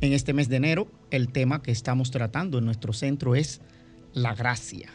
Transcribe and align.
En 0.00 0.12
este 0.12 0.32
mes 0.32 0.48
de 0.48 0.56
enero, 0.56 0.86
el 1.10 1.32
tema 1.32 1.60
que 1.60 1.72
estamos 1.72 2.12
tratando 2.12 2.58
en 2.58 2.64
nuestro 2.64 2.92
centro 2.92 3.34
es 3.34 3.60
la 4.12 4.32
gracia 4.32 4.90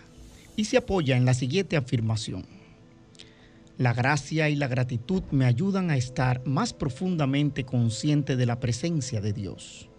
y 0.55 0.65
se 0.65 0.77
apoya 0.77 1.17
en 1.17 1.25
la 1.25 1.33
siguiente 1.33 1.75
afirmación. 1.75 2.45
La 3.77 3.93
gracia 3.93 4.49
y 4.49 4.55
la 4.55 4.69
gratitud 4.69 5.23
me 5.31 5.43
ayudan 5.43 5.89
a 5.89 5.97
estar 5.97 6.45
más 6.45 6.71
profundamente 6.71 7.65
consciente 7.65 8.37
de 8.37 8.45
la 8.45 8.61
presencia 8.61 9.19
de 9.19 9.33
Dios 9.33 9.89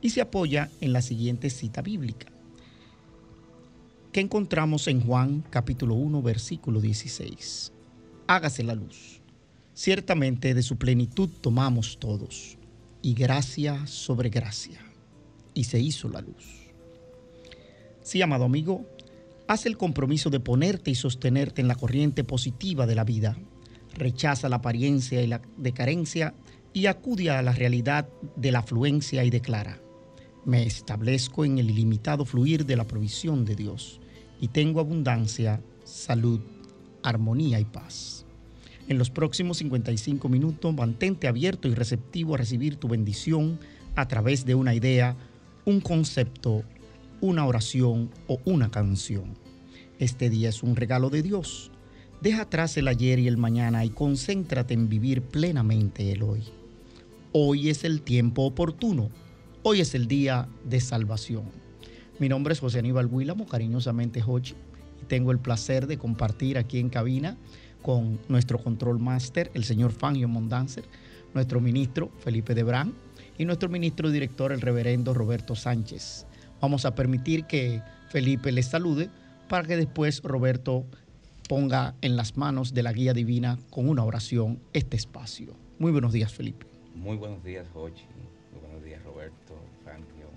y 0.00 0.10
se 0.10 0.22
apoya 0.22 0.70
en 0.80 0.94
la 0.94 1.02
siguiente 1.02 1.50
cita 1.50 1.82
bíblica 1.82 2.28
que 4.12 4.20
encontramos 4.20 4.88
en 4.88 5.00
Juan 5.00 5.44
capítulo 5.50 5.94
1 5.94 6.22
versículo 6.22 6.80
16. 6.80 7.72
Hágase 8.28 8.62
la 8.62 8.76
luz. 8.76 9.20
Ciertamente 9.74 10.54
de 10.54 10.62
su 10.62 10.76
plenitud 10.78 11.28
tomamos 11.42 11.98
todos 11.98 12.56
y 13.04 13.12
gracia 13.12 13.86
sobre 13.86 14.30
gracia. 14.30 14.80
Y 15.52 15.64
se 15.64 15.78
hizo 15.78 16.08
la 16.08 16.22
luz. 16.22 16.72
Sí, 18.00 18.22
amado 18.22 18.46
amigo, 18.46 18.86
haz 19.46 19.66
el 19.66 19.76
compromiso 19.76 20.30
de 20.30 20.40
ponerte 20.40 20.90
y 20.90 20.94
sostenerte 20.94 21.60
en 21.60 21.68
la 21.68 21.74
corriente 21.74 22.24
positiva 22.24 22.86
de 22.86 22.94
la 22.94 23.04
vida. 23.04 23.36
Rechaza 23.92 24.48
la 24.48 24.56
apariencia 24.56 25.20
y 25.20 25.26
la 25.26 25.42
decarencia 25.58 26.34
y 26.72 26.86
acude 26.86 27.28
a 27.28 27.42
la 27.42 27.52
realidad 27.52 28.08
de 28.36 28.50
la 28.50 28.60
afluencia 28.60 29.22
y 29.22 29.28
declara, 29.28 29.82
me 30.46 30.62
establezco 30.62 31.44
en 31.44 31.58
el 31.58 31.70
ilimitado 31.70 32.24
fluir 32.24 32.64
de 32.64 32.76
la 32.76 32.84
provisión 32.84 33.44
de 33.44 33.54
Dios 33.54 34.00
y 34.40 34.48
tengo 34.48 34.80
abundancia, 34.80 35.62
salud, 35.84 36.40
armonía 37.02 37.60
y 37.60 37.66
paz. 37.66 38.23
En 38.86 38.98
los 38.98 39.08
próximos 39.08 39.58
55 39.58 40.28
minutos 40.28 40.74
mantente 40.74 41.26
abierto 41.26 41.68
y 41.68 41.74
receptivo 41.74 42.34
a 42.34 42.38
recibir 42.38 42.76
tu 42.76 42.86
bendición 42.86 43.58
a 43.96 44.06
través 44.08 44.44
de 44.44 44.54
una 44.54 44.74
idea, 44.74 45.16
un 45.64 45.80
concepto, 45.80 46.64
una 47.22 47.46
oración 47.46 48.10
o 48.26 48.40
una 48.44 48.70
canción. 48.70 49.38
Este 49.98 50.28
día 50.28 50.50
es 50.50 50.62
un 50.62 50.76
regalo 50.76 51.08
de 51.08 51.22
Dios. 51.22 51.70
Deja 52.20 52.42
atrás 52.42 52.76
el 52.76 52.88
ayer 52.88 53.18
y 53.18 53.26
el 53.26 53.38
mañana 53.38 53.86
y 53.86 53.90
concéntrate 53.90 54.74
en 54.74 54.90
vivir 54.90 55.22
plenamente 55.22 56.12
el 56.12 56.22
hoy. 56.22 56.42
Hoy 57.32 57.70
es 57.70 57.84
el 57.84 58.02
tiempo 58.02 58.42
oportuno. 58.42 59.08
Hoy 59.62 59.80
es 59.80 59.94
el 59.94 60.08
día 60.08 60.46
de 60.62 60.80
salvación. 60.80 61.44
Mi 62.18 62.28
nombre 62.28 62.52
es 62.52 62.60
José 62.60 62.80
Aníbal 62.80 63.06
Huílamo, 63.06 63.46
cariñosamente 63.46 64.22
Hochi, 64.24 64.54
y 65.02 65.06
tengo 65.06 65.32
el 65.32 65.38
placer 65.38 65.86
de 65.86 65.96
compartir 65.96 66.58
aquí 66.58 66.78
en 66.78 66.90
cabina 66.90 67.38
con 67.84 68.18
nuestro 68.28 68.58
control 68.58 68.98
máster, 68.98 69.50
el 69.52 69.62
señor 69.62 69.92
Fangio 69.92 70.26
Mondanzer, 70.26 70.84
nuestro 71.34 71.60
ministro 71.60 72.10
Felipe 72.20 72.54
Debrán 72.54 72.94
y 73.36 73.44
nuestro 73.44 73.68
ministro 73.68 74.10
director, 74.10 74.52
el 74.52 74.62
reverendo 74.62 75.12
Roberto 75.12 75.54
Sánchez. 75.54 76.26
Vamos 76.62 76.86
a 76.86 76.94
permitir 76.94 77.44
que 77.44 77.82
Felipe 78.08 78.52
les 78.52 78.68
salude 78.68 79.10
para 79.50 79.68
que 79.68 79.76
después 79.76 80.22
Roberto 80.22 80.86
ponga 81.46 81.94
en 82.00 82.16
las 82.16 82.38
manos 82.38 82.72
de 82.72 82.82
la 82.82 82.92
guía 82.94 83.12
divina 83.12 83.58
con 83.68 83.86
una 83.86 84.02
oración 84.02 84.60
este 84.72 84.96
espacio. 84.96 85.54
Muy 85.78 85.92
buenos 85.92 86.14
días, 86.14 86.32
Felipe. 86.32 86.66
Muy 86.94 87.18
buenos 87.18 87.44
días, 87.44 87.66
Jochi. 87.74 88.06
Muy 88.50 88.62
buenos 88.62 88.82
días, 88.82 89.04
Roberto, 89.04 89.54
Fangio. 89.84 90.30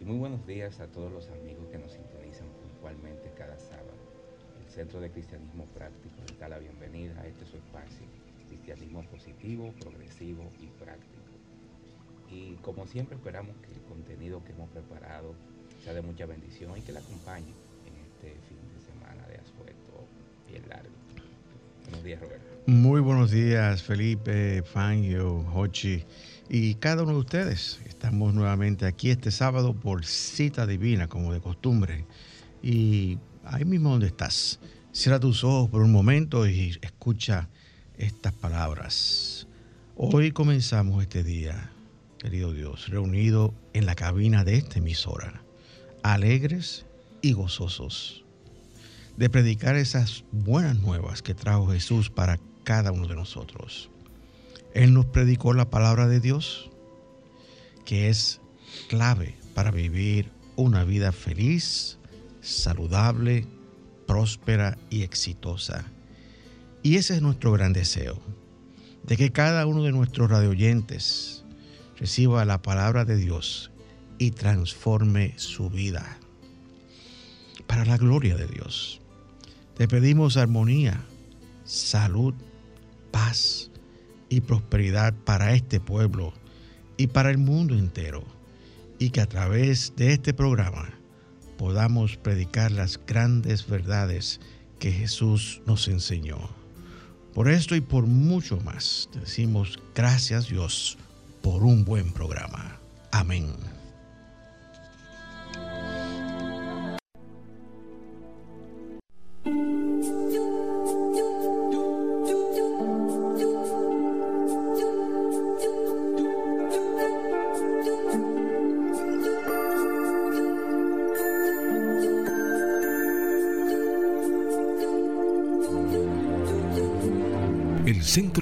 Y 0.00 0.04
muy 0.04 0.16
buenos 0.16 0.44
días 0.44 0.80
a 0.80 0.88
todos 0.88 1.12
los 1.12 1.28
amigos 1.28 1.68
que 1.70 1.78
nos 1.78 1.92
sintonizan 1.92 2.48
puntualmente 2.60 3.30
cada 3.38 3.56
sábado. 3.60 3.94
El 4.66 4.72
Centro 4.72 4.98
de 4.98 5.10
Cristianismo 5.12 5.66
Práctico 5.66 6.19
da 6.40 6.48
la 6.48 6.58
bienvenida 6.58 7.20
a 7.20 7.26
este 7.26 7.44
su 7.44 7.58
espacio, 7.58 8.06
Cristianismo 8.48 9.02
Positivo, 9.10 9.74
Progresivo 9.78 10.50
y 10.58 10.68
Práctico. 10.82 11.20
Y 12.30 12.54
como 12.62 12.86
siempre 12.86 13.16
esperamos 13.16 13.54
que 13.58 13.70
el 13.74 13.82
contenido 13.82 14.42
que 14.42 14.52
hemos 14.52 14.70
preparado 14.70 15.34
sea 15.84 15.92
de 15.92 16.00
mucha 16.00 16.24
bendición 16.24 16.78
y 16.78 16.80
que 16.80 16.92
la 16.92 17.00
acompañe 17.00 17.52
en 17.86 17.94
este 18.06 18.40
fin 18.48 18.56
de 18.74 18.80
semana 18.80 19.26
de 19.28 19.34
asueto 19.34 20.06
bien 20.48 20.66
largo. 20.70 20.88
Buenos 21.84 22.04
días, 22.04 22.20
Roberto. 22.22 22.46
Muy 22.66 23.00
buenos 23.02 23.30
días, 23.30 23.82
Felipe, 23.82 24.62
Fangio, 24.62 25.44
Hochi 25.54 26.06
y 26.48 26.74
cada 26.76 27.02
uno 27.02 27.12
de 27.12 27.18
ustedes. 27.18 27.82
Estamos 27.86 28.32
nuevamente 28.32 28.86
aquí 28.86 29.10
este 29.10 29.30
sábado 29.30 29.74
por 29.74 30.06
cita 30.06 30.66
divina, 30.66 31.06
como 31.06 31.34
de 31.34 31.40
costumbre. 31.40 32.06
Y 32.62 33.18
ahí 33.44 33.66
mismo 33.66 33.90
donde 33.90 34.06
estás, 34.06 34.58
cierra 34.92 35.20
tus 35.20 35.44
ojos 35.44 35.70
por 35.70 35.82
un 35.82 35.92
momento 35.92 36.48
y 36.48 36.76
escucha 36.82 37.48
estas 37.96 38.32
palabras. 38.32 39.46
Hoy 39.96 40.32
comenzamos 40.32 41.02
este 41.02 41.22
día, 41.22 41.70
querido 42.18 42.52
Dios, 42.52 42.88
reunido 42.88 43.54
en 43.72 43.86
la 43.86 43.94
cabina 43.94 44.42
de 44.44 44.56
esta 44.56 44.78
emisora, 44.78 45.42
alegres 46.02 46.86
y 47.22 47.32
gozosos, 47.32 48.24
de 49.16 49.30
predicar 49.30 49.76
esas 49.76 50.24
buenas 50.32 50.78
nuevas 50.78 51.22
que 51.22 51.34
trajo 51.34 51.68
Jesús 51.68 52.10
para 52.10 52.40
cada 52.64 52.90
uno 52.90 53.06
de 53.06 53.14
nosotros. 53.14 53.90
Él 54.74 54.92
nos 54.92 55.06
predicó 55.06 55.52
la 55.54 55.70
palabra 55.70 56.08
de 56.08 56.20
Dios, 56.20 56.70
que 57.84 58.08
es 58.08 58.40
clave 58.88 59.36
para 59.54 59.70
vivir 59.70 60.30
una 60.56 60.84
vida 60.84 61.12
feliz, 61.12 61.98
saludable, 62.40 63.46
próspera 64.10 64.76
y 64.90 65.02
exitosa. 65.02 65.84
Y 66.82 66.96
ese 66.96 67.14
es 67.14 67.22
nuestro 67.22 67.52
gran 67.52 67.72
deseo, 67.72 68.20
de 69.04 69.16
que 69.16 69.30
cada 69.30 69.66
uno 69.66 69.84
de 69.84 69.92
nuestros 69.92 70.28
radioyentes 70.28 71.44
reciba 71.96 72.44
la 72.44 72.60
palabra 72.60 73.04
de 73.04 73.14
Dios 73.14 73.70
y 74.18 74.32
transforme 74.32 75.34
su 75.36 75.70
vida 75.70 76.18
para 77.68 77.84
la 77.84 77.98
gloria 77.98 78.36
de 78.36 78.48
Dios. 78.48 79.00
Te 79.76 79.86
pedimos 79.86 80.36
armonía, 80.36 81.00
salud, 81.64 82.34
paz 83.12 83.70
y 84.28 84.40
prosperidad 84.40 85.14
para 85.24 85.54
este 85.54 85.78
pueblo 85.78 86.32
y 86.96 87.06
para 87.06 87.30
el 87.30 87.38
mundo 87.38 87.76
entero. 87.76 88.24
Y 88.98 89.10
que 89.10 89.20
a 89.20 89.26
través 89.26 89.94
de 89.94 90.12
este 90.12 90.34
programa 90.34 90.99
podamos 91.60 92.16
predicar 92.16 92.70
las 92.70 92.98
grandes 93.06 93.66
verdades 93.68 94.40
que 94.78 94.90
Jesús 94.90 95.60
nos 95.66 95.88
enseñó. 95.88 96.38
Por 97.34 97.50
esto 97.50 97.76
y 97.76 97.82
por 97.82 98.06
mucho 98.06 98.58
más, 98.62 99.10
decimos 99.12 99.78
gracias 99.94 100.48
Dios 100.48 100.96
por 101.42 101.62
un 101.62 101.84
buen 101.84 102.12
programa. 102.14 102.78
Amén. 103.12 103.79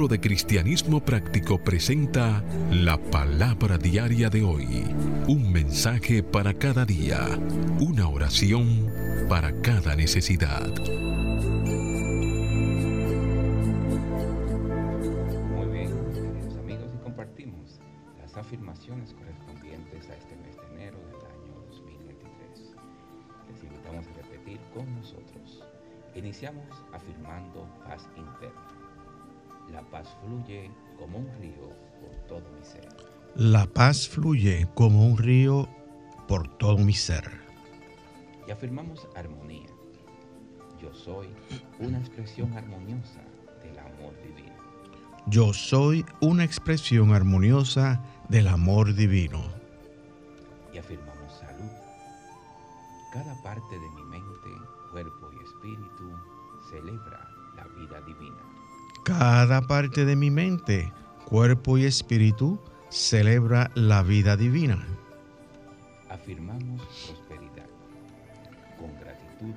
De 0.07 0.21
Cristianismo 0.21 1.01
Práctico 1.01 1.59
presenta 1.59 2.45
la 2.71 2.99
palabra 2.99 3.79
diaria 3.79 4.31
de 4.31 4.45
hoy. 4.45 4.85
Un 5.27 5.51
mensaje 5.51 6.23
para 6.23 6.55
cada 6.55 6.85
día. 6.85 7.19
Una 7.81 8.09
oración 8.09 8.87
para 9.29 9.61
cada 9.61 9.97
necesidad. 9.97 10.69
Muy 15.57 15.67
bien, 15.73 15.91
queridos 16.15 16.57
amigos, 16.59 16.91
y 16.95 17.03
compartimos 17.03 17.81
las 18.21 18.37
afirmaciones 18.37 19.13
correspondientes 19.15 20.09
a 20.11 20.15
este 20.15 20.37
mes 20.37 20.55
de 20.57 20.77
enero 20.77 20.99
del 21.09 21.27
año 21.27 21.61
2023. 21.67 22.77
Les 23.51 23.65
invitamos 23.65 24.07
a 24.07 24.13
repetir 24.23 24.61
con 24.73 24.95
nosotros. 24.95 25.65
Iniciamos 26.15 26.69
afirmando 26.93 27.67
paz 27.85 28.09
interna. 28.17 28.88
La 29.73 29.83
paz 29.83 30.09
fluye 30.23 30.71
como 30.99 31.19
un 31.19 31.29
río 31.41 31.69
por 32.01 32.15
todo 32.27 32.51
mi 32.57 32.65
ser. 32.65 32.89
La 33.35 33.67
paz 33.67 34.09
fluye 34.09 34.67
como 34.75 35.07
un 35.07 35.19
río 35.19 35.69
por 36.27 36.49
todo 36.57 36.79
mi 36.79 36.95
ser. 36.95 37.31
Y 38.47 38.51
afirmamos 38.51 39.07
armonía. 39.15 39.69
Yo 40.81 40.93
soy 40.95 41.29
una 41.81 41.99
expresión 41.99 42.57
armoniosa 42.57 43.21
del 43.63 43.79
amor 43.79 44.15
divino. 44.23 44.55
Yo 45.27 45.53
soy 45.53 46.07
una 46.21 46.45
expresión 46.45 47.13
armoniosa 47.13 48.03
del 48.29 48.49
amor 48.49 48.95
divino. 48.95 49.43
Y 50.73 50.79
afirmamos 50.79 51.33
salud. 51.39 51.71
Cada 53.13 53.35
parte 53.43 53.79
de 53.79 53.91
mi 53.91 54.03
Cada 59.09 59.63
parte 59.63 60.05
de 60.05 60.17
mi 60.17 60.31
mente, 60.31 60.93
cuerpo 61.25 61.79
y 61.79 61.87
espíritu 61.87 62.61
celebra 62.91 63.71
la 63.75 64.03
vida 64.03 64.37
divina. 64.37 64.87
Afirmamos 66.11 66.83
prosperidad. 67.07 67.65
Con 68.79 68.95
gratitud 69.01 69.55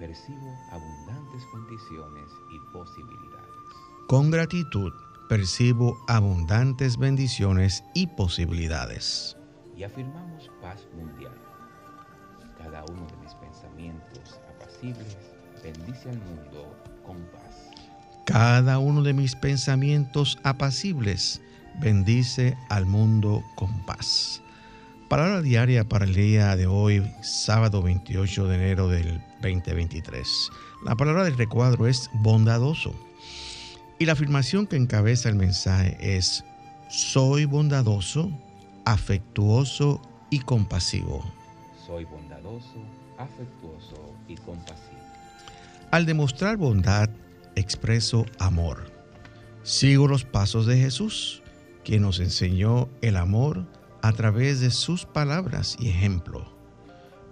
percibo 0.00 0.58
abundantes 0.72 1.44
bendiciones 1.54 2.24
y 2.50 2.58
posibilidades. 2.72 3.54
Con 4.08 4.32
gratitud 4.32 4.92
percibo 5.28 5.96
abundantes 6.08 6.98
bendiciones 6.98 7.84
y 7.94 8.08
posibilidades. 8.08 9.36
Y 9.76 9.84
afirmamos 9.84 10.50
paz 10.60 10.88
mundial. 10.96 11.38
Cada 12.58 12.84
uno 12.86 13.06
de 13.06 13.16
mis 13.18 13.32
pensamientos 13.36 14.40
apacibles 14.56 15.16
bendice 15.62 16.10
al 16.10 16.18
mundo 16.18 16.76
con 17.06 17.18
paz. 17.30 17.41
Cada 18.24 18.78
uno 18.78 19.02
de 19.02 19.14
mis 19.14 19.34
pensamientos 19.34 20.38
apacibles 20.44 21.40
bendice 21.80 22.56
al 22.68 22.86
mundo 22.86 23.42
con 23.56 23.84
paz. 23.84 24.40
Palabra 25.08 25.42
diaria 25.42 25.82
para 25.82 26.04
el 26.04 26.14
día 26.14 26.54
de 26.54 26.68
hoy, 26.68 27.02
sábado 27.20 27.82
28 27.82 28.46
de 28.46 28.54
enero 28.54 28.86
del 28.86 29.20
2023. 29.42 30.50
La 30.84 30.94
palabra 30.94 31.24
del 31.24 31.36
recuadro 31.36 31.88
es 31.88 32.08
bondadoso. 32.14 32.94
Y 33.98 34.06
la 34.06 34.12
afirmación 34.12 34.68
que 34.68 34.76
encabeza 34.76 35.28
el 35.28 35.34
mensaje 35.34 35.96
es, 36.00 36.44
soy 36.88 37.44
bondadoso, 37.44 38.30
afectuoso 38.84 40.00
y 40.30 40.38
compasivo. 40.38 41.24
Soy 41.84 42.04
bondadoso, 42.04 42.84
afectuoso 43.18 44.14
y 44.28 44.36
compasivo. 44.36 45.02
Al 45.90 46.06
demostrar 46.06 46.56
bondad, 46.56 47.10
expreso 47.56 48.26
amor. 48.38 48.92
Sigo 49.62 50.08
los 50.08 50.24
pasos 50.24 50.66
de 50.66 50.78
Jesús, 50.78 51.42
quien 51.84 52.02
nos 52.02 52.20
enseñó 52.20 52.88
el 53.00 53.16
amor 53.16 53.66
a 54.02 54.12
través 54.12 54.60
de 54.60 54.70
sus 54.70 55.04
palabras 55.06 55.76
y 55.78 55.88
ejemplo. 55.88 56.52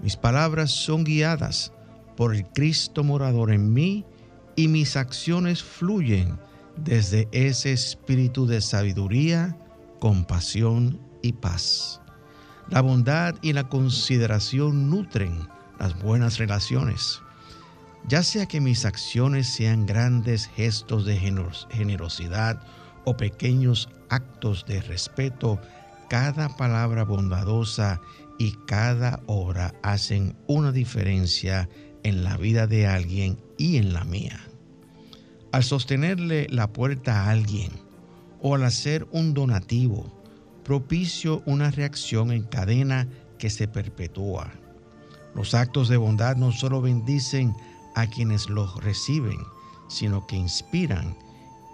Mis 0.03 0.17
palabras 0.17 0.71
son 0.71 1.05
guiadas 1.05 1.73
por 2.17 2.35
el 2.35 2.47
Cristo 2.47 3.05
morador 3.05 3.53
en 3.53 3.73
mí 3.73 4.05
y 4.57 4.69
mis 4.69 4.97
acciones 4.97 5.63
fluyen 5.63 6.39
desde 6.77 7.29
ese 7.33 7.73
espíritu 7.73 8.47
de 8.47 8.61
sabiduría, 8.61 9.57
compasión 9.99 11.01
y 11.23 11.33
paz. 11.33 12.01
La 12.69 12.81
bondad 12.81 13.35
y 13.43 13.53
la 13.53 13.69
consideración 13.69 14.91
nutren 14.91 15.49
las 15.79 16.01
buenas 16.01 16.39
relaciones. 16.39 17.21
Ya 18.09 18.23
sea 18.23 18.47
que 18.47 18.61
mis 18.61 18.85
acciones 18.85 19.49
sean 19.49 19.87
grandes 19.87 20.47
gestos 20.47 21.05
de 21.05 21.17
generosidad 21.17 22.61
o 23.05 23.17
pequeños 23.17 23.89
actos 24.09 24.65
de 24.67 24.81
respeto, 24.83 25.61
cada 26.09 26.57
palabra 26.57 27.05
bondadosa 27.05 28.01
y 28.39 28.53
cada 28.67 29.21
obra 29.27 29.75
hacen 29.83 30.35
una 30.47 30.73
diferencia 30.73 31.69
en 32.03 32.25
la 32.25 32.37
vida 32.37 32.67
de 32.67 32.87
alguien 32.87 33.39
y 33.59 33.77
en 33.77 33.93
la 33.93 34.05
mía. 34.05 34.41
Al 35.53 35.63
sostenerle 35.63 36.47
la 36.51 36.73
puerta 36.73 37.25
a 37.25 37.31
alguien 37.31 37.71
o 38.41 38.55
al 38.55 38.65
hacer 38.65 39.07
un 39.13 39.35
donativo, 39.35 40.11
propicio 40.65 41.43
una 41.47 41.71
reacción 41.71 42.33
en 42.33 42.45
cadena 42.45 43.09
que 43.39 43.51
se 43.51 43.69
perpetúa. 43.69 44.51
Los 45.35 45.55
actos 45.55 45.89
de 45.89 45.97
bondad 45.97 46.37
no 46.37 46.53
solo 46.53 46.81
bendicen 46.81 47.55
a 47.95 48.07
quienes 48.07 48.49
los 48.49 48.83
reciben, 48.83 49.39
sino 49.89 50.27
que 50.27 50.37
inspiran 50.37 51.17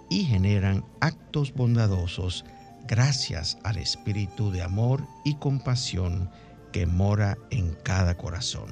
y 0.09 0.25
generan 0.25 0.85
actos 1.01 1.53
bondadosos 1.53 2.45
gracias 2.87 3.59
al 3.65 3.79
espíritu 3.79 4.51
de 4.51 4.63
amor 4.63 5.05
y 5.25 5.35
compasión 5.37 6.31
que 6.73 6.87
mora 6.87 7.37
en 7.51 7.77
cada 7.83 8.17
corazón. 8.17 8.71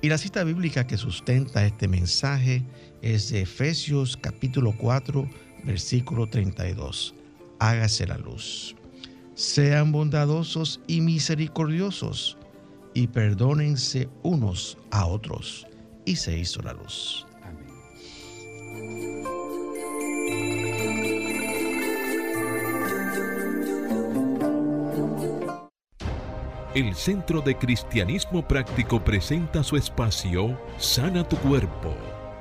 Y 0.00 0.08
la 0.08 0.18
cita 0.18 0.44
bíblica 0.44 0.86
que 0.86 0.98
sustenta 0.98 1.64
este 1.64 1.88
mensaje 1.88 2.62
es 3.02 3.30
de 3.30 3.42
Efesios 3.42 4.16
capítulo 4.16 4.74
4, 4.76 5.28
versículo 5.64 6.26
32. 6.26 7.14
Hágase 7.58 8.06
la 8.06 8.18
luz. 8.18 8.76
Sean 9.34 9.92
bondadosos 9.92 10.80
y 10.86 11.00
misericordiosos 11.00 12.36
y 12.92 13.08
perdónense 13.08 14.08
unos 14.22 14.78
a 14.90 15.06
otros. 15.06 15.66
Y 16.04 16.16
se 16.16 16.36
hizo 16.36 16.60
la 16.62 16.72
luz. 16.72 17.26
Amén. 17.42 17.74
El 26.74 26.92
Centro 26.96 27.40
de 27.40 27.56
Cristianismo 27.56 28.48
Práctico 28.48 29.04
presenta 29.04 29.62
su 29.62 29.76
espacio 29.76 30.60
Sana 30.76 31.22
tu 31.22 31.36
Cuerpo. 31.36 31.94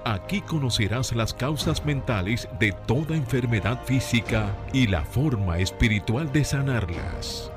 Aquí 0.05 0.41
conocerás 0.41 1.15
las 1.15 1.35
causas 1.35 1.85
mentales 1.85 2.49
de 2.59 2.71
toda 2.87 3.15
enfermedad 3.15 3.79
física 3.85 4.57
y 4.73 4.87
la 4.87 5.03
forma 5.05 5.59
espiritual 5.59 6.33
de 6.33 6.43
sanarlas. 6.43 7.51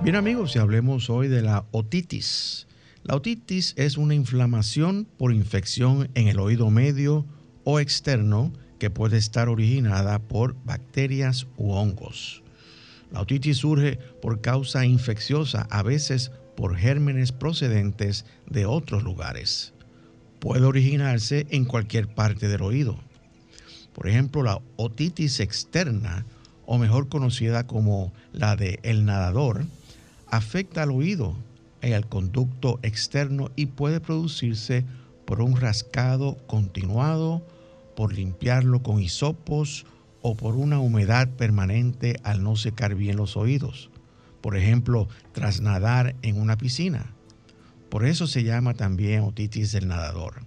Bien 0.00 0.16
amigos, 0.16 0.56
y 0.56 0.58
hablemos 0.58 1.08
hoy 1.08 1.28
de 1.28 1.42
la 1.42 1.64
otitis. 1.70 2.66
La 3.04 3.16
otitis 3.16 3.74
es 3.76 3.96
una 3.96 4.14
inflamación 4.14 5.08
por 5.18 5.32
infección 5.32 6.08
en 6.14 6.28
el 6.28 6.38
oído 6.38 6.70
medio 6.70 7.26
o 7.64 7.80
externo 7.80 8.52
que 8.78 8.90
puede 8.90 9.18
estar 9.18 9.48
originada 9.48 10.20
por 10.20 10.54
bacterias 10.64 11.48
u 11.56 11.72
hongos. 11.72 12.44
La 13.10 13.20
otitis 13.20 13.58
surge 13.58 13.96
por 14.22 14.40
causa 14.40 14.86
infecciosa, 14.86 15.66
a 15.70 15.82
veces 15.82 16.30
por 16.56 16.76
gérmenes 16.76 17.32
procedentes 17.32 18.24
de 18.48 18.66
otros 18.66 19.02
lugares. 19.02 19.72
Puede 20.38 20.64
originarse 20.64 21.46
en 21.50 21.64
cualquier 21.64 22.06
parte 22.06 22.46
del 22.46 22.62
oído. 22.62 22.96
Por 23.94 24.08
ejemplo, 24.08 24.44
la 24.44 24.60
otitis 24.76 25.40
externa, 25.40 26.24
o 26.66 26.78
mejor 26.78 27.08
conocida 27.08 27.66
como 27.66 28.12
la 28.32 28.54
de 28.54 28.78
el 28.84 29.04
nadador, 29.04 29.64
afecta 30.28 30.84
al 30.84 30.92
oído 30.92 31.36
y 31.82 31.92
al 31.92 32.08
conducto 32.08 32.78
externo 32.82 33.50
y 33.56 33.66
puede 33.66 34.00
producirse 34.00 34.84
por 35.24 35.40
un 35.40 35.56
rascado 35.56 36.36
continuado, 36.46 37.42
por 37.96 38.12
limpiarlo 38.12 38.82
con 38.82 39.00
hisopos 39.00 39.86
o 40.22 40.36
por 40.36 40.54
una 40.54 40.78
humedad 40.78 41.28
permanente 41.28 42.16
al 42.22 42.42
no 42.42 42.56
secar 42.56 42.94
bien 42.94 43.16
los 43.16 43.36
oídos. 43.36 43.90
Por 44.40 44.56
ejemplo, 44.56 45.08
tras 45.32 45.60
nadar 45.60 46.14
en 46.22 46.40
una 46.40 46.56
piscina. 46.56 47.12
Por 47.88 48.06
eso 48.06 48.26
se 48.26 48.42
llama 48.42 48.74
también 48.74 49.22
otitis 49.22 49.72
del 49.72 49.88
nadador. 49.88 50.42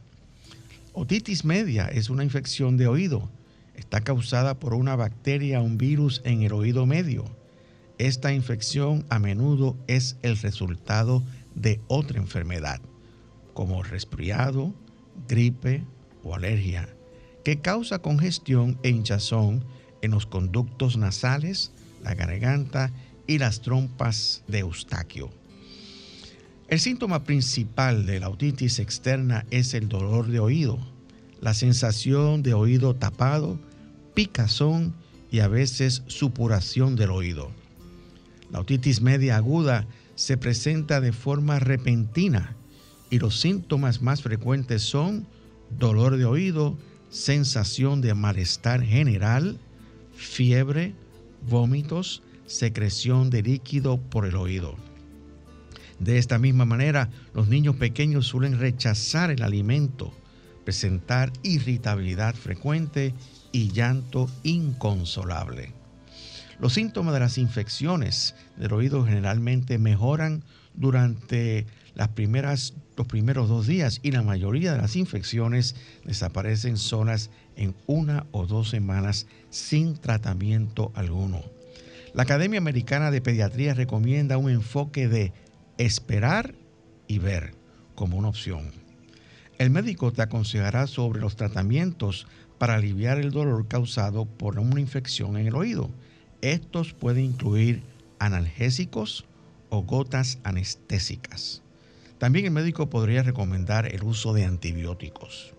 Otitis 0.94 1.46
media 1.46 1.86
es 1.88 2.10
una 2.10 2.24
infección 2.24 2.78
de 2.78 2.88
oído. 2.88 3.30
Está 3.76 4.02
causada 4.02 4.60
por 4.60 4.74
una 4.74 4.96
bacteria 4.96 5.60
o 5.60 5.64
un 5.64 5.78
virus 5.78 6.22
en 6.24 6.42
el 6.42 6.54
oído 6.54 6.86
medio. 6.86 7.26
Esta 7.98 8.34
infección 8.34 9.06
a 9.10 9.20
menudo 9.20 9.78
es 9.88 10.18
el 10.22 10.38
resultado 10.38 11.24
de 11.54 11.80
otra 11.88 12.20
enfermedad, 12.20 12.82
como 13.54 13.84
resfriado, 13.84 14.74
gripe 15.30 15.82
o 16.22 16.36
alergia, 16.36 16.90
que 17.46 17.62
causa 17.62 18.00
congestión 18.00 18.78
e 18.84 18.90
hinchazón 18.90 19.64
en 20.02 20.12
los 20.12 20.26
conductos 20.26 20.98
nasales, 20.98 21.72
la 22.04 22.16
garganta 22.16 22.92
y 23.28 23.38
las 23.38 23.62
trompas 23.62 24.44
de 24.50 24.60
Eustaquio. 24.60 25.30
El 26.68 26.82
síntoma 26.82 27.24
principal 27.24 28.06
de 28.06 28.20
la 28.20 28.28
otitis 28.28 28.80
externa 28.80 29.46
es 29.52 29.74
el 29.74 29.88
dolor 29.88 30.28
de 30.28 30.40
oído, 30.40 30.80
la 31.40 31.54
sensación 31.54 32.44
de 32.44 32.54
oído 32.54 32.94
tapado, 32.96 33.58
picazón 34.16 34.94
y 35.32 35.40
a 35.40 35.48
veces 35.48 36.04
supuración 36.08 36.98
del 36.98 37.12
oído. 37.12 37.52
La 38.52 38.60
otitis 38.60 39.02
media 39.02 39.38
aguda 39.38 39.88
se 40.16 40.38
presenta 40.38 41.02
de 41.02 41.12
forma 41.12 41.60
repentina 41.60 42.56
y 43.10 43.20
los 43.20 43.40
síntomas 43.40 44.02
más 44.02 44.22
frecuentes 44.22 44.82
son 44.82 45.28
dolor 45.78 46.18
de 46.18 46.26
oído, 46.26 46.78
sensación 47.10 48.02
de 48.02 48.14
malestar 48.14 48.82
general, 48.82 49.60
fiebre, 50.16 50.94
vómitos, 51.48 52.24
secreción 52.46 53.30
de 53.30 53.42
líquido 53.42 53.98
por 53.98 54.26
el 54.26 54.36
oído. 54.36 54.76
De 56.00 56.18
esta 56.18 56.40
misma 56.40 56.66
manera, 56.66 57.10
los 57.34 57.48
niños 57.48 57.76
pequeños 57.78 58.28
suelen 58.28 58.60
rechazar 58.60 59.32
el 59.32 59.44
alimento, 59.44 60.14
presentar 60.66 61.32
irritabilidad 61.44 62.36
frecuente 62.36 63.14
y 63.52 63.72
llanto 63.72 64.30
inconsolable. 64.44 65.74
Los 66.60 66.74
síntomas 66.74 67.14
de 67.14 67.20
las 67.20 67.38
infecciones 67.38 68.36
del 68.58 68.74
oído 68.74 69.06
generalmente 69.06 69.78
mejoran 69.78 70.44
durante 70.74 71.66
las 71.96 72.10
primeras, 72.10 72.74
los 72.98 73.08
primeros 73.08 73.50
dos 73.50 73.68
días 73.68 74.00
y 74.04 74.12
la 74.12 74.22
mayoría 74.22 74.74
de 74.74 74.82
las 74.82 74.96
infecciones 74.96 75.76
desaparecen 76.04 76.78
solas 76.78 77.30
en 77.56 77.76
una 77.88 78.26
o 78.32 78.46
dos 78.46 78.70
semanas 78.70 79.28
sin 79.50 79.96
tratamiento 79.96 80.92
alguno. 80.96 81.42
La 82.14 82.24
Academia 82.24 82.60
Americana 82.60 83.12
de 83.12 83.22
Pediatría 83.22 83.74
recomienda 83.74 84.38
un 84.38 84.50
enfoque 84.50 85.10
de 85.10 85.34
esperar 85.78 86.56
y 87.08 87.20
ver 87.20 87.54
como 87.96 88.18
una 88.18 88.30
opción. 88.30 88.72
El 89.58 89.70
médico 89.70 90.12
te 90.12 90.22
aconsejará 90.22 90.88
sobre 90.88 91.20
los 91.20 91.36
tratamientos 91.36 92.28
para 92.58 92.76
aliviar 92.76 93.20
el 93.20 93.32
dolor 93.32 93.68
causado 93.68 94.26
por 94.26 94.60
una 94.60 94.80
infección 94.80 95.38
en 95.38 95.48
el 95.48 95.56
oído. 95.56 95.90
Estos 96.46 96.94
pueden 96.94 97.24
incluir 97.24 97.82
analgésicos 98.20 99.26
o 99.70 99.82
gotas 99.82 100.38
anestésicas. 100.44 101.64
También 102.20 102.46
el 102.46 102.52
médico 102.52 102.88
podría 102.88 103.24
recomendar 103.24 103.88
el 103.92 104.04
uso 104.04 104.32
de 104.32 104.46
antibióticos. 104.46 105.56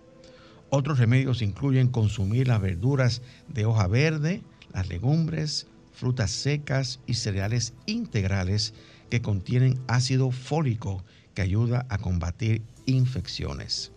Otros 0.70 1.00
remedios 1.00 1.42
incluyen 1.42 1.88
consumir 1.88 2.46
las 2.46 2.60
verduras 2.60 3.20
de 3.48 3.64
hoja 3.66 3.88
verde, 3.88 4.44
las 4.72 4.88
legumbres, 4.88 5.66
frutas 5.92 6.30
secas 6.30 7.00
y 7.04 7.14
cereales 7.14 7.72
integrales 7.86 8.72
que 9.10 9.20
contienen 9.20 9.80
ácido 9.88 10.30
fólico 10.30 11.02
que 11.34 11.42
ayuda 11.42 11.84
a 11.88 11.98
combatir 11.98 12.62
infecciones. 12.84 13.90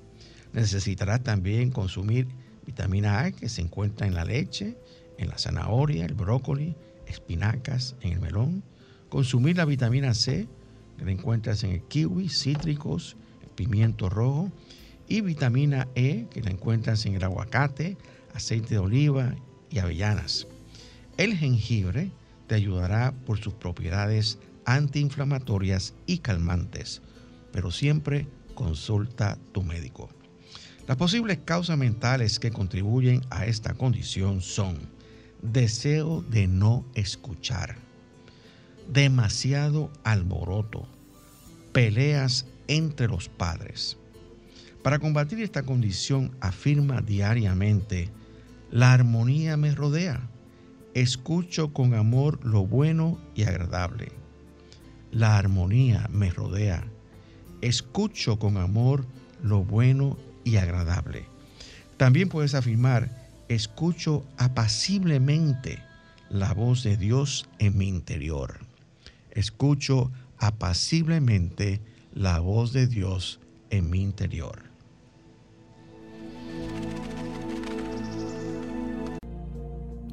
Necesitará 0.54 1.20
también 1.20 1.70
consumir 1.70 2.28
vitamina 2.66 3.20
A 3.20 3.32
que 3.32 3.48
se 3.48 3.62
encuentra 3.62 4.08
en 4.08 4.16
la 4.16 4.26
leche, 4.26 4.76
en 5.20 5.30
la 5.30 5.38
zanahoria, 5.38 6.06
el 6.06 6.14
brócoli, 6.14 6.76
espinacas, 7.06 7.96
en 8.02 8.14
el 8.14 8.20
melón. 8.20 8.64
Consumir 9.10 9.58
la 9.58 9.66
vitamina 9.66 10.14
C 10.14 10.48
que 10.98 11.06
la 11.06 11.12
encuentras 11.12 11.64
en 11.64 11.72
el 11.72 11.82
kiwi, 11.84 12.30
cítricos, 12.30 13.16
pimiento 13.56 14.10
rojo. 14.10 14.52
Y 15.08 15.22
vitamina 15.22 15.88
E 15.96 16.28
que 16.30 16.42
la 16.42 16.52
encuentras 16.52 17.06
en 17.06 17.16
el 17.16 17.24
aguacate, 17.24 17.98
aceite 18.34 18.76
de 18.76 18.80
oliva 18.80 19.36
y 19.70 19.80
avellanas. 19.80 20.48
El 21.18 21.36
jengibre 21.36 22.12
te 22.48 22.56
ayudará 22.56 23.14
por 23.26 23.40
sus 23.40 23.54
propiedades 23.54 24.38
antiinflamatorias 24.66 25.96
y 26.06 26.20
calmantes, 26.20 27.02
pero 27.52 27.72
siempre 27.72 28.28
consulta 28.54 29.38
tu 29.52 29.64
médico. 29.64 30.10
Las 30.88 30.98
posibles 30.98 31.40
causas 31.44 31.78
mentales 31.78 32.40
que 32.40 32.52
contribuyen 32.52 33.22
a 33.30 33.46
esta 33.46 33.74
condición 33.74 34.42
son 34.42 34.78
deseo 35.42 36.22
de 36.22 36.48
no 36.48 36.86
escuchar, 36.96 37.78
demasiado 38.92 39.92
alboroto, 40.04 40.88
peleas 41.72 42.46
entre 42.68 43.08
los 43.08 43.30
padres. 43.30 43.98
Para 44.84 45.00
combatir 45.00 45.42
esta 45.42 45.64
condición 45.64 46.32
afirma 46.40 47.02
diariamente, 47.02 48.10
la 48.72 48.94
armonía 48.94 49.58
me 49.58 49.74
rodea, 49.74 50.30
escucho 50.94 51.74
con 51.74 51.94
amor 51.94 52.40
lo 52.46 52.66
bueno 52.66 53.20
y 53.36 53.44
agradable 53.44 54.20
la 55.12 55.38
armonía 55.38 56.08
me 56.12 56.30
rodea. 56.30 56.84
Escucho 57.62 58.40
con 58.40 58.58
amor 58.58 59.06
lo 59.44 59.64
bueno 59.64 60.18
y 60.44 60.58
agradable. 60.58 61.26
También 61.98 62.30
puedes 62.30 62.56
afirmar, 62.56 63.19
escucho 63.50 64.24
apaciblemente 64.38 65.80
la 66.30 66.54
voz 66.54 66.84
de 66.84 66.96
Dios 66.96 67.50
en 67.58 67.78
mi 67.78 67.88
interior. 67.88 68.60
Escucho 69.32 70.12
apaciblemente 70.38 71.82
la 72.14 72.40
voz 72.40 72.72
de 72.74 72.88
Dios 72.88 73.40
en 73.72 73.90
mi 73.90 74.02
interior. 74.02 74.70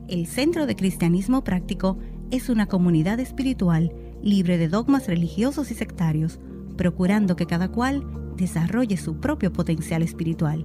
El 0.08 0.26
Centro 0.26 0.66
de 0.66 0.76
Cristianismo 0.76 1.44
Práctico 1.44 1.98
es 2.30 2.48
una 2.48 2.66
comunidad 2.66 3.20
espiritual 3.20 3.92
libre 4.22 4.56
de 4.56 4.68
dogmas 4.68 5.06
religiosos 5.06 5.70
y 5.70 5.74
sectarios, 5.74 6.40
procurando 6.76 7.36
que 7.36 7.46
cada 7.46 7.68
cual 7.68 8.04
desarrolle 8.36 8.96
su 8.96 9.20
propio 9.20 9.52
potencial 9.52 10.02
espiritual. 10.02 10.64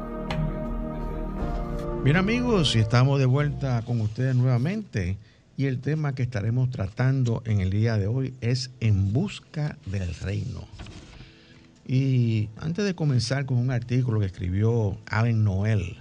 Bien 2.03 2.17
amigos, 2.17 2.75
estamos 2.75 3.19
de 3.19 3.25
vuelta 3.25 3.81
con 3.83 4.01
ustedes 4.01 4.35
nuevamente 4.35 5.17
y 5.55 5.65
el 5.65 5.79
tema 5.79 6.15
que 6.15 6.23
estaremos 6.23 6.69
tratando 6.71 7.43
en 7.45 7.61
el 7.61 7.69
día 7.69 7.97
de 7.97 8.07
hoy 8.07 8.33
es 8.41 8.71
En 8.79 9.13
busca 9.13 9.77
del 9.85 10.13
reino. 10.15 10.67
Y 11.87 12.49
antes 12.57 12.85
de 12.85 12.95
comenzar 12.95 13.45
con 13.45 13.57
un 13.57 13.71
artículo 13.71 14.19
que 14.19 14.25
escribió 14.25 14.97
Allen 15.05 15.43
Noel, 15.43 15.97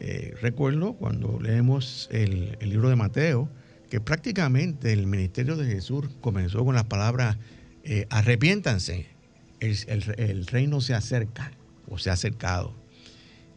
eh, 0.00 0.34
recuerdo 0.40 0.94
cuando 0.94 1.38
leemos 1.40 2.08
el, 2.10 2.56
el, 2.60 2.70
libro 2.70 2.88
de 2.88 2.96
Mateo, 2.96 3.48
que 3.90 4.00
prácticamente 4.00 4.92
el 4.92 5.06
ministerio 5.06 5.56
de 5.56 5.66
Jesús 5.66 6.06
comenzó 6.20 6.64
con 6.64 6.74
las 6.74 6.84
palabras 6.84 7.36
eh, 7.90 8.06
arrepiéntanse, 8.10 9.06
el, 9.60 10.46
reino 10.46 10.82
se 10.82 10.92
acerca 10.92 11.52
o 11.88 11.96
se 11.96 12.10
ha 12.10 12.12
acercado. 12.12 12.74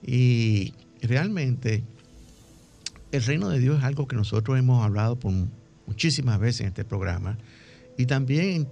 Y 0.05 0.73
realmente 1.07 1.83
el 3.11 3.23
reino 3.23 3.49
de 3.49 3.59
Dios 3.59 3.79
es 3.79 3.83
algo 3.83 4.07
que 4.07 4.15
nosotros 4.15 4.57
hemos 4.57 4.83
hablado 4.83 5.17
por 5.17 5.33
muchísimas 5.87 6.39
veces 6.39 6.61
en 6.61 6.67
este 6.67 6.85
programa 6.85 7.37
y 7.97 8.05
también 8.05 8.45
en 8.45 8.67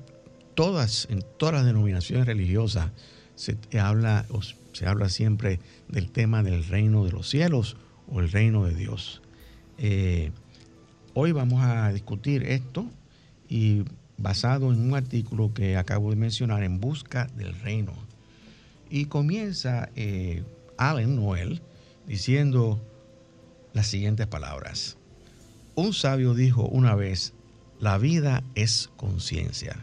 todas, 0.55 1.07
en 1.09 1.23
todas 1.37 1.55
las 1.55 1.65
denominaciones 1.65 2.25
religiosas 2.25 2.91
se 3.35 3.57
habla, 3.79 4.25
se 4.73 4.85
habla 4.85 5.09
siempre 5.09 5.59
del 5.87 6.11
tema 6.11 6.43
del 6.43 6.65
reino 6.65 7.05
de 7.05 7.11
los 7.11 7.29
cielos 7.29 7.77
o 8.07 8.19
el 8.19 8.31
reino 8.31 8.65
de 8.65 8.75
Dios. 8.75 9.21
Eh, 9.77 10.31
hoy 11.13 11.31
vamos 11.31 11.63
a 11.63 11.91
discutir 11.93 12.43
esto 12.43 12.85
y 13.47 13.83
basado 14.17 14.73
en 14.73 14.81
un 14.81 14.95
artículo 14.95 15.53
que 15.53 15.77
acabo 15.77 16.09
de 16.09 16.17
mencionar, 16.17 16.63
En 16.63 16.79
Busca 16.81 17.27
del 17.37 17.57
Reino. 17.61 17.93
Y 18.89 19.05
comienza 19.05 19.89
eh, 19.95 20.43
Allen 20.77 21.15
Noel 21.15 21.61
diciendo 22.09 22.81
las 23.71 23.85
siguientes 23.85 24.25
palabras. 24.25 24.97
Un 25.75 25.93
sabio 25.93 26.33
dijo 26.33 26.63
una 26.63 26.95
vez, 26.95 27.33
la 27.79 27.99
vida 27.99 28.43
es 28.55 28.89
conciencia. 28.97 29.77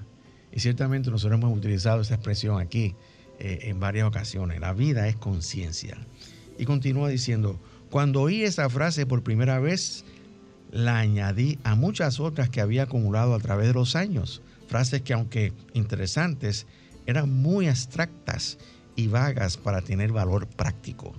Y 0.53 0.59
ciertamente 0.59 1.09
nosotros 1.11 1.39
hemos 1.39 1.57
utilizado 1.57 2.01
esa 2.01 2.17
expresión 2.17 2.61
aquí 2.61 2.97
eh, 3.39 3.61
en 3.63 3.79
varias 3.79 4.09
ocasiones. 4.09 4.61
La 4.61 4.73
vida 4.73 5.07
es 5.07 5.15
conciencia. 5.15 5.97
Y 6.59 6.65
continúa 6.65 7.09
diciendo, 7.09 7.61
cuando 7.91 8.23
oí 8.23 8.43
esa 8.43 8.69
frase 8.69 9.07
por 9.07 9.23
primera 9.23 9.61
vez, 9.61 10.05
la 10.73 10.99
añadí 10.99 11.61
a 11.63 11.77
muchas 11.77 12.19
otras 12.19 12.51
que 12.51 12.61
había 12.61 12.83
acumulado 12.83 13.35
a 13.35 13.39
través 13.39 13.69
de 13.69 13.75
los 13.75 13.95
años. 13.95 14.43
Frases 14.67 15.03
que 15.03 15.13
aunque 15.13 15.53
interesantes, 15.75 16.67
eran 17.07 17.31
muy 17.31 17.69
abstractas 17.69 18.59
y 18.97 19.07
vagas 19.07 19.57
para 19.57 19.81
tener 19.81 20.11
valor 20.11 20.49
práctico. 20.49 21.15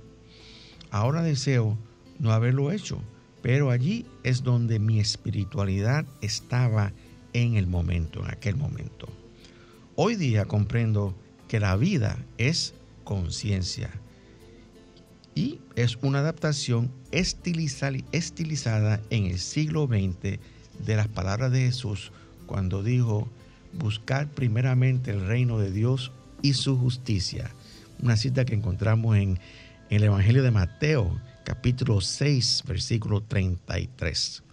Ahora 0.97 1.21
deseo 1.21 1.77
no 2.17 2.31
haberlo 2.31 2.71
hecho, 2.71 2.99
pero 3.43 3.69
allí 3.69 4.07
es 4.23 4.41
donde 4.41 4.79
mi 4.79 4.99
espiritualidad 4.99 6.07
estaba 6.21 6.91
en 7.33 7.55
el 7.55 7.67
momento, 7.67 8.23
en 8.23 8.31
aquel 8.31 8.55
momento. 8.55 9.07
Hoy 9.95 10.15
día 10.15 10.45
comprendo 10.45 11.15
que 11.47 11.59
la 11.59 11.75
vida 11.75 12.17
es 12.39 12.73
conciencia 13.03 13.91
y 15.35 15.59
es 15.75 15.99
una 16.01 16.17
adaptación 16.17 16.91
estilizada 17.11 18.99
en 19.11 19.25
el 19.27 19.37
siglo 19.37 19.85
XX 19.85 20.39
de 20.83 20.95
las 20.95 21.07
palabras 21.09 21.51
de 21.51 21.59
Jesús 21.59 22.11
cuando 22.47 22.81
dijo, 22.81 23.29
buscar 23.71 24.31
primeramente 24.31 25.11
el 25.11 25.27
reino 25.27 25.59
de 25.59 25.71
Dios 25.71 26.11
y 26.41 26.53
su 26.53 26.75
justicia. 26.75 27.51
Una 28.01 28.17
cita 28.17 28.45
que 28.45 28.55
encontramos 28.55 29.15
en, 29.15 29.39
el 29.89 30.03
Evangelio 30.03 30.43
de 30.43 30.51
Mateo, 30.51 31.17
capítulo 31.45 32.01
6, 32.01 32.63
versículo 32.67 33.21
33. 33.21 34.43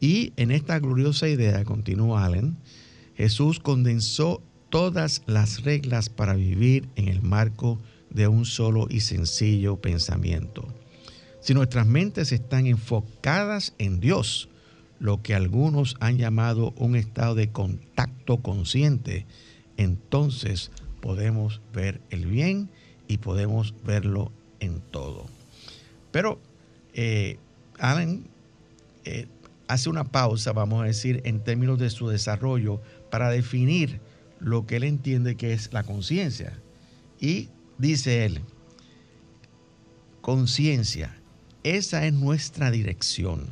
Y 0.00 0.32
en 0.36 0.50
esta 0.50 0.78
gloriosa 0.80 1.28
idea, 1.28 1.64
continúa 1.64 2.24
Allen, 2.24 2.56
Jesús 3.16 3.60
condensó 3.60 4.42
todas 4.68 5.22
las 5.26 5.62
reglas 5.62 6.08
para 6.08 6.34
vivir 6.34 6.88
en 6.96 7.08
el 7.08 7.22
marco 7.22 7.78
de 8.10 8.26
un 8.26 8.44
solo 8.44 8.88
y 8.90 9.00
sencillo 9.00 9.76
pensamiento. 9.76 10.66
Si 11.40 11.54
nuestras 11.54 11.86
mentes 11.86 12.32
están 12.32 12.66
enfocadas 12.66 13.74
en 13.78 14.00
Dios, 14.00 14.48
lo 14.98 15.22
que 15.22 15.34
algunos 15.34 15.96
han 16.00 16.18
llamado 16.18 16.74
un 16.76 16.96
estado 16.96 17.36
de 17.36 17.50
contacto 17.50 18.38
consciente, 18.38 19.26
entonces 19.76 20.72
podemos 21.00 21.60
ver 21.72 22.00
el 22.10 22.26
bien 22.26 22.68
y 23.06 23.18
podemos 23.18 23.74
verlo 23.84 24.32
en 24.60 24.80
todo. 24.80 25.26
Pero 26.12 26.38
eh, 26.94 27.38
eh, 29.04 29.26
hace 29.68 29.88
una 29.90 30.04
pausa, 30.04 30.52
vamos 30.52 30.82
a 30.82 30.86
decir, 30.86 31.20
en 31.24 31.40
términos 31.40 31.78
de 31.78 31.90
su 31.90 32.08
desarrollo 32.08 32.80
para 33.10 33.30
definir 33.30 34.00
lo 34.38 34.66
que 34.66 34.76
él 34.76 34.84
entiende 34.84 35.36
que 35.36 35.52
es 35.52 35.72
la 35.72 35.82
conciencia. 35.82 36.58
Y 37.20 37.48
dice 37.78 38.24
él, 38.24 38.40
conciencia, 40.20 41.16
esa 41.62 42.06
es 42.06 42.12
nuestra 42.12 42.70
dirección, 42.70 43.46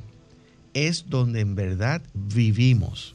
es 0.75 1.09
donde 1.09 1.41
en 1.41 1.55
verdad 1.55 2.03
vivimos. 2.15 3.15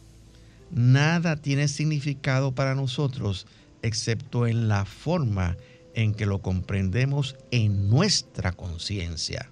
Nada 0.71 1.35
tiene 1.35 1.67
significado 1.67 2.53
para 2.53 2.75
nosotros 2.75 3.45
excepto 3.83 4.47
en 4.47 4.67
la 4.67 4.85
forma 4.85 5.55
en 5.95 6.13
que 6.13 6.25
lo 6.25 6.41
comprendemos 6.41 7.35
en 7.51 7.89
nuestra 7.89 8.51
conciencia. 8.51 9.49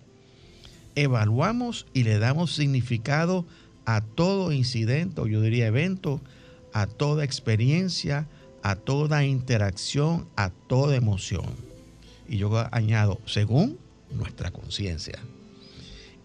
Evaluamos 0.96 1.86
y 1.94 2.04
le 2.04 2.20
damos 2.20 2.54
significado 2.54 3.46
a 3.86 4.02
todo 4.02 4.52
incidente, 4.52 5.22
o 5.22 5.28
yo 5.28 5.42
diría 5.42 5.68
evento, 5.68 6.22
a 6.74 6.88
toda 6.88 7.24
experiencia, 7.24 8.28
a 8.64 8.76
toda 8.76 9.26
interacción, 9.26 10.28
a 10.36 10.50
toda 10.50 10.96
emoción. 10.96 11.46
Y 12.28 12.38
yo 12.38 12.52
añado, 12.72 13.20
según 13.26 13.78
nuestra 14.12 14.52
conciencia. 14.52 15.20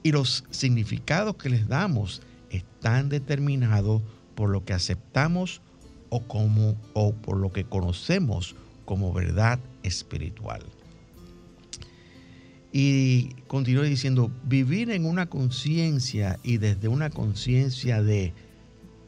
Y 0.02 0.12
los 0.12 0.44
significados 0.50 1.36
que 1.36 1.48
les 1.48 1.68
damos 1.68 2.22
están 2.50 3.08
determinados 3.08 4.02
por 4.34 4.50
lo 4.50 4.64
que 4.64 4.72
aceptamos 4.72 5.60
o, 6.10 6.22
como, 6.22 6.76
o 6.92 7.12
por 7.12 7.38
lo 7.38 7.52
que 7.52 7.64
conocemos 7.64 8.54
como 8.84 9.12
verdad 9.12 9.58
espiritual. 9.86 10.62
Y 12.72 13.34
continúa 13.46 13.84
diciendo, 13.84 14.30
vivir 14.44 14.90
en 14.90 15.06
una 15.06 15.26
conciencia 15.26 16.38
y 16.42 16.58
desde 16.58 16.88
una 16.88 17.08
conciencia 17.10 18.02
de 18.02 18.34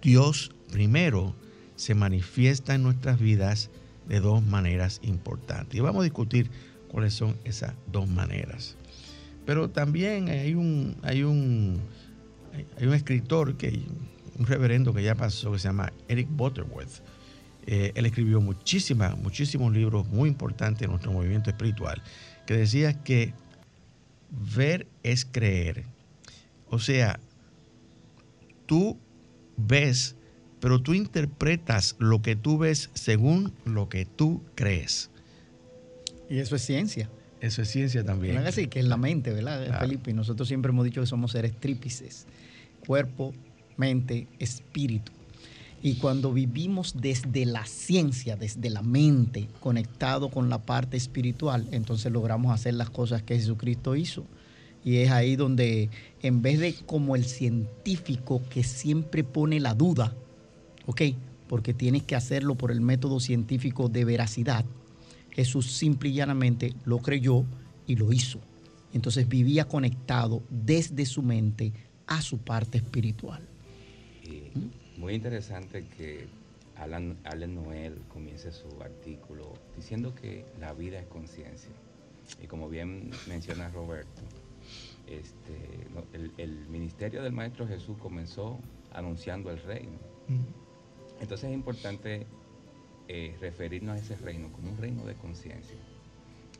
Dios 0.01 0.53
primero 0.73 1.35
se 1.77 1.95
manifiesta 1.95 2.75
en 2.75 2.83
nuestras 2.83 3.21
vidas 3.21 3.71
de 4.09 4.21
dos 4.21 4.43
maneras 4.43 5.01
importantes. 5.03 5.77
Y 5.77 5.81
vamos 5.81 6.01
a 6.01 6.05
discutir 6.05 6.51
cuáles 6.89 7.15
son 7.15 7.37
esas 7.45 7.75
dos 7.93 8.09
maneras. 8.09 8.77
Pero 9.45 9.69
también 9.69 10.29
hay 10.29 10.55
un, 10.55 10.97
hay 11.03 11.23
un, 11.23 11.81
hay 12.77 12.87
un 12.87 12.95
escritor, 12.95 13.57
que, 13.57 13.83
un 14.39 14.47
reverendo 14.47 14.95
que 14.95 15.03
ya 15.03 15.15
pasó, 15.15 15.53
que 15.53 15.59
se 15.59 15.69
llama 15.69 15.93
Eric 16.09 16.29
Butterworth. 16.31 17.03
Eh, 17.71 17.93
él 17.95 18.07
escribió 18.07 18.41
muchísimas, 18.41 19.17
muchísimos 19.19 19.73
libros 19.73 20.09
muy 20.09 20.29
importantes 20.29 20.83
en 20.83 20.91
nuestro 20.91 21.13
movimiento 21.13 21.51
espiritual, 21.51 22.03
que 22.47 22.55
decía 22.55 23.05
que 23.05 23.35
ver 24.55 24.87
es 25.03 25.25
creer. 25.25 25.85
O 26.71 26.79
sea, 26.79 27.21
tú 28.67 28.99
ves 29.57 30.17
pero 30.61 30.81
tú 30.81 30.95
interpretas 30.95 31.97
lo 31.99 32.23
que 32.23 32.37
tú 32.37 32.59
ves 32.59 32.91
según 32.95 33.53
lo 33.65 33.89
que 33.89 34.05
tú 34.05 34.43
crees. 34.55 35.11
Y 36.29 36.39
eso 36.39 36.57
es 36.57 36.63
ciencia. 36.63 37.09
Eso 37.41 37.63
es 37.63 37.69
ciencia 37.69 38.05
también. 38.05 38.39
Así, 38.39 38.67
que 38.67 38.81
es 38.81 38.87
la 38.87 38.97
mente, 38.97 39.33
¿verdad, 39.33 39.79
Felipe? 39.79 40.11
Y 40.11 40.15
nosotros 40.15 40.49
siempre 40.49 40.71
hemos 40.71 40.85
dicho 40.85 41.01
que 41.01 41.07
somos 41.07 41.33
seres 41.33 41.59
trípices. 41.59 42.27
Cuerpo, 42.85 43.33
mente, 43.77 44.27
espíritu. 44.41 45.13
Y 45.81 45.95
cuando 45.95 46.33
vivimos 46.33 46.95
desde 47.01 47.47
la 47.47 47.65
ciencia, 47.65 48.37
desde 48.37 48.69
la 48.69 48.83
mente, 48.83 49.49
conectado 49.61 50.29
con 50.29 50.49
la 50.49 50.59
parte 50.59 50.97
espiritual, 50.97 51.69
entonces 51.71 52.11
logramos 52.11 52.53
hacer 52.53 52.75
las 52.75 52.91
cosas 52.91 53.23
que 53.23 53.37
Jesucristo 53.37 53.95
hizo. 53.95 54.25
Y 54.85 54.97
es 54.97 55.11
ahí 55.11 55.37
donde, 55.37 55.91
en 56.23 56.43
vez 56.43 56.59
de 56.59 56.75
como 56.75 57.15
el 57.15 57.25
científico 57.25 58.43
que 58.51 58.65
siempre 58.65 59.23
pone 59.23 59.61
la 59.61 59.75
duda, 59.75 60.15
¿ok? 60.87 61.03
Porque 61.49 61.75
tienes 61.75 62.03
que 62.03 62.17
hacerlo 62.17 62.57
por 62.57 62.73
el 62.73 62.81
método 62.81 63.21
científico 63.21 63.89
de 63.89 64.05
veracidad. 64.05 64.65
Jesús 65.31 65.73
simple 65.73 66.09
y 66.09 66.15
llanamente 66.15 66.75
lo 66.85 66.99
creyó 66.99 67.45
y 67.87 67.95
lo 67.95 68.13
hizo. 68.13 68.41
Entonces 68.93 69.29
vivía 69.29 69.67
conectado 69.67 70.43
desde 70.51 71.07
su 71.07 71.23
mente 71.23 71.73
a 72.07 72.21
su 72.21 72.39
parte 72.39 72.79
espiritual. 72.79 73.43
Muy 74.99 75.15
interesante 75.15 75.87
que 75.97 76.27
Alan, 76.77 77.17
Noel 77.55 78.01
comience 78.09 78.53
su 78.53 78.69
artículo 78.83 79.55
diciendo 79.77 80.15
que 80.15 80.45
la 80.61 80.73
vida 80.75 80.99
es 80.99 81.07
conciencia. 81.07 81.73
Y 82.43 82.47
como 82.47 82.69
bien 82.69 83.11
menciona 83.29 83.71
Roberto, 83.71 84.23
este, 85.07 86.43
el, 86.43 86.69
ministerio 86.69 87.23
del 87.23 87.33
Maestro 87.33 87.67
Jesús 87.67 87.97
comenzó 87.99 88.59
anunciando 88.93 89.51
el 89.51 89.63
reino. 89.63 89.99
Entonces 91.21 91.49
es 91.49 91.55
importante 91.55 92.27
eh, 93.09 93.37
referirnos 93.41 93.97
a 93.97 93.99
ese 93.99 94.17
reino 94.17 94.53
como 94.53 94.71
un 94.71 94.77
reino 94.77 95.05
de 95.07 95.15
conciencia. 95.15 95.79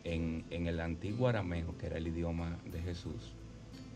En, 0.05 0.45
el 0.51 0.81
antiguo 0.81 1.29
arameo, 1.29 1.77
que 1.77 1.87
era 1.87 1.99
el 1.99 2.07
idioma 2.07 2.59
de 2.73 2.81
Jesús, 2.81 3.35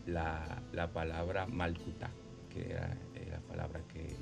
la, 0.05 0.61
palabra 0.93 1.47
malkutá, 1.47 2.11
que 2.53 2.71
era 2.71 2.95
eh, 3.15 3.27
la 3.31 3.39
palabra 3.39 3.81
que 3.91 4.15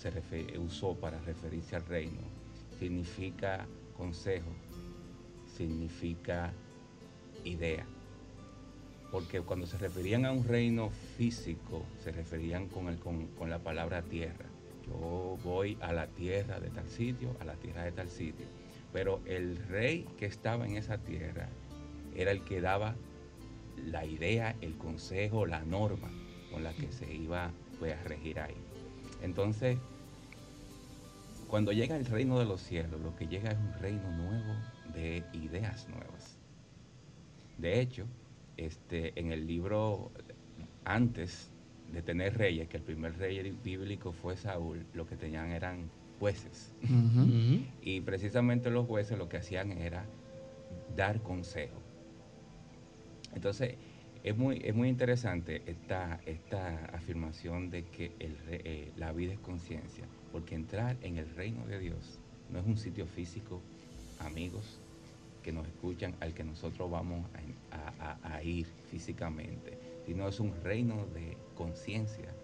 se 0.00 0.58
usó 0.58 0.94
para 0.94 1.20
referirse 1.20 1.76
al 1.76 1.86
reino, 1.86 2.20
significa 2.78 3.66
consejo, 3.96 4.50
significa 5.56 6.52
idea. 7.44 7.86
Porque 9.12 9.40
cuando 9.40 9.66
se 9.66 9.76
referían 9.76 10.24
a 10.24 10.32
un 10.32 10.44
reino 10.44 10.90
físico, 11.16 11.82
se 12.02 12.12
referían 12.12 12.68
con, 12.68 12.96
con 12.96 13.50
la 13.50 13.58
palabra 13.58 14.02
tierra 14.02 14.50
yo 14.90 15.38
voy 15.44 15.78
a 15.80 15.92
la 15.92 16.06
tierra 16.06 16.60
de 16.60 16.70
tal 16.70 16.88
sitio, 16.88 17.36
a 17.40 17.44
la 17.44 17.54
tierra 17.54 17.84
de 17.84 17.92
tal 17.92 18.08
sitio. 18.08 18.46
Pero 18.92 19.20
el 19.26 19.56
rey 19.68 20.06
que 20.18 20.26
estaba 20.26 20.66
en 20.66 20.76
esa 20.76 20.98
tierra 20.98 21.48
era 22.16 22.32
el 22.32 22.42
que 22.42 22.60
daba 22.60 22.96
la 23.76 24.04
idea, 24.04 24.56
el 24.60 24.76
consejo, 24.76 25.46
la 25.46 25.60
norma 25.64 26.10
con 26.50 26.64
la 26.64 26.72
que 26.72 26.90
se 26.90 27.12
iba 27.12 27.52
pues, 27.78 27.94
a 27.94 28.02
regir 28.04 28.40
ahí. 28.40 28.56
Entonces, 29.22 29.78
cuando 31.48 31.72
llega 31.72 31.96
el 31.96 32.06
reino 32.06 32.38
de 32.38 32.44
los 32.44 32.60
cielos, 32.62 33.00
lo 33.00 33.14
que 33.16 33.26
llega 33.26 33.50
es 33.50 33.58
un 33.58 33.74
reino 33.80 34.10
nuevo 34.12 34.54
de 34.94 35.24
ideas 35.32 35.88
nuevas. 35.88 36.36
De 37.58 37.80
hecho, 37.80 38.06
este, 38.56 39.18
en 39.18 39.32
el 39.32 39.46
libro 39.46 40.10
antes 40.84 41.50
de 41.92 42.02
tener 42.02 42.38
reyes, 42.38 42.68
que 42.68 42.76
el 42.76 42.82
primer 42.82 43.18
rey 43.18 43.56
bíblico 43.64 44.12
fue 44.12 44.36
Saúl, 44.36 44.86
lo 44.94 45.06
que 45.06 45.16
tenían 45.16 45.50
eran 45.50 45.90
jueces. 46.18 46.72
Y 47.82 48.00
precisamente 48.02 48.70
los 48.70 48.86
jueces 48.86 49.18
lo 49.18 49.28
que 49.28 49.38
hacían 49.38 49.72
era 49.72 50.04
dar 50.96 51.20
consejo. 51.22 51.80
Entonces, 53.34 53.74
Es 54.22 54.36
muy, 54.36 54.60
es 54.64 54.74
muy 54.74 54.88
interesante 54.88 55.62
esta, 55.66 56.20
esta 56.26 56.84
afirmación 56.86 57.70
de 57.70 57.84
que 57.84 58.12
el, 58.18 58.36
eh, 58.48 58.92
la 58.96 59.12
vida 59.12 59.32
es 59.32 59.38
conciencia, 59.40 60.04
porque 60.30 60.54
entrar 60.54 60.96
en 61.00 61.16
el 61.16 61.28
reino 61.34 61.66
de 61.66 61.78
Dios 61.78 62.18
no 62.50 62.58
es 62.58 62.66
un 62.66 62.76
sitio 62.76 63.06
físico, 63.06 63.62
amigos 64.18 64.78
que 65.42 65.52
nos 65.52 65.66
escuchan, 65.66 66.14
al 66.20 66.34
que 66.34 66.44
nosotros 66.44 66.90
vamos 66.90 67.24
a 67.32 68.42
ir 68.42 68.66
físicamente, 68.90 69.78
sino 70.04 70.28
es 70.28 70.38
un 70.38 70.52
reino 70.62 71.06
de 71.14 71.38
conciencia, 71.54 72.34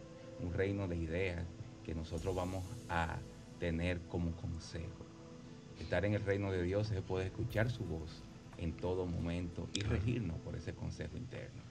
un 0.41 0.55
reino 0.55 0.89
de 0.89 0.97
ideas 0.97 1.45
que 1.85 1.95
nosotros 1.95 2.35
vamos 2.35 2.65
a 2.89 3.19
tener 3.59 4.01
como 4.09 4.33
consejo. 4.33 5.05
Estar 5.81 6.05
en 6.05 6.15
el 6.15 6.25
reino 6.25 6.51
de 6.51 6.63
Dios 6.63 6.91
es 6.91 7.03
poder 7.03 7.27
escuchar 7.27 7.71
su 7.71 7.85
voz 7.85 8.23
en 8.59 8.73
todo 8.73 9.07
momento 9.07 9.69
y 9.75 9.81
regirnos 9.81 10.39
por 10.41 10.57
ese 10.57 10.73
consejo 10.75 11.17
interno. 11.17 11.66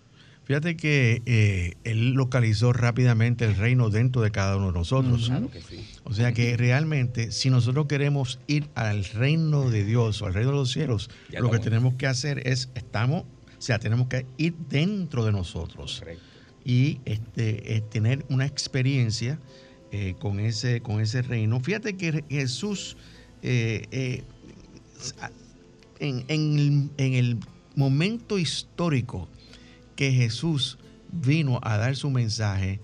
Fíjate 0.45 0.77
que 0.77 1.23
eh, 1.25 1.73
él 1.85 2.11
localizó 2.11 2.71
rápidamente 2.71 3.45
el 3.45 3.55
reino 3.55 3.89
dentro 3.89 4.21
de 4.21 4.29
cada 4.29 4.57
uno 4.57 4.67
de 4.67 4.73
nosotros. 4.73 5.25
Claro 5.25 5.49
que 5.49 5.59
sí. 5.59 5.83
O 6.03 6.13
sea 6.13 6.33
que 6.33 6.55
realmente, 6.55 7.31
si 7.31 7.49
nosotros 7.49 7.87
queremos 7.87 8.39
ir 8.45 8.69
al 8.75 9.05
reino 9.05 9.71
de 9.71 9.83
Dios 9.83 10.21
o 10.21 10.27
al 10.27 10.35
reino 10.35 10.51
de 10.51 10.57
los 10.57 10.71
cielos, 10.71 11.09
lo 11.31 11.49
que 11.49 11.57
tenemos 11.57 11.95
que 11.95 12.05
hacer 12.05 12.47
es, 12.47 12.69
estamos, 12.75 13.23
o 13.23 13.61
sea, 13.61 13.79
tenemos 13.79 14.07
que 14.07 14.27
ir 14.37 14.53
dentro 14.69 15.25
de 15.25 15.31
nosotros 15.31 16.03
y 16.63 16.99
este, 17.05 17.83
tener 17.89 18.23
una 18.29 18.45
experiencia 18.45 19.39
eh, 19.91 20.13
con, 20.19 20.39
ese, 20.39 20.81
con 20.81 21.01
ese 21.01 21.23
reino. 21.23 21.59
Fíjate 21.59 21.97
que 21.97 22.23
Jesús, 22.29 22.97
eh, 23.41 24.21
en, 25.99 26.91
en 26.97 27.13
el 27.15 27.39
momento 27.75 28.37
histórico, 28.37 29.27
que 29.95 30.11
Jesús 30.11 30.77
vino 31.11 31.59
a 31.63 31.77
dar 31.77 31.95
su 31.95 32.09
mensaje, 32.09 32.79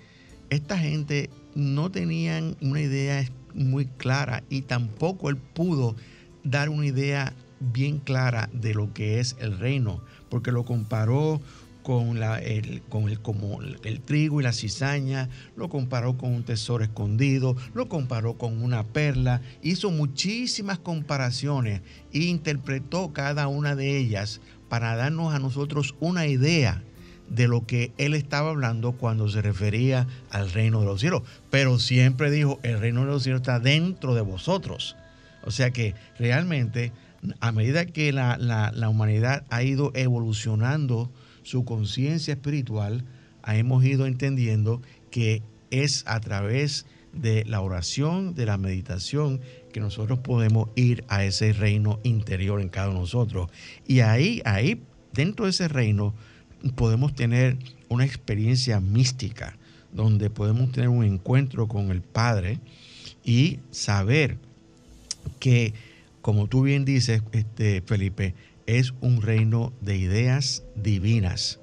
esta 0.49 0.77
gente 0.77 1.29
no 1.55 1.91
tenían 1.91 2.55
una 2.61 2.81
idea 2.81 3.25
muy 3.53 3.85
clara 3.85 4.43
y 4.49 4.61
tampoco 4.61 5.29
él 5.29 5.37
pudo 5.37 5.95
dar 6.43 6.69
una 6.69 6.85
idea 6.85 7.33
bien 7.59 7.99
clara 7.99 8.49
de 8.53 8.73
lo 8.73 8.93
que 8.93 9.19
es 9.19 9.35
el 9.39 9.57
reino, 9.57 10.01
porque 10.29 10.51
lo 10.51 10.65
comparó 10.65 11.41
con, 11.83 12.19
la, 12.19 12.39
el, 12.39 12.81
con 12.83 13.09
el, 13.09 13.19
como 13.21 13.59
el 13.61 14.01
trigo 14.01 14.39
y 14.39 14.43
la 14.43 14.53
cizaña, 14.53 15.29
lo 15.55 15.69
comparó 15.69 16.17
con 16.17 16.33
un 16.33 16.43
tesoro 16.43 16.83
escondido, 16.83 17.55
lo 17.73 17.89
comparó 17.89 18.37
con 18.37 18.61
una 18.61 18.83
perla, 18.83 19.41
hizo 19.61 19.91
muchísimas 19.91 20.79
comparaciones 20.79 21.81
e 22.13 22.19
interpretó 22.19 23.13
cada 23.13 23.47
una 23.47 23.75
de 23.75 23.97
ellas 23.97 24.41
para 24.69 24.95
darnos 24.95 25.33
a 25.33 25.39
nosotros 25.39 25.95
una 25.99 26.27
idea 26.27 26.83
de 27.31 27.47
lo 27.47 27.65
que 27.65 27.93
él 27.97 28.13
estaba 28.13 28.49
hablando 28.49 28.91
cuando 28.91 29.29
se 29.29 29.41
refería 29.41 30.05
al 30.29 30.51
reino 30.51 30.81
de 30.81 30.85
los 30.85 30.99
cielos. 30.99 31.23
Pero 31.49 31.79
siempre 31.79 32.29
dijo, 32.29 32.59
el 32.61 32.79
reino 32.79 33.01
de 33.01 33.07
los 33.07 33.23
cielos 33.23 33.41
está 33.41 33.59
dentro 33.59 34.13
de 34.13 34.21
vosotros. 34.21 34.97
O 35.43 35.51
sea 35.51 35.71
que 35.71 35.95
realmente, 36.19 36.91
a 37.39 37.53
medida 37.53 37.85
que 37.85 38.11
la, 38.11 38.71
humanidad 38.89 39.45
ha 39.49 39.63
ido 39.63 39.91
evolucionando 39.95 41.09
su 41.43 41.63
conciencia 41.63 42.33
espiritual, 42.33 43.05
hemos 43.47 43.83
ido 43.85 44.05
entendiendo 44.05 44.81
que 45.09 45.41
es 45.71 46.03
a 46.07 46.19
través 46.19 46.85
de 47.13 47.45
la 47.45 47.61
oración, 47.61 48.35
de 48.35 48.45
la 48.45 48.57
meditación, 48.57 49.39
que 49.71 49.79
nosotros 49.79 50.19
podemos 50.19 50.69
ir 50.75 51.05
a 51.07 51.23
ese 51.23 51.53
reino 51.53 52.01
interior 52.03 52.59
en 52.59 52.67
cada 52.67 52.89
uno 52.89 52.97
de 52.97 53.01
nosotros. 53.03 53.49
Y 53.87 54.01
ahí, 54.01 54.41
ahí, 54.43 54.81
dentro 55.13 55.45
de 55.45 55.51
ese 55.51 55.69
reino, 55.69 56.13
podemos 56.75 57.15
tener 57.15 57.57
una 57.89 58.05
experiencia 58.05 58.79
mística, 58.79 59.57
donde 59.91 60.29
podemos 60.29 60.71
tener 60.71 60.89
un 60.89 61.03
encuentro 61.03 61.67
con 61.67 61.91
el 61.91 62.01
Padre 62.01 62.59
y 63.23 63.59
saber 63.71 64.37
que, 65.39 65.73
como 66.21 66.47
tú 66.47 66.63
bien 66.63 66.85
dices, 66.85 67.21
este, 67.31 67.81
Felipe, 67.81 68.33
es 68.67 68.93
un 69.01 69.21
reino 69.21 69.73
de 69.81 69.97
ideas 69.97 70.63
divinas, 70.75 71.59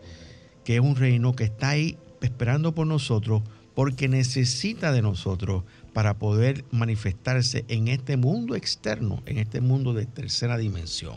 que 0.64 0.76
es 0.76 0.80
un 0.80 0.96
reino 0.96 1.34
que 1.34 1.44
está 1.44 1.70
ahí 1.70 1.96
esperando 2.20 2.74
por 2.74 2.86
nosotros 2.86 3.42
porque 3.74 4.08
necesita 4.08 4.90
de 4.90 5.02
nosotros 5.02 5.62
para 5.92 6.18
poder 6.18 6.64
manifestarse 6.70 7.64
en 7.68 7.88
este 7.88 8.16
mundo 8.16 8.56
externo, 8.56 9.22
en 9.26 9.38
este 9.38 9.60
mundo 9.60 9.94
de 9.94 10.04
tercera 10.04 10.58
dimensión. 10.58 11.16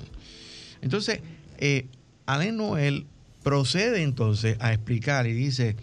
Entonces, 0.81 1.21
eh, 1.57 1.87
Alain 2.27 2.55
Noel 2.55 3.07
procede 3.43 4.03
entonces 4.03 4.57
a 4.59 4.73
explicar 4.73 5.27
y 5.27 5.33
dice, 5.33 5.75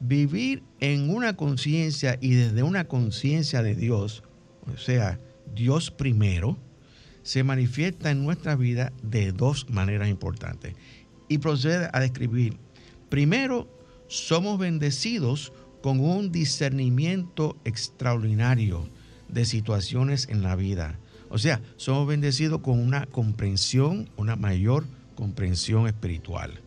vivir 0.00 0.62
en 0.80 1.10
una 1.10 1.36
conciencia 1.36 2.18
y 2.20 2.34
desde 2.34 2.62
una 2.62 2.86
conciencia 2.86 3.62
de 3.62 3.74
Dios, 3.74 4.22
o 4.72 4.78
sea, 4.78 5.18
Dios 5.54 5.90
primero, 5.90 6.58
se 7.22 7.44
manifiesta 7.44 8.10
en 8.10 8.24
nuestra 8.24 8.56
vida 8.56 8.92
de 9.02 9.32
dos 9.32 9.68
maneras 9.68 10.08
importantes. 10.08 10.74
Y 11.28 11.38
procede 11.38 11.88
a 11.92 12.00
describir, 12.00 12.56
primero, 13.08 13.68
somos 14.08 14.58
bendecidos 14.58 15.52
con 15.82 16.00
un 16.00 16.32
discernimiento 16.32 17.56
extraordinario 17.64 18.88
de 19.28 19.44
situaciones 19.44 20.28
en 20.28 20.42
la 20.42 20.56
vida. 20.56 20.98
O 21.28 21.38
sea, 21.38 21.60
somos 21.76 22.08
bendecidos 22.08 22.60
con 22.60 22.80
una 22.80 23.06
comprensión, 23.06 24.10
una 24.16 24.34
mayor 24.34 24.86
comprensión 25.14 25.86
espiritual 25.86 26.60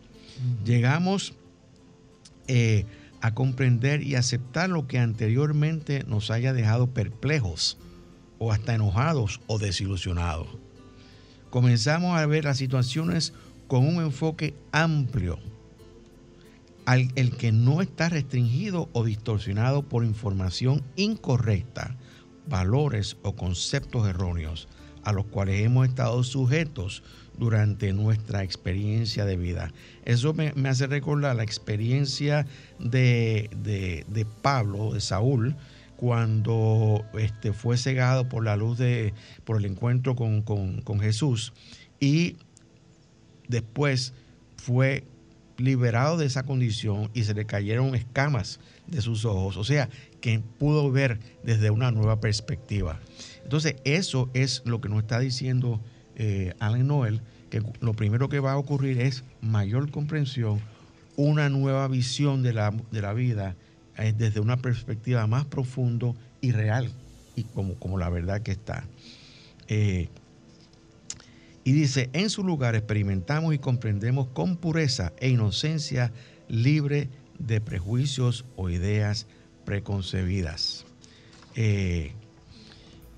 llegamos 0.64 1.34
eh, 2.46 2.86
a 3.20 3.34
comprender 3.34 4.02
y 4.02 4.16
aceptar 4.16 4.68
lo 4.68 4.86
que 4.86 4.98
anteriormente 4.98 6.04
nos 6.06 6.30
haya 6.30 6.52
dejado 6.52 6.88
perplejos 6.88 7.78
o 8.38 8.52
hasta 8.52 8.74
enojados 8.74 9.40
o 9.46 9.58
desilusionados. 9.58 10.48
Comenzamos 11.50 12.18
a 12.18 12.26
ver 12.26 12.44
las 12.44 12.58
situaciones 12.58 13.32
con 13.66 13.86
un 13.86 14.02
enfoque 14.02 14.54
amplio, 14.72 15.38
al, 16.84 17.08
el 17.14 17.36
que 17.36 17.50
no 17.50 17.80
está 17.80 18.10
restringido 18.10 18.90
o 18.92 19.04
distorsionado 19.04 19.84
por 19.84 20.04
información 20.04 20.82
incorrecta, 20.96 21.96
valores 22.46 23.16
o 23.22 23.36
conceptos 23.36 24.06
erróneos 24.06 24.68
a 25.04 25.12
los 25.12 25.26
cuales 25.26 25.64
hemos 25.64 25.88
estado 25.88 26.22
sujetos 26.24 27.02
durante 27.38 27.92
nuestra 27.92 28.42
experiencia 28.42 29.24
de 29.24 29.36
vida. 29.36 29.72
Eso 30.04 30.34
me, 30.34 30.52
hace 30.68 30.86
recordar 30.86 31.36
la 31.36 31.42
experiencia 31.42 32.46
de, 32.78 33.48
Pablo, 34.42 34.92
de 34.92 35.00
Saúl, 35.00 35.56
cuando 35.96 37.04
este, 37.18 37.52
fue 37.52 37.76
cegado 37.76 38.28
por 38.28 38.44
la 38.44 38.56
luz 38.56 38.78
de, 38.78 39.14
por 39.44 39.58
el 39.58 39.64
encuentro 39.64 40.16
con, 40.16 40.42
con 40.42 41.00
Jesús 41.00 41.52
y 42.00 42.36
después 43.48 44.12
fue 44.56 45.04
liberado 45.56 46.16
de 46.16 46.26
esa 46.26 46.42
condición 46.42 47.10
y 47.14 47.24
se 47.24 47.34
le 47.34 47.44
cayeron 47.44 47.94
escamas 47.94 48.60
de 48.86 49.00
sus 49.00 49.24
ojos, 49.24 49.56
o 49.56 49.64
sea, 49.64 49.88
que 50.20 50.40
pudo 50.58 50.90
ver 50.90 51.20
desde 51.42 51.70
una 51.70 51.90
nueva 51.90 52.20
perspectiva. 52.20 53.00
Entonces, 53.44 53.76
eso 53.84 54.30
es 54.34 54.62
lo 54.64 54.80
que 54.80 54.88
nos 54.88 55.02
está 55.02 55.20
diciendo 55.20 55.80
eh, 56.16 56.54
Alan 56.58 56.86
Noel, 56.86 57.20
que 57.50 57.62
lo 57.80 57.92
primero 57.94 58.28
que 58.28 58.40
va 58.40 58.52
a 58.52 58.58
ocurrir 58.58 59.00
es 59.00 59.22
mayor 59.40 59.90
comprensión, 59.90 60.60
una 61.16 61.48
nueva 61.48 61.86
visión 61.88 62.42
de 62.42 62.52
la, 62.52 62.74
de 62.90 63.02
la 63.02 63.12
vida 63.12 63.54
eh, 63.98 64.12
desde 64.16 64.40
una 64.40 64.56
perspectiva 64.56 65.26
más 65.26 65.44
profundo 65.44 66.16
y 66.40 66.52
real, 66.52 66.90
y 67.36 67.44
como, 67.44 67.74
como 67.74 67.98
la 67.98 68.08
verdad 68.08 68.40
que 68.40 68.52
está. 68.52 68.84
Eh, 69.68 70.08
y 71.64 71.72
dice, 71.72 72.10
en 72.12 72.30
su 72.30 72.44
lugar 72.44 72.74
experimentamos 72.74 73.54
y 73.54 73.58
comprendemos 73.58 74.28
con 74.28 74.56
pureza 74.56 75.12
e 75.18 75.28
inocencia 75.28 76.12
libre 76.48 77.08
de 77.38 77.60
prejuicios 77.60 78.44
o 78.56 78.68
ideas 78.68 79.26
preconcebidas. 79.64 80.84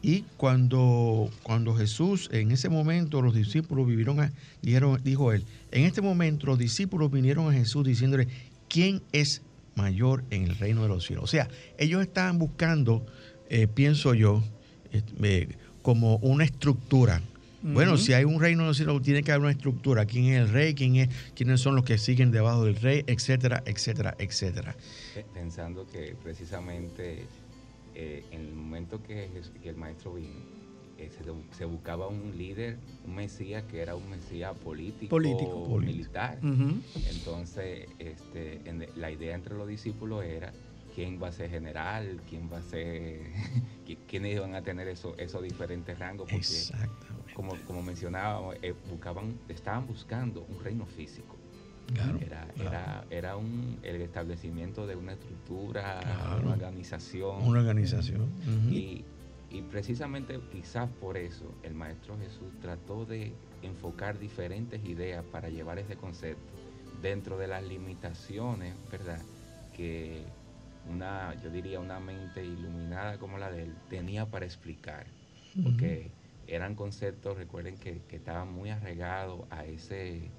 Y 0.07 0.23
cuando, 0.37 1.29
cuando 1.42 1.75
Jesús, 1.75 2.31
en 2.33 2.53
ese 2.53 2.69
momento 2.69 3.21
los 3.23 3.35
discípulos 3.35 3.88
vivieron, 3.88 4.21
a, 4.21 4.33
dijeron, 4.62 5.01
dijo 5.03 5.33
él, 5.33 5.42
en 5.73 5.83
este 5.83 6.01
momento 6.01 6.47
los 6.47 6.61
discípulos 6.61 7.11
vinieron 7.11 7.51
a 7.51 7.53
Jesús 7.53 7.85
diciéndole, 7.85 8.29
¿quién 8.69 9.03
es 9.11 9.42
mayor 9.75 10.23
en 10.31 10.45
el 10.45 10.55
reino 10.59 10.85
de 10.85 10.88
los 10.90 11.05
cielos? 11.05 11.25
O 11.25 11.27
sea, 11.27 11.49
ellos 11.77 12.03
estaban 12.03 12.38
buscando, 12.38 13.05
eh, 13.51 13.66
pienso 13.66 14.14
yo, 14.14 14.45
eh, 14.92 15.49
como 15.83 16.19
una 16.19 16.45
estructura. 16.45 17.21
Bueno, 17.62 17.97
si 17.97 18.12
hay 18.12 18.23
un 18.23 18.40
reino 18.40 18.62
de 18.62 18.69
los 18.69 18.77
cielos, 18.77 19.03
tiene 19.03 19.25
que 19.25 19.33
haber 19.33 19.42
una 19.42 19.51
estructura. 19.51 20.07
¿Quién 20.07 20.27
es 20.27 20.42
el 20.42 20.51
rey? 20.51 20.75
¿Quién 20.75 20.95
es, 20.95 21.09
¿Quiénes 21.35 21.61
son 21.61 21.75
los 21.75 21.85
que 21.85 21.99
siguen 21.99 22.31
debajo 22.31 22.64
del 22.64 22.77
rey? 22.77 23.03
Etcétera, 23.09 23.64
etcétera, 23.66 24.14
etcétera. 24.21 24.77
Pensando 25.35 25.85
que 25.88 26.14
precisamente 26.23 27.27
eh, 27.98 28.26
en 28.30 28.42
el 28.42 28.54
momento 28.54 29.02
que, 29.02 29.30
el 29.64 29.76
maestro 29.76 30.12
vino, 30.12 30.28
eh, 30.98 31.11
se, 31.52 31.64
buscaba 31.64 32.09
un 32.09 32.37
líder, 32.37 32.78
un 33.06 33.14
mesías 33.14 33.64
que 33.64 33.80
era 33.80 33.96
un 33.96 34.11
mesías 34.11 34.54
político, 34.59 35.09
político, 35.09 35.78
militar. 35.78 36.38
Entonces, 37.11 37.88
este, 37.98 38.61
la 38.96 39.11
idea 39.11 39.35
entre 39.35 39.54
los 39.54 39.66
discípulos 39.66 40.24
era 40.24 40.52
quién 40.94 41.22
va 41.22 41.28
a 41.28 41.32
ser 41.32 41.48
general, 41.48 42.20
quién 42.28 42.52
va 42.52 42.59
a 42.59 42.62
ser, 42.62 43.30
quiénes 44.09 44.35
iban 44.35 44.54
a 44.54 44.62
tener 44.62 44.88
esos 44.88 45.42
diferentes 45.42 45.98
rangos, 45.98 46.28
porque 46.30 46.87
como, 47.32 47.56
como 47.66 47.82
mencionábamos, 47.82 48.56
eh, 48.61 48.74
buscaban, 48.90 49.38
estaban 49.48 49.87
buscando 49.87 50.42
un 50.42 50.62
reino 50.62 50.85
físico. 50.85 51.38
Era, 52.20 52.49
era, 52.59 53.05
era 53.11 53.37
un, 53.37 53.79
el 53.83 54.01
establecimiento 54.03 54.87
de 54.87 54.96
una 54.96 55.12
estructura, 55.12 56.01
una 56.42 56.53
organización. 56.53 57.42
Una 57.42 57.61
organización. 57.61 58.29
y, 58.70 59.05
y 59.51 59.62
precisamente 59.62 60.40
quizás 60.51 60.90
por 61.01 61.16
eso 61.16 61.55
el 61.62 61.75
Maestro 61.75 62.18
Jesús 62.18 62.53
trató 62.61 63.05
de 63.05 63.33
enfocar 63.62 64.18
diferentes 64.18 64.85
ideas 64.85 65.25
para 65.31 65.49
llevar 65.49 65.79
ese 65.79 65.96
concepto 65.96 66.53
dentro 67.03 67.38
de 67.38 67.46
las 67.46 67.62
limitaciones, 67.64 68.75
¿verdad? 68.90 69.20
Que 69.75 70.25
una, 70.90 71.35
yo 71.42 71.51
diría, 71.51 71.81
una 71.81 72.01
mente 72.01 72.44
iluminada 72.44 73.18
como 73.18 73.38
la 73.38 73.51
de 73.51 73.64
él 73.64 73.75
tenía 73.88 74.27
para 74.27 74.44
explicar. 74.44 75.07
Porque 75.62 76.11
eran 76.46 76.75
conceptos, 76.75 77.38
recuerden 77.38 77.77
que, 77.79 78.03
estaban 78.11 78.53
muy 78.53 78.70
arraigados 78.70 79.40
a 79.51 79.64
ese, 79.64 80.31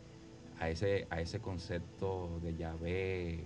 a 0.60 0.70
ese, 0.70 1.08
a 1.10 1.22
ese 1.22 1.40
concepto 1.40 2.40
de 2.44 2.56
Yahvé 2.56 3.44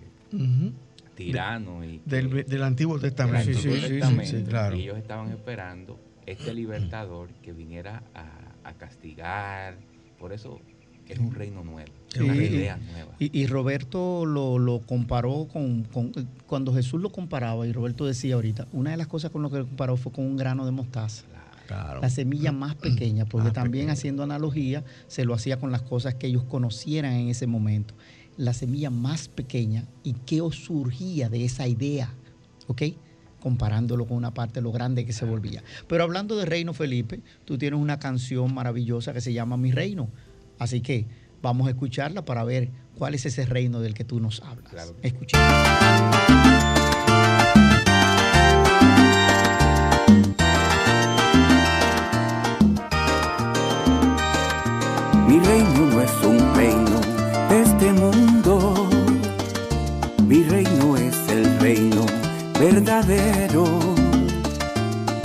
tirano. 1.15 1.83
y 1.83 2.01
del, 2.05 2.63
Antiguo 2.63 2.99
Testamento. 2.99 3.53
sí, 3.53 4.43
claro. 4.47 4.75
Y 4.75 4.83
ellos 4.83 4.97
estaban 4.97 5.29
esperando 5.29 5.99
este 6.25 6.53
libertador 6.53 7.29
que 7.41 7.53
viniera 7.53 8.03
a, 8.13 8.73
castigar. 8.77 9.75
Por 10.17 10.31
eso 10.31 10.59
es 11.07 11.19
un 11.19 11.35
reino 11.35 11.63
nuevo, 11.63 11.91
es 12.13 12.21
una 12.21 12.35
idea 12.35 12.77
nueva. 12.77 13.15
Y, 13.19 13.45
Roberto 13.47 14.25
lo, 14.25 14.81
comparó 14.85 15.47
con, 15.51 15.85
Cuando 16.47 16.73
Jesús 16.73 17.01
lo 17.01 17.11
comparaba, 17.11 17.67
y 17.67 17.73
Roberto 17.73 18.05
decía 18.05 18.35
ahorita, 18.35 18.67
una 18.71 18.91
de 18.91 18.97
las 18.97 19.07
cosas 19.07 19.31
con 19.31 19.41
lo 19.41 19.49
que 19.49 19.57
lo 19.57 19.65
comparó 19.67 19.97
fue 19.97 20.11
con 20.11 20.25
un 20.25 20.37
grano 20.37 20.65
de 20.65 20.71
mostaza. 20.71 21.25
La 22.01 22.09
semilla 22.09 22.51
más 22.53 22.75
pequeña, 22.75 23.25
porque 23.25 23.51
también 23.51 23.89
haciendo 23.89 24.23
analogía, 24.23 24.83
se 25.07 25.25
lo 25.25 25.33
hacía 25.33 25.59
con 25.59 25.71
las 25.71 25.81
cosas 25.81 26.15
que 26.15 26.27
ellos 26.27 26.43
conocieran 26.43 27.13
en 27.13 27.29
ese 27.29 27.47
momento. 27.47 27.93
La 28.37 28.53
semilla 28.53 28.89
más 28.89 29.27
pequeña 29.27 29.85
y 30.03 30.13
qué 30.13 30.41
os 30.41 30.55
surgía 30.55 31.29
de 31.29 31.45
esa 31.45 31.67
idea, 31.67 32.13
¿ok? 32.67 32.83
comparándolo 33.41 34.07
con 34.07 34.15
una 34.17 34.33
parte 34.33 34.55
de 34.55 34.61
lo 34.61 34.71
grande 34.71 35.05
que 35.05 35.11
se 35.11 35.25
volvía. 35.25 35.63
Pero 35.87 36.03
hablando 36.03 36.37
de 36.37 36.45
Reino 36.45 36.73
Felipe, 36.73 37.21
tú 37.43 37.57
tienes 37.57 37.79
una 37.79 37.99
canción 37.99 38.53
maravillosa 38.53 39.11
que 39.13 39.19
se 39.19 39.33
llama 39.33 39.57
Mi 39.57 39.71
Reino. 39.71 40.09
Así 40.59 40.79
que 40.79 41.07
vamos 41.41 41.67
a 41.67 41.71
escucharla 41.71 42.23
para 42.23 42.43
ver 42.43 42.69
cuál 42.95 43.15
es 43.15 43.25
ese 43.25 43.45
reino 43.45 43.81
del 43.81 43.93
que 43.93 44.05
tú 44.05 44.19
nos 44.19 44.41
hablas. 44.41 44.71
Claro. 44.71 44.95
Mi 45.01 45.11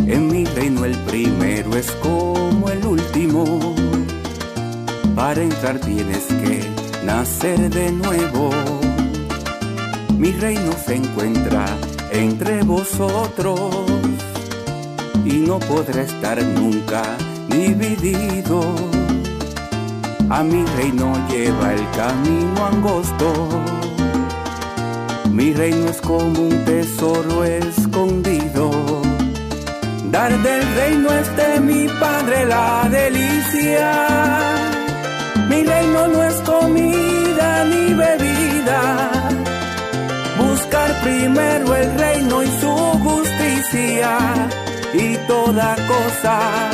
En 0.07 0.29
mi 0.29 0.45
reino 0.45 0.85
el 0.85 0.97
primero 1.01 1.77
es 1.77 1.91
como 2.03 2.71
el 2.71 2.87
último. 2.87 3.75
Para 5.15 5.43
entrar 5.43 5.79
tienes 5.81 6.25
que 6.25 6.65
nacer 7.05 7.71
de 7.71 7.93
nuevo. 7.93 8.51
Mi 10.17 10.33
reino 10.33 10.73
se 10.85 10.97
encuentra 10.97 11.67
entre 12.13 12.63
vosotros 12.63 13.61
y 15.25 15.35
no 15.47 15.59
podrá 15.59 16.03
estar 16.03 16.43
nunca 16.43 17.03
dividido 17.49 18.63
a 20.29 20.43
mi 20.43 20.65
reino 20.77 21.13
lleva 21.29 21.73
el 21.73 21.91
camino 21.91 22.67
angosto. 22.67 23.86
Mi 25.37 25.53
reino 25.53 25.91
es 25.91 26.01
como 26.01 26.41
un 26.41 26.65
tesoro 26.65 27.45
escondido. 27.45 28.71
Dar 30.11 30.33
del 30.43 30.75
reino 30.77 31.13
es 31.13 31.37
de 31.37 31.61
mi 31.61 31.87
padre 32.01 32.47
la 32.47 32.89
delicia. 32.91 33.93
Mi 35.51 35.63
reino 35.63 36.09
no 36.09 36.23
es 36.23 36.37
comida 36.37 37.65
ni 37.67 37.93
bebida. 37.93 38.81
Buscar 40.39 40.91
primero 41.03 41.77
el 41.77 41.99
reino 41.99 42.43
y 42.43 42.49
su 42.63 42.75
justicia 43.07 44.19
y 44.95 45.17
toda 45.29 45.77
cosa 45.87 46.71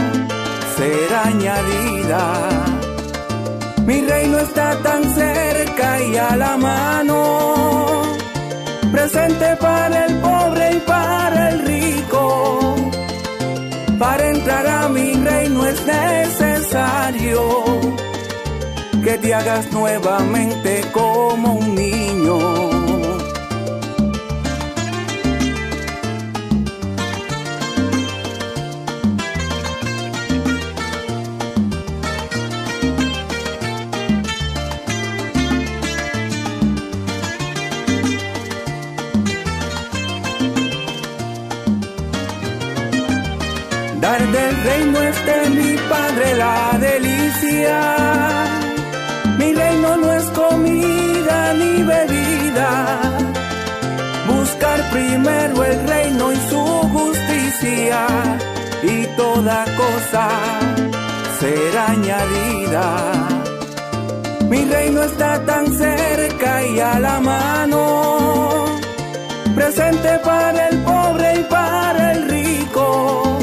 será 0.76 1.24
añadida 1.24 2.82
mi 3.86 4.00
reino 4.00 4.38
está 4.38 4.76
tan 4.76 5.02
cerca 5.12 6.00
y 6.02 6.16
a 6.16 6.36
la 6.36 6.56
mano, 6.56 7.41
presente 8.92 9.56
para 9.56 10.06
el 10.06 10.14
pobre 10.20 10.76
y 10.76 10.80
para 10.80 11.48
el 11.50 11.66
rico. 11.66 12.76
Para 13.98 14.28
entrar 14.28 14.66
a 14.66 14.88
mi 14.88 15.14
reino 15.14 15.66
es 15.66 15.84
necesario 15.86 17.40
que 19.02 19.18
te 19.18 19.34
hagas 19.34 19.72
nuevamente 19.72 20.82
como 20.92 21.54
un 21.54 21.74
niño 21.74 22.71
toda 59.34 59.64
cosa 59.76 60.28
será 61.38 61.90
añadida. 61.90 62.84
Mi 64.48 64.64
reino 64.64 65.02
está 65.02 65.44
tan 65.44 65.66
cerca 65.72 66.66
y 66.66 66.80
a 66.80 66.98
la 66.98 67.20
mano, 67.20 68.66
presente 69.54 70.18
para 70.24 70.68
el 70.68 70.78
pobre 70.78 71.40
y 71.40 71.44
para 71.44 72.12
el 72.12 72.28
rico 72.28 73.38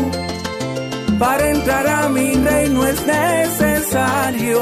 para 1.18 1.50
entrar 1.50 1.86
a 1.88 2.10
mi 2.10 2.34
reino 2.34 2.86
es 2.86 3.06
necesario 3.06 4.62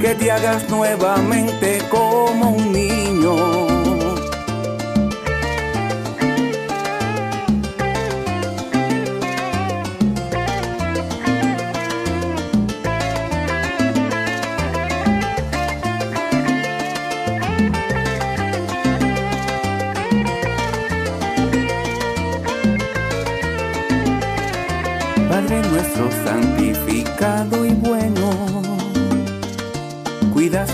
que 0.00 0.14
te 0.14 0.30
hagas 0.30 0.70
nuevamente 0.70 1.82
como 1.90 2.50
un 2.50 2.72
niño 2.72 3.75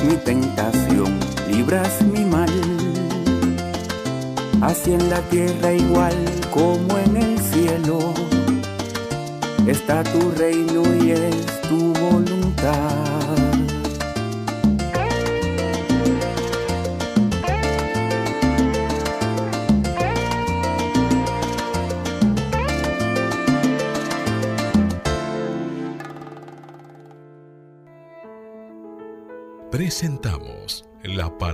mi 0.04 0.16
tentación, 0.16 1.18
libras 1.48 2.02
mi 2.02 2.24
mal. 2.24 2.50
Así 4.60 4.92
en 4.92 5.10
la 5.10 5.20
tierra 5.28 5.72
igual 5.72 6.16
como 6.52 6.98
en 6.98 7.16
el 7.16 7.38
cielo, 7.38 7.98
está 9.66 10.02
tu 10.02 10.30
reino 10.32 10.82
y 11.02 11.12
es 11.12 11.62
tu 11.62 11.92
voluntad. 11.94 13.21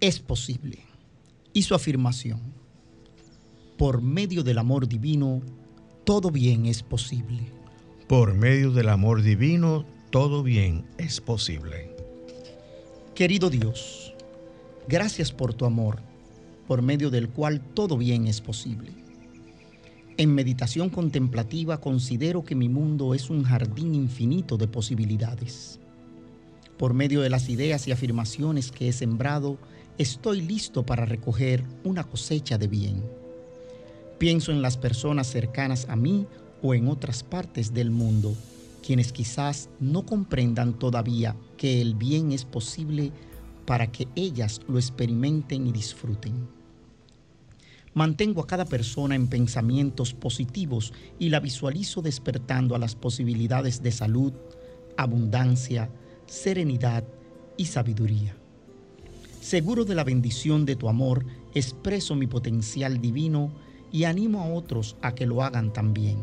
es 0.00 0.20
posible. 0.20 0.78
Y 1.52 1.62
su 1.62 1.74
afirmación, 1.74 2.40
por 3.76 4.00
medio 4.02 4.42
del 4.42 4.58
amor 4.58 4.88
divino, 4.88 5.42
todo 6.04 6.30
bien 6.30 6.66
es 6.66 6.82
posible. 6.82 7.50
Por 8.06 8.34
medio 8.34 8.70
del 8.70 8.88
amor 8.88 9.22
divino, 9.22 9.84
todo 10.10 10.42
bien 10.42 10.86
es 10.98 11.20
posible. 11.20 11.94
Querido 13.14 13.50
Dios, 13.50 14.14
gracias 14.88 15.32
por 15.32 15.52
tu 15.52 15.64
amor, 15.64 16.00
por 16.66 16.82
medio 16.82 17.10
del 17.10 17.28
cual 17.28 17.60
todo 17.60 17.98
bien 17.98 18.26
es 18.26 18.40
posible. 18.40 18.92
En 20.16 20.34
meditación 20.34 20.90
contemplativa 20.90 21.80
considero 21.80 22.44
que 22.44 22.54
mi 22.54 22.68
mundo 22.68 23.14
es 23.14 23.30
un 23.30 23.44
jardín 23.44 23.94
infinito 23.94 24.56
de 24.56 24.68
posibilidades. 24.68 25.78
Por 26.76 26.94
medio 26.94 27.20
de 27.20 27.30
las 27.30 27.48
ideas 27.48 27.86
y 27.88 27.92
afirmaciones 27.92 28.70
que 28.70 28.88
he 28.88 28.92
sembrado, 28.92 29.58
estoy 29.98 30.40
listo 30.40 30.86
para 30.86 31.04
recoger 31.04 31.64
una 31.82 32.04
cosecha 32.04 32.56
de 32.56 32.68
bien. 32.68 33.02
Pienso 34.18 34.52
en 34.52 34.62
las 34.62 34.76
personas 34.76 35.26
cercanas 35.26 35.86
a 35.88 35.96
mí 35.96 36.26
o 36.62 36.74
en 36.74 36.88
otras 36.88 37.24
partes 37.24 37.74
del 37.74 37.90
mundo, 37.90 38.34
quienes 38.84 39.12
quizás 39.12 39.68
no 39.80 40.06
comprendan 40.06 40.78
todavía 40.78 41.36
que 41.56 41.80
el 41.80 41.94
bien 41.94 42.32
es 42.32 42.44
posible 42.44 43.12
para 43.66 43.90
que 43.90 44.08
ellas 44.14 44.60
lo 44.68 44.78
experimenten 44.78 45.66
y 45.66 45.72
disfruten. 45.72 46.48
Mantengo 47.94 48.42
a 48.42 48.46
cada 48.46 48.64
persona 48.64 49.16
en 49.16 49.26
pensamientos 49.26 50.14
positivos 50.14 50.92
y 51.18 51.30
la 51.30 51.40
visualizo 51.40 52.02
despertando 52.02 52.76
a 52.76 52.78
las 52.78 52.94
posibilidades 52.94 53.82
de 53.82 53.90
salud, 53.90 54.32
abundancia, 54.96 55.90
serenidad 56.26 57.02
y 57.56 57.64
sabiduría. 57.66 58.36
Seguro 59.48 59.86
de 59.86 59.94
la 59.94 60.04
bendición 60.04 60.66
de 60.66 60.76
tu 60.76 60.90
amor, 60.90 61.24
expreso 61.54 62.14
mi 62.14 62.26
potencial 62.26 63.00
divino 63.00 63.50
y 63.90 64.04
animo 64.04 64.42
a 64.42 64.52
otros 64.52 64.94
a 65.00 65.14
que 65.14 65.24
lo 65.24 65.42
hagan 65.42 65.72
también. 65.72 66.18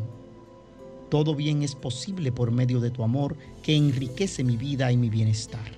Todo 1.10 1.34
bien 1.34 1.64
es 1.64 1.74
posible 1.74 2.30
por 2.30 2.52
medio 2.52 2.78
de 2.78 2.92
tu 2.92 3.02
amor 3.02 3.36
que 3.64 3.74
enriquece 3.74 4.44
mi 4.44 4.56
vida 4.56 4.92
y 4.92 4.96
mi 4.96 5.10
bienestar. 5.10 5.72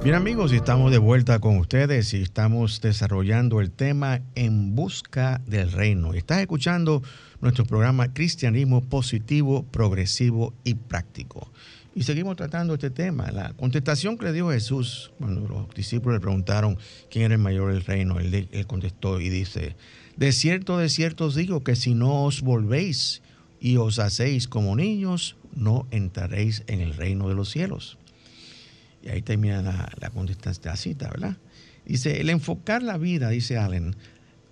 Bien 0.06 0.14
amigos, 0.14 0.52
estamos 0.52 0.92
de 0.92 0.98
vuelta 0.98 1.40
con 1.40 1.58
ustedes 1.58 2.14
y 2.14 2.22
estamos 2.22 2.80
desarrollando 2.80 3.60
el 3.60 3.72
tema 3.72 4.20
En 4.36 4.76
Busca 4.76 5.42
del 5.48 5.72
Reino. 5.72 6.14
Estás 6.14 6.42
escuchando 6.42 7.02
nuestro 7.40 7.64
programa 7.64 8.14
Cristianismo 8.14 8.84
Positivo, 8.84 9.64
Progresivo 9.64 10.54
y 10.62 10.74
Práctico. 10.74 11.50
Y 11.92 12.04
seguimos 12.04 12.36
tratando 12.36 12.74
este 12.74 12.90
tema. 12.90 13.32
La 13.32 13.52
contestación 13.54 14.16
que 14.16 14.26
le 14.26 14.32
dio 14.32 14.48
Jesús 14.50 15.10
cuando 15.18 15.40
los 15.48 15.74
discípulos 15.74 16.18
le 16.18 16.20
preguntaron 16.20 16.78
quién 17.10 17.24
era 17.24 17.34
el 17.34 17.40
mayor 17.40 17.72
del 17.72 17.84
reino, 17.84 18.20
él, 18.20 18.48
contestó 18.68 19.20
y 19.20 19.28
dice, 19.28 19.74
de 20.16 20.30
cierto, 20.30 20.78
de 20.78 20.88
cierto 20.88 21.24
os 21.24 21.34
digo 21.34 21.64
que 21.64 21.74
si 21.74 21.94
no 21.94 22.22
os 22.22 22.42
volvéis 22.42 23.22
y 23.58 23.76
os 23.78 23.98
hacéis 23.98 24.46
como 24.46 24.76
niños, 24.76 25.36
no 25.52 25.88
entraréis 25.90 26.62
en 26.68 26.80
el 26.80 26.94
reino 26.94 27.28
de 27.28 27.34
los 27.34 27.50
cielos. 27.50 27.98
Y 29.06 29.10
ahí 29.10 29.22
termina 29.22 29.62
la, 29.62 29.88
la 30.00 30.10
la 30.64 30.76
cita, 30.76 31.08
¿verdad? 31.08 31.36
Dice, 31.84 32.20
el 32.20 32.28
enfocar 32.28 32.82
la 32.82 32.98
vida, 32.98 33.30
dice 33.30 33.56
Allen, 33.56 33.94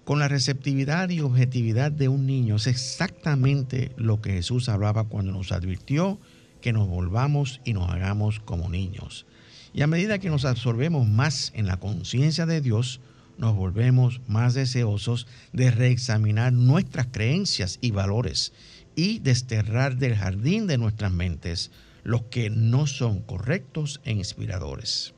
con 0.05 0.21
la 0.21 0.29
receptividad 0.29 1.09
y 1.11 1.21
objetividad 1.21 1.90
de 1.90 2.07
un 2.07 2.25
niño 2.25 2.57
es 2.57 2.69
exactamente 2.69 3.90
lo 3.97 4.21
que 4.21 4.35
Jesús 4.35 4.69
hablaba 4.69 5.05
cuando 5.05 5.33
nos 5.33 5.51
advirtió 5.51 6.21
que 6.61 6.73
nos 6.73 6.88
volvamos 6.88 7.61
y 7.64 7.73
nos 7.73 7.90
hagamos 7.90 8.38
como 8.38 8.69
niños. 8.69 9.27
Y 9.73 9.83
a 9.83 9.88
medida 9.88 10.21
que 10.21 10.31
nos 10.31 10.45
absorbemos 10.45 11.09
más 11.09 11.51
en 11.57 11.67
la 11.67 11.79
conciencia 11.79 12.47
de 12.47 12.61
Dios, 12.61 13.01
nos 13.38 13.57
volvemos 13.57 14.21
más 14.29 14.55
deseosos 14.55 15.27
de 15.53 15.73
reexaminar 15.73 16.53
nuestras 16.53 17.09
creencias 17.11 17.79
y 17.81 17.90
valores 17.90 18.53
y 18.95 19.19
desterrar 19.19 19.97
del 19.97 20.14
jardín 20.14 20.69
de 20.69 20.79
nuestras 20.79 21.11
mentes 21.11 21.73
los 22.05 22.23
que 22.25 22.51
no 22.51 22.87
son 22.87 23.21
correctos 23.21 24.01
e 24.05 24.12
inspiradores. 24.12 25.14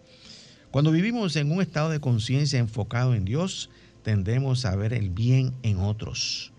Cuando 0.71 0.93
vivimos 0.93 1.37
en 1.37 1.51
un 1.51 1.61
estado 1.61 1.91
de 1.91 2.01
conciencia 2.01 2.59
enfocado 2.59 3.15
en 3.15 3.25
Dios, 3.25 3.71
tendemos 4.03 4.65
a 4.65 4.77
ver 4.77 4.95
el 4.95 5.11
bien 5.11 5.53
en 5.63 5.79
otros. 5.79 6.53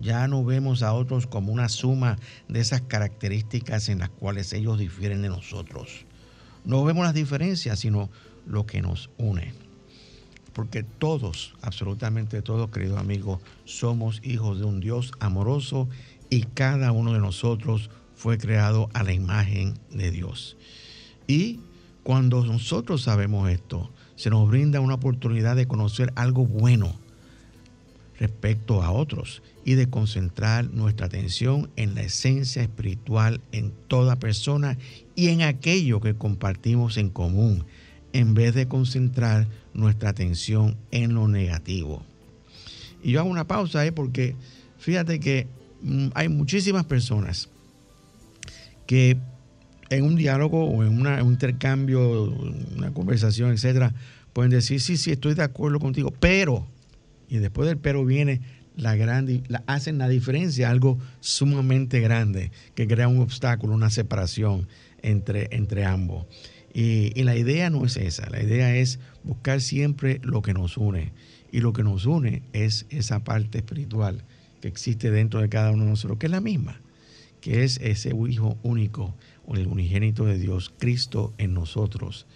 Ya 0.00 0.26
no 0.26 0.44
vemos 0.44 0.82
a 0.82 0.92
otros 0.92 1.26
como 1.26 1.52
una 1.52 1.68
suma 1.68 2.18
de 2.48 2.60
esas 2.60 2.80
características 2.80 3.88
en 3.88 4.00
las 4.00 4.10
cuales 4.10 4.52
ellos 4.52 4.78
difieren 4.78 5.22
de 5.22 5.28
nosotros. 5.28 6.04
No 6.64 6.82
vemos 6.82 7.04
las 7.04 7.14
diferencias, 7.14 7.78
sino 7.78 8.10
lo 8.46 8.66
que 8.66 8.80
nos 8.80 9.10
une. 9.18 9.52
Porque 10.52 10.82
todos, 10.82 11.54
absolutamente 11.60 12.42
todos, 12.42 12.70
queridos 12.70 12.98
amigos, 12.98 13.40
somos 13.64 14.20
hijos 14.24 14.58
de 14.58 14.64
un 14.64 14.80
Dios 14.80 15.12
amoroso 15.20 15.88
y 16.30 16.42
cada 16.42 16.92
uno 16.92 17.12
de 17.12 17.18
nosotros 17.18 17.90
fue 18.14 18.38
creado 18.38 18.88
a 18.92 19.02
la 19.02 19.12
imagen 19.12 19.74
de 19.90 20.10
Dios. 20.10 20.56
Y 21.26 21.60
cuando 22.02 22.44
nosotros 22.44 23.02
sabemos 23.02 23.50
esto, 23.50 23.90
se 24.16 24.30
nos 24.30 24.48
brinda 24.48 24.80
una 24.80 24.94
oportunidad 24.94 25.56
de 25.56 25.66
conocer 25.66 26.12
algo 26.16 26.46
bueno 26.46 26.94
respecto 28.18 28.82
a 28.82 28.92
otros 28.92 29.42
y 29.64 29.74
de 29.74 29.88
concentrar 29.88 30.70
nuestra 30.70 31.06
atención 31.06 31.70
en 31.76 31.94
la 31.94 32.02
esencia 32.02 32.62
espiritual 32.62 33.40
en 33.52 33.72
toda 33.88 34.16
persona 34.16 34.78
y 35.16 35.28
en 35.28 35.42
aquello 35.42 36.00
que 36.00 36.14
compartimos 36.14 36.96
en 36.96 37.10
común, 37.10 37.64
en 38.12 38.34
vez 38.34 38.54
de 38.54 38.68
concentrar 38.68 39.48
nuestra 39.72 40.10
atención 40.10 40.76
en 40.90 41.14
lo 41.14 41.26
negativo. 41.26 42.04
Y 43.02 43.12
yo 43.12 43.20
hago 43.20 43.30
una 43.30 43.46
pausa 43.46 43.80
ahí 43.80 43.90
porque 43.90 44.36
fíjate 44.78 45.18
que 45.18 45.48
mm, 45.82 46.08
hay 46.14 46.28
muchísimas 46.28 46.84
personas 46.84 47.48
que 48.86 49.16
en 49.90 50.04
un 50.04 50.16
diálogo 50.16 50.64
o 50.64 50.82
en 50.82 50.98
un 50.98 51.30
intercambio, 51.30 52.24
una 52.76 52.92
conversación, 52.92 53.52
etcétera, 53.52 53.94
pueden 54.32 54.50
decir, 54.50 54.80
sí, 54.80 54.96
sí, 54.96 55.12
estoy 55.12 55.34
de 55.34 55.42
acuerdo 55.42 55.78
contigo, 55.78 56.12
pero, 56.20 56.66
y 57.28 57.38
después 57.38 57.68
del 57.68 57.78
pero 57.78 58.04
viene 58.04 58.40
la 58.76 58.96
gran, 58.96 59.42
la, 59.48 59.62
hacen 59.66 59.98
la 59.98 60.08
diferencia, 60.08 60.70
algo 60.70 60.98
sumamente 61.20 62.00
grande 62.00 62.50
que 62.74 62.86
crea 62.86 63.08
un 63.08 63.20
obstáculo, 63.20 63.74
una 63.74 63.90
separación 63.90 64.68
entre, 65.02 65.48
entre 65.52 65.84
ambos. 65.84 66.26
Y, 66.72 67.22
la 67.22 67.36
idea 67.36 67.70
no 67.70 67.84
es 67.86 67.96
esa, 67.96 68.28
la 68.30 68.42
idea 68.42 68.74
es 68.74 68.98
buscar 69.22 69.60
siempre 69.60 70.20
lo 70.24 70.42
que 70.42 70.54
nos 70.54 70.76
une. 70.76 71.12
Y 71.52 71.60
lo 71.60 71.72
que 71.72 71.84
nos 71.84 72.04
une 72.04 72.42
es 72.52 72.86
esa 72.90 73.22
parte 73.22 73.58
espiritual 73.58 74.24
que 74.60 74.66
existe 74.66 75.12
dentro 75.12 75.40
de 75.40 75.48
cada 75.48 75.70
uno 75.70 75.84
de 75.84 75.90
nosotros, 75.90 76.18
que 76.18 76.26
es 76.26 76.32
la 76.32 76.40
misma, 76.40 76.80
que 77.44 77.62
es 77.62 77.78
ese 77.82 78.08
Hijo 78.08 78.56
único, 78.62 79.14
el 79.54 79.66
unigénito 79.66 80.24
de 80.24 80.38
Dios, 80.38 80.72
Cristo 80.78 81.34
en 81.36 81.52
nosotros, 81.52 82.26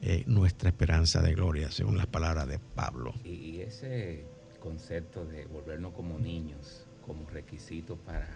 eh, 0.00 0.24
nuestra 0.26 0.70
esperanza 0.70 1.20
de 1.20 1.34
gloria, 1.34 1.70
según 1.70 1.98
las 1.98 2.06
palabras 2.06 2.48
de 2.48 2.58
Pablo. 2.58 3.12
Y 3.22 3.60
ese 3.60 4.24
concepto 4.58 5.26
de 5.26 5.44
volvernos 5.44 5.92
como 5.92 6.18
niños, 6.18 6.86
como 7.04 7.28
requisito 7.28 7.96
para, 7.96 8.26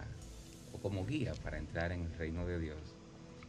o 0.71 0.77
como 0.77 1.07
guía 1.07 1.33
para 1.41 1.57
entrar 1.57 1.91
en 1.91 2.03
el 2.03 2.13
reino 2.13 2.45
de 2.45 2.59
Dios, 2.59 2.95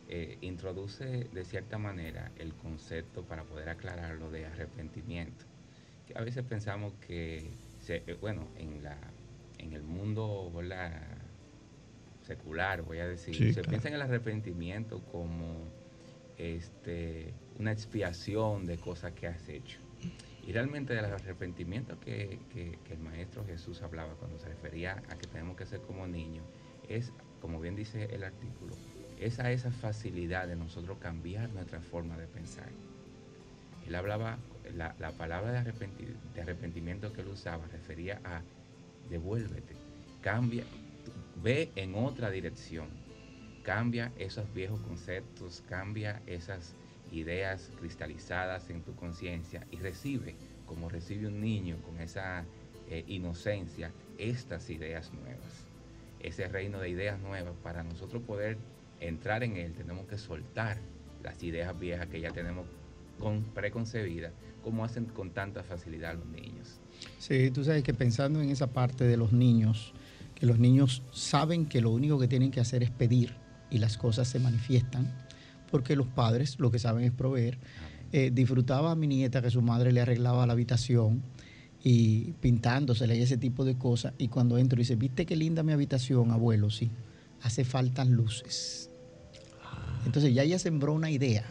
eh, 0.08 0.38
introduce 0.40 1.28
de 1.30 1.44
cierta 1.44 1.76
manera 1.76 2.32
el 2.38 2.54
concepto 2.54 3.22
para 3.22 3.44
poder 3.44 3.68
aclararlo 3.68 4.30
de 4.30 4.46
arrepentimiento. 4.46 5.44
Que 6.08 6.16
a 6.16 6.22
veces 6.22 6.42
pensamos 6.42 6.94
que, 7.06 7.50
eh, 7.86 8.16
bueno, 8.18 8.48
en, 8.56 8.82
la, 8.82 8.96
en 9.58 9.74
el 9.74 9.82
mundo 9.82 10.50
secular, 12.36 12.82
voy 12.82 12.98
a 12.98 13.06
decir, 13.06 13.54
se 13.54 13.62
piensa 13.62 13.88
en 13.88 13.94
el 13.94 14.02
arrepentimiento 14.02 15.00
como 15.12 15.68
este, 16.38 17.32
una 17.58 17.72
expiación 17.72 18.66
de 18.66 18.78
cosas 18.78 19.12
que 19.12 19.26
has 19.26 19.48
hecho. 19.48 19.78
Y 20.46 20.52
realmente 20.52 20.94
del 20.94 21.04
arrepentimiento 21.04 22.00
que, 22.00 22.38
que, 22.52 22.76
el 22.92 22.98
Maestro 22.98 23.44
Jesús 23.44 23.80
hablaba 23.82 24.14
cuando 24.14 24.38
se 24.38 24.48
refería 24.48 25.02
a 25.08 25.16
que 25.16 25.26
tenemos 25.28 25.56
que 25.56 25.66
ser 25.66 25.80
como 25.82 26.06
niños, 26.06 26.44
es, 26.88 27.12
como 27.40 27.60
bien 27.60 27.76
dice 27.76 28.08
el 28.12 28.24
artículo, 28.24 28.74
esa, 29.20 29.52
esa 29.52 29.70
facilidad 29.70 30.48
de 30.48 30.56
nosotros 30.56 30.98
cambiar 30.98 31.48
nuestra 31.50 31.80
forma 31.80 32.16
de 32.16 32.26
pensar. 32.26 32.68
Él 33.86 33.94
hablaba, 33.94 34.38
la, 34.74 34.94
palabra 35.12 35.52
de, 35.52 36.40
arrepentimiento 36.40 37.12
que 37.12 37.20
él 37.20 37.28
usaba 37.28 37.64
refería 37.68 38.20
a 38.24 38.42
devuélvete, 39.10 39.74
cambia, 40.22 40.64
ve 41.42 41.72
en 41.76 41.94
otra 41.94 42.30
dirección, 42.30 42.88
cambia 43.62 44.12
esos 44.16 44.52
viejos 44.54 44.80
conceptos, 44.80 45.62
cambia 45.68 46.22
esas 46.26 46.74
ideas 47.10 47.70
cristalizadas 47.78 48.70
en 48.70 48.82
tu 48.82 48.94
conciencia 48.94 49.66
y 49.70 49.76
recibe, 49.76 50.34
como 50.66 50.88
recibe 50.88 51.26
un 51.26 51.40
niño 51.40 51.76
con 51.82 52.00
esa 52.00 52.44
eh, 52.88 53.04
inocencia, 53.08 53.92
estas 54.18 54.70
ideas 54.70 55.12
nuevas. 55.12 55.66
Ese 56.20 56.46
reino 56.48 56.78
de 56.78 56.88
ideas 56.88 57.20
nuevas, 57.20 57.54
para 57.62 57.82
nosotros 57.82 58.22
poder 58.22 58.56
entrar 59.00 59.42
en 59.42 59.56
él 59.56 59.72
tenemos 59.72 60.06
que 60.06 60.18
soltar 60.18 60.78
las 61.22 61.42
ideas 61.42 61.78
viejas 61.78 62.06
que 62.06 62.20
ya 62.20 62.30
tenemos 62.30 62.66
con, 63.18 63.42
preconcebidas, 63.42 64.32
como 64.62 64.84
hacen 64.84 65.06
con 65.06 65.30
tanta 65.30 65.62
facilidad 65.64 66.14
los 66.14 66.26
niños. 66.26 66.80
Sí, 67.18 67.50
tú 67.50 67.64
sabes 67.64 67.82
que 67.82 67.94
pensando 67.94 68.40
en 68.40 68.50
esa 68.50 68.68
parte 68.68 69.04
de 69.04 69.16
los 69.16 69.32
niños, 69.32 69.92
que 70.42 70.46
los 70.46 70.58
niños 70.58 71.04
saben 71.12 71.66
que 71.66 71.80
lo 71.80 71.92
único 71.92 72.18
que 72.18 72.26
tienen 72.26 72.50
que 72.50 72.58
hacer 72.58 72.82
es 72.82 72.90
pedir 72.90 73.32
y 73.70 73.78
las 73.78 73.96
cosas 73.96 74.26
se 74.26 74.40
manifiestan, 74.40 75.06
porque 75.70 75.94
los 75.94 76.08
padres 76.08 76.58
lo 76.58 76.72
que 76.72 76.80
saben 76.80 77.04
es 77.04 77.12
proveer. 77.12 77.58
Eh, 78.10 78.32
disfrutaba 78.34 78.90
a 78.90 78.96
mi 78.96 79.06
nieta 79.06 79.40
que 79.40 79.52
su 79.52 79.62
madre 79.62 79.92
le 79.92 80.00
arreglaba 80.00 80.44
la 80.44 80.54
habitación 80.54 81.22
y 81.84 82.32
pintándosela 82.40 83.14
y 83.14 83.22
ese 83.22 83.36
tipo 83.36 83.64
de 83.64 83.78
cosas. 83.78 84.14
Y 84.18 84.26
cuando 84.26 84.58
entro 84.58 84.80
dice, 84.80 84.96
¿viste 84.96 85.26
qué 85.26 85.36
linda 85.36 85.62
mi 85.62 85.70
habitación, 85.70 86.32
abuelo? 86.32 86.70
Sí, 86.70 86.90
hace 87.42 87.64
falta 87.64 88.04
luces. 88.04 88.90
Entonces 90.06 90.34
ya 90.34 90.42
ella 90.42 90.58
sembró 90.58 90.92
una 90.92 91.12
idea. 91.12 91.44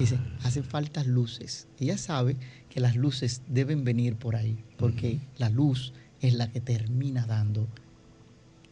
Dice, 0.00 0.18
hace 0.42 0.64
falta 0.64 1.04
luces. 1.04 1.68
Ella 1.78 1.96
sabe 1.96 2.36
que 2.70 2.80
las 2.80 2.96
luces 2.96 3.42
deben 3.46 3.84
venir 3.84 4.16
por 4.16 4.34
ahí, 4.34 4.64
porque 4.78 5.20
la 5.38 5.48
luz 5.48 5.92
es 6.20 6.34
la 6.34 6.50
que 6.50 6.60
termina 6.60 7.24
dando, 7.24 7.68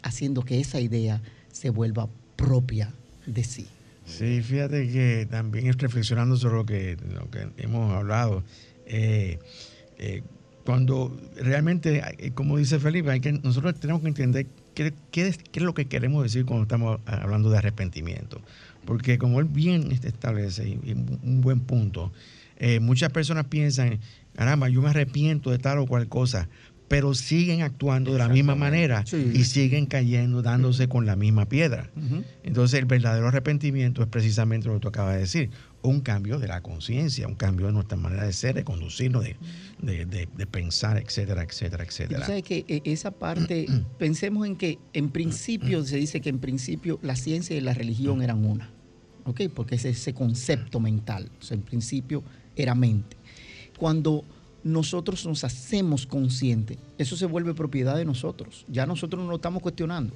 haciendo 0.05 0.45
que 0.45 0.61
esa 0.61 0.81
idea 0.81 1.21
se 1.51 1.71
vuelva 1.71 2.09
propia 2.37 2.93
de 3.27 3.43
sí. 3.43 3.67
Sí, 4.07 4.43
fíjate 4.43 4.91
que 4.91 5.27
también 5.31 5.67
es 5.67 5.79
reflexionando 5.79 6.37
sobre 6.37 6.57
lo 6.97 7.31
que, 7.31 7.49
hemos 7.57 7.93
hablado. 7.93 8.45
Eh, 8.87 9.39
eh, 9.99 10.23
cuando 10.65 11.19
realmente, 11.37 12.03
eh, 12.19 12.31
como 12.33 12.59
dice 12.59 12.79
Felipe, 12.79 13.11
hay 13.11 13.21
que, 13.21 13.33
nosotros 13.33 13.75
tenemos 13.81 14.03
que 14.03 14.09
entender 14.09 14.47
qué, 14.75 14.93
qué, 15.11 15.29
es, 15.29 15.39
qué, 15.39 15.61
es, 15.61 15.63
lo 15.63 15.73
que 15.73 15.87
queremos 15.87 16.23
decir 16.23 16.45
cuando 16.45 16.65
estamos 16.65 17.01
hablando 17.07 17.51
de 17.51 17.59
arrepentimiento. 17.59 18.43
Porque 18.85 19.17
como 19.17 19.41
él 19.41 19.47
bien 19.47 19.91
establece, 19.93 20.69
y, 20.69 20.93
un 20.93 21.41
buen 21.41 21.61
punto, 21.61 22.13
muchas 22.81 23.11
personas 23.11 23.47
piensan, 23.47 24.01
caramba, 24.35 24.69
yo 24.69 24.83
me 24.83 24.91
arrepiento 24.91 25.51
de 25.51 25.59
tal 25.59 25.79
o 25.79 25.87
cual 25.87 26.09
cosa, 26.09 26.49
pero 26.89 27.15
siguen 27.15 27.63
actuando 27.63 28.13
de 28.13 28.19
la 28.19 28.29
misma 28.29 28.55
manera 28.55 29.05
y 29.13 29.45
siguen 29.45 29.87
cayendo, 29.87 30.43
dándose 30.43 30.89
con 30.89 31.07
la 31.07 31.17
misma 31.17 31.47
piedra. 31.47 31.91
Entonces 32.43 32.79
el 32.79 32.87
verdadero 32.87 33.29
arrepentimiento 33.29 34.03
es 34.03 34.09
precisamente 34.09 34.69
lo 34.69 34.75
que 34.75 34.81
tú 34.81 34.89
acabas 34.89 35.15
de 35.15 35.21
decir, 35.21 35.51
un 35.83 36.01
cambio 36.01 36.39
de 36.39 36.49
la 36.49 36.63
conciencia, 36.63 37.27
un 37.27 37.35
cambio 37.35 37.67
de 37.67 37.73
nuestra 37.73 37.97
manera 37.97 38.25
de 38.25 38.33
ser, 38.33 38.55
de 38.55 38.65
conducirnos, 38.65 39.25
de, 39.25 40.47
pensar, 40.51 40.99
etcétera, 40.99 41.43
etcétera, 41.43 41.85
etcétera. 41.85 42.21
tú 42.21 42.27
sabes 42.27 42.43
que 42.43 42.65
eh, 42.69 42.81
esa 42.85 43.11
parte, 43.11 43.67
pensemos 43.99 44.47
en 44.47 44.57
que 44.57 44.79
en 44.93 45.11
principio 45.11 45.85
se 45.85 45.97
dice 45.97 46.21
que 46.21 46.31
en 46.31 46.39
principio 46.39 46.99
la 47.03 47.17
ciencia 47.17 47.57
y 47.57 47.61
la 47.61 47.75
religión 47.75 48.23
eran 48.23 48.45
una, 48.45 48.71
¿ok? 49.25 49.43
Porque 49.55 49.75
es 49.75 49.85
ese 49.85 50.15
concepto 50.15 50.81
mental, 50.81 51.31
o 51.41 51.43
sea, 51.43 51.57
en 51.57 51.63
principio 51.63 52.23
era 52.57 52.75
mente. 52.75 53.17
Cuando 53.79 54.25
nosotros 54.65 55.27
nos 55.27 55.45
hacemos 55.45 56.07
conscientes, 56.07 56.79
eso 56.99 57.17
se 57.17 57.27
vuelve 57.27 57.55
propiedad 57.55 57.97
de 57.97 58.05
nosotros. 58.05 58.65
Ya 58.69 58.87
nosotros 58.87 59.23
no 59.23 59.29
lo 59.29 59.37
estamos 59.37 59.63
cuestionando, 59.63 60.15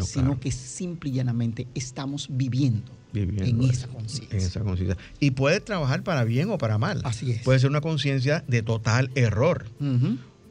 sino 0.00 0.38
que 0.38 0.52
simple 0.52 1.10
y 1.10 1.14
llanamente 1.14 1.66
estamos 1.74 2.28
viviendo, 2.30 2.90
en 3.12 3.62
esa 3.62 3.88
conciencia. 3.88 4.96
Y 5.18 5.32
puede 5.32 5.60
trabajar 5.60 6.04
para 6.04 6.24
bien 6.24 6.50
o 6.50 6.58
para 6.58 6.78
mal. 6.78 7.00
Así 7.04 7.32
es. 7.32 7.42
Puede 7.42 7.58
ser 7.58 7.70
una 7.70 7.80
conciencia 7.80 8.44
de 8.46 8.62
total 8.62 9.10
error 9.16 9.66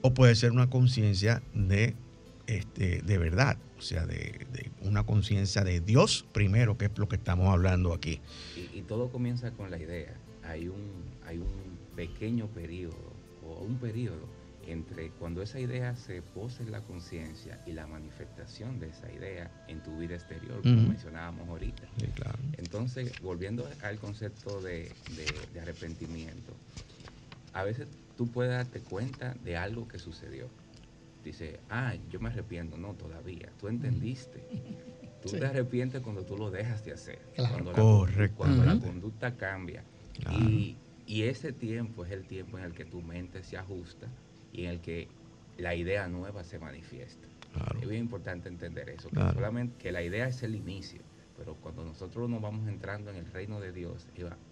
o 0.02 0.14
puede 0.14 0.36
ser 0.36 0.52
una 0.52 0.70
conciencia 0.70 1.42
de, 1.54 1.96
este, 2.48 3.02
de 3.02 3.18
verdad, 3.18 3.58
o 3.78 3.82
sea, 3.82 4.06
de, 4.06 4.46
una 4.82 5.04
conciencia 5.04 5.64
de 5.64 5.80
Dios 5.80 6.26
primero, 6.34 6.78
que 6.78 6.86
es 6.86 6.92
lo 6.98 7.08
que 7.08 7.16
estamos 7.16 7.48
hablando 7.48 7.94
aquí. 7.94 8.20
Y, 8.56 8.80
y, 8.80 8.82
todo 8.82 9.10
comienza 9.10 9.52
con 9.52 9.72
la 9.72 9.78
idea. 9.78 10.14
Hay 10.44 10.68
un, 10.68 10.82
hay 11.26 11.38
un 11.38 11.48
pequeño 11.96 12.48
periodo 12.48 13.07
un 13.56 13.78
periodo 13.78 14.28
entre 14.68 15.12
cuando 15.12 15.42
esa 15.42 15.60
idea 15.60 15.96
se 15.96 16.22
pose 16.22 16.64
en 16.64 16.72
la 16.72 16.82
conciencia 16.82 17.62
y 17.66 17.72
la 17.72 17.88
manifestación 17.88 18.80
de 18.80 18.90
esa 18.90 19.12
idea 19.12 19.50
en 19.68 19.82
tu 19.82 19.98
vida 19.98 20.16
exterior, 20.16 20.62
como 20.62 20.90
mencionábamos 20.90 21.48
ahorita. 21.48 21.84
Entonces, 22.58 23.20
volviendo 23.22 23.68
al 23.82 23.98
concepto 23.98 24.62
de, 24.62 24.92
arrepentimiento, 25.62 26.54
a 27.54 27.64
veces 27.64 27.88
tú 28.18 28.28
puedes 28.28 28.52
darte 28.52 28.82
cuenta 28.82 29.36
de 29.44 29.56
algo 29.56 29.88
que 29.88 30.00
sucedió. 30.00 30.50
Dice, 31.24 31.60
ah, 31.70 31.96
yo 32.10 32.20
me 32.20 32.30
arrepiento. 32.30 32.78
No, 32.78 32.94
todavía. 32.94 33.50
Tú 33.60 33.68
entendiste. 33.68 34.44
Tú 35.22 35.32
te 35.32 35.46
arrepientes 35.46 36.02
cuando 36.02 36.22
tú 36.22 36.38
lo 36.38 36.52
dejas 36.52 36.86
de 36.86 36.94
hacer. 36.94 37.20
Cuando, 37.36 37.74
la, 37.74 38.30
cuando 38.30 38.64
la 38.64 38.80
conducta 38.80 39.36
cambia. 39.36 39.84
Y 40.32 40.78
y 41.08 41.24
ese 41.24 41.54
tiempo 41.54 42.06
es 42.06 42.12
el 42.12 42.26
tiempo 42.26 42.58
en 42.60 42.66
el 42.66 42.74
que 42.74 42.86
tu 42.86 43.02
mente 43.02 43.42
se 43.44 43.58
ajusta 43.58 44.08
y 44.52 44.66
en 44.66 44.72
el 44.72 44.82
que 44.82 45.08
la 45.58 45.74
idea 45.74 46.08
nueva 46.08 46.44
se 46.44 46.60
manifiesta. 46.60 47.28
Es 47.82 47.90
bien 47.90 48.02
importante 48.02 48.50
entender 48.50 48.90
eso, 48.90 49.10
que 49.10 49.16
solamente 49.16 49.76
que 49.80 49.92
la 49.92 50.04
idea 50.04 50.28
es 50.28 50.44
el 50.44 50.54
inicio, 50.54 51.00
pero 51.38 51.56
cuando 51.56 51.84
nosotros 51.84 52.30
nos 52.30 52.42
vamos 52.42 52.68
entrando 52.68 53.10
en 53.10 53.18
el 53.18 53.26
reino 53.32 53.60
de 53.60 53.72
Dios, 53.72 54.06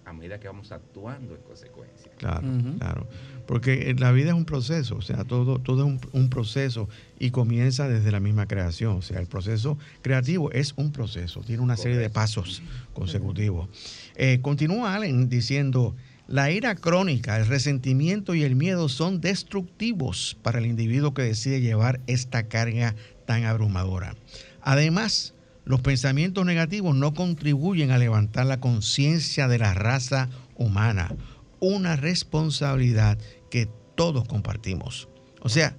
a 0.05 0.13
medida 0.13 0.39
que 0.39 0.47
vamos 0.47 0.71
actuando 0.71 1.35
en 1.35 1.41
consecuencia. 1.41 2.11
Claro, 2.17 2.47
claro. 2.79 3.07
Porque 3.45 3.93
la 3.99 4.11
vida 4.11 4.29
es 4.29 4.35
un 4.35 4.45
proceso, 4.45 4.95
o 4.95 5.01
sea, 5.01 5.23
todo, 5.23 5.59
todo 5.59 5.85
es 5.87 5.99
un, 6.13 6.29
proceso 6.29 6.89
y 7.19 7.29
comienza 7.29 7.87
desde 7.87 8.11
la 8.11 8.19
misma 8.19 8.47
creación. 8.47 8.97
O 8.97 9.01
sea, 9.01 9.19
el 9.19 9.27
proceso 9.27 9.77
creativo 10.01 10.51
es 10.51 10.73
un 10.77 10.91
proceso, 10.91 11.41
tiene 11.41 11.61
una 11.61 11.77
serie 11.77 11.97
de 11.97 12.09
pasos 12.09 12.63
consecutivos. 12.93 13.67
Eh, 14.15 14.39
continúa 14.41 14.95
Allen 14.95 15.29
diciendo 15.29 15.95
la 16.27 16.51
ira 16.51 16.75
crónica, 16.75 17.37
el 17.37 17.47
resentimiento 17.47 18.33
y 18.33 18.43
el 18.43 18.55
miedo 18.55 18.89
son 18.89 19.21
destructivos 19.21 20.37
para 20.41 20.59
el 20.59 20.65
individuo 20.65 21.13
que 21.13 21.21
decide 21.21 21.61
llevar 21.61 22.01
esta 22.07 22.47
carga 22.47 22.95
tan 23.25 23.45
abrumadora. 23.45 24.15
Además, 24.61 25.33
los 25.65 25.81
pensamientos 25.81 26.45
negativos 26.45 26.95
no 26.95 27.13
contribuyen 27.13 27.91
a 27.91 27.97
levantar 27.97 28.45
la 28.45 28.59
conciencia 28.59 29.47
de 29.47 29.59
la 29.59 29.73
raza 29.73 30.29
humana, 30.55 31.13
una 31.59 31.95
responsabilidad 31.95 33.17
que 33.49 33.67
todos 33.95 34.27
compartimos. 34.27 35.07
O 35.41 35.49
sea, 35.49 35.75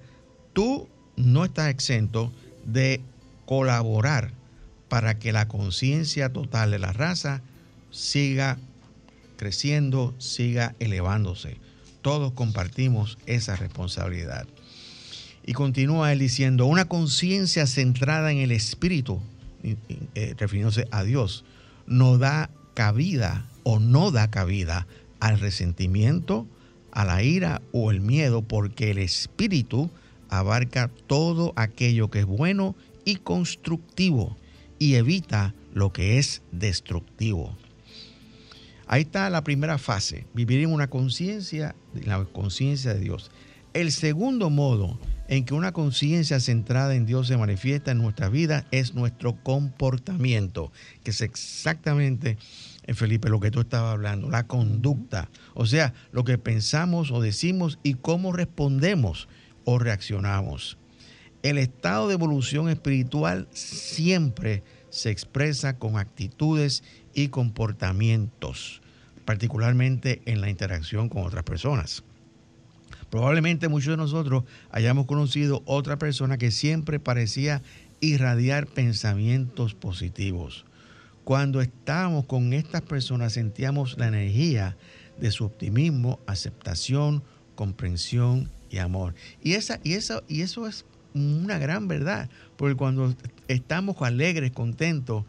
tú 0.53 0.87
no 1.15 1.45
está 1.45 1.69
exento 1.69 2.31
de 2.65 3.01
colaborar 3.45 4.31
para 4.89 5.19
que 5.19 5.31
la 5.31 5.47
conciencia 5.47 6.31
total 6.31 6.71
de 6.71 6.79
la 6.79 6.93
raza 6.93 7.41
siga 7.91 8.57
creciendo, 9.37 10.13
siga 10.17 10.75
elevándose. 10.79 11.57
Todos 12.01 12.33
compartimos 12.33 13.17
esa 13.25 13.55
responsabilidad. 13.55 14.47
Y 15.45 15.53
continúa 15.53 16.11
él 16.11 16.19
diciendo, 16.19 16.65
una 16.65 16.85
conciencia 16.85 17.67
centrada 17.67 18.31
en 18.31 18.39
el 18.39 18.51
espíritu, 18.51 19.21
eh, 19.63 20.35
refiriéndose 20.37 20.87
a 20.91 21.03
Dios, 21.03 21.45
no 21.85 22.17
da 22.17 22.49
cabida 22.73 23.47
o 23.63 23.79
no 23.79 24.11
da 24.11 24.29
cabida 24.29 24.87
al 25.19 25.39
resentimiento, 25.39 26.45
a 26.91 27.05
la 27.05 27.23
ira 27.23 27.61
o 27.71 27.91
el 27.91 28.01
miedo, 28.01 28.41
porque 28.41 28.91
el 28.91 28.97
espíritu 28.97 29.89
abarca 30.29 30.89
todo 31.07 31.53
aquello 31.55 32.09
que 32.09 32.19
es 32.19 32.25
bueno 32.25 32.75
y 33.05 33.15
constructivo 33.15 34.35
y 34.79 34.95
evita 34.95 35.53
lo 35.73 35.93
que 35.93 36.17
es 36.17 36.41
destructivo. 36.51 37.55
Ahí 38.87 39.01
está 39.01 39.29
la 39.29 39.43
primera 39.43 39.77
fase, 39.77 40.25
vivir 40.33 40.61
en 40.61 40.71
una 40.71 40.89
conciencia, 40.89 41.75
la 41.93 42.23
conciencia 42.25 42.93
de 42.93 43.01
Dios. 43.01 43.31
El 43.73 43.91
segundo 43.91 44.49
modo 44.49 44.97
en 45.27 45.43
que 45.43 45.53
una 45.53 45.73
conciencia 45.73 46.39
centrada 46.39 46.95
en 46.95 47.05
Dios 47.05 47.27
se 47.27 47.37
manifiesta 47.37 47.91
en 47.91 47.97
nuestra 47.97 48.29
vida 48.29 48.65
es 48.71 48.93
nuestro 48.93 49.43
comportamiento, 49.43 50.71
que 51.03 51.11
es 51.11 51.21
exactamente, 51.21 52.37
eh, 52.85 52.93
Felipe, 52.93 53.29
lo 53.29 53.41
que 53.41 53.51
tú 53.51 53.59
estabas 53.59 53.91
hablando, 53.91 54.29
la 54.29 54.47
conducta, 54.47 55.29
o 55.53 55.65
sea, 55.65 55.93
lo 56.13 56.23
que 56.23 56.37
pensamos 56.37 57.11
o 57.11 57.21
decimos 57.21 57.79
y 57.83 57.95
cómo 57.95 58.31
respondemos 58.31 59.27
o 59.65 59.79
reaccionamos. 59.79 60.77
El 61.43 61.57
estado 61.57 62.07
de 62.07 62.13
evolución 62.13 62.69
espiritual 62.69 63.47
siempre 63.51 64.63
se 64.89 65.11
expresa 65.11 65.77
con 65.77 65.97
actitudes 65.97 66.83
y 67.17 67.29
comportamientos, 67.29 68.79
particularmente 69.25 70.21
en 70.25 70.39
la 70.39 70.51
interacción 70.51 71.09
con 71.09 71.25
otras 71.25 71.43
personas. 71.43 72.03
Probablemente 73.09 73.69
muchos 73.69 73.89
de 73.89 73.97
nosotros 73.97 74.43
hayamos 74.69 75.07
conocido 75.07 75.63
otra 75.65 75.97
persona 75.97 76.37
que 76.37 76.51
siempre 76.51 76.99
parecía 76.99 77.63
irradiar 78.01 78.67
pensamientos 78.67 79.73
positivos. 79.73 80.63
Cuando 81.23 81.59
estábamos 81.59 82.27
con 82.27 82.53
estas 82.53 82.83
personas 82.83 83.33
sentíamos 83.33 83.97
la 83.97 84.09
energía 84.09 84.77
de 85.19 85.31
su 85.31 85.43
optimismo, 85.43 86.19
aceptación, 86.27 87.23
comprensión 87.55 88.51
y 88.69 88.77
amor. 88.77 89.15
Y, 89.41 89.53
esa, 89.53 89.79
y, 89.83 89.93
eso, 89.93 90.23
y 90.27 90.41
eso 90.41 90.67
es 90.67 90.85
una 91.15 91.57
gran 91.57 91.87
verdad, 91.87 92.29
porque 92.57 92.75
cuando 92.75 93.15
estamos 93.47 93.99
alegres, 94.03 94.51
contentos, 94.51 95.25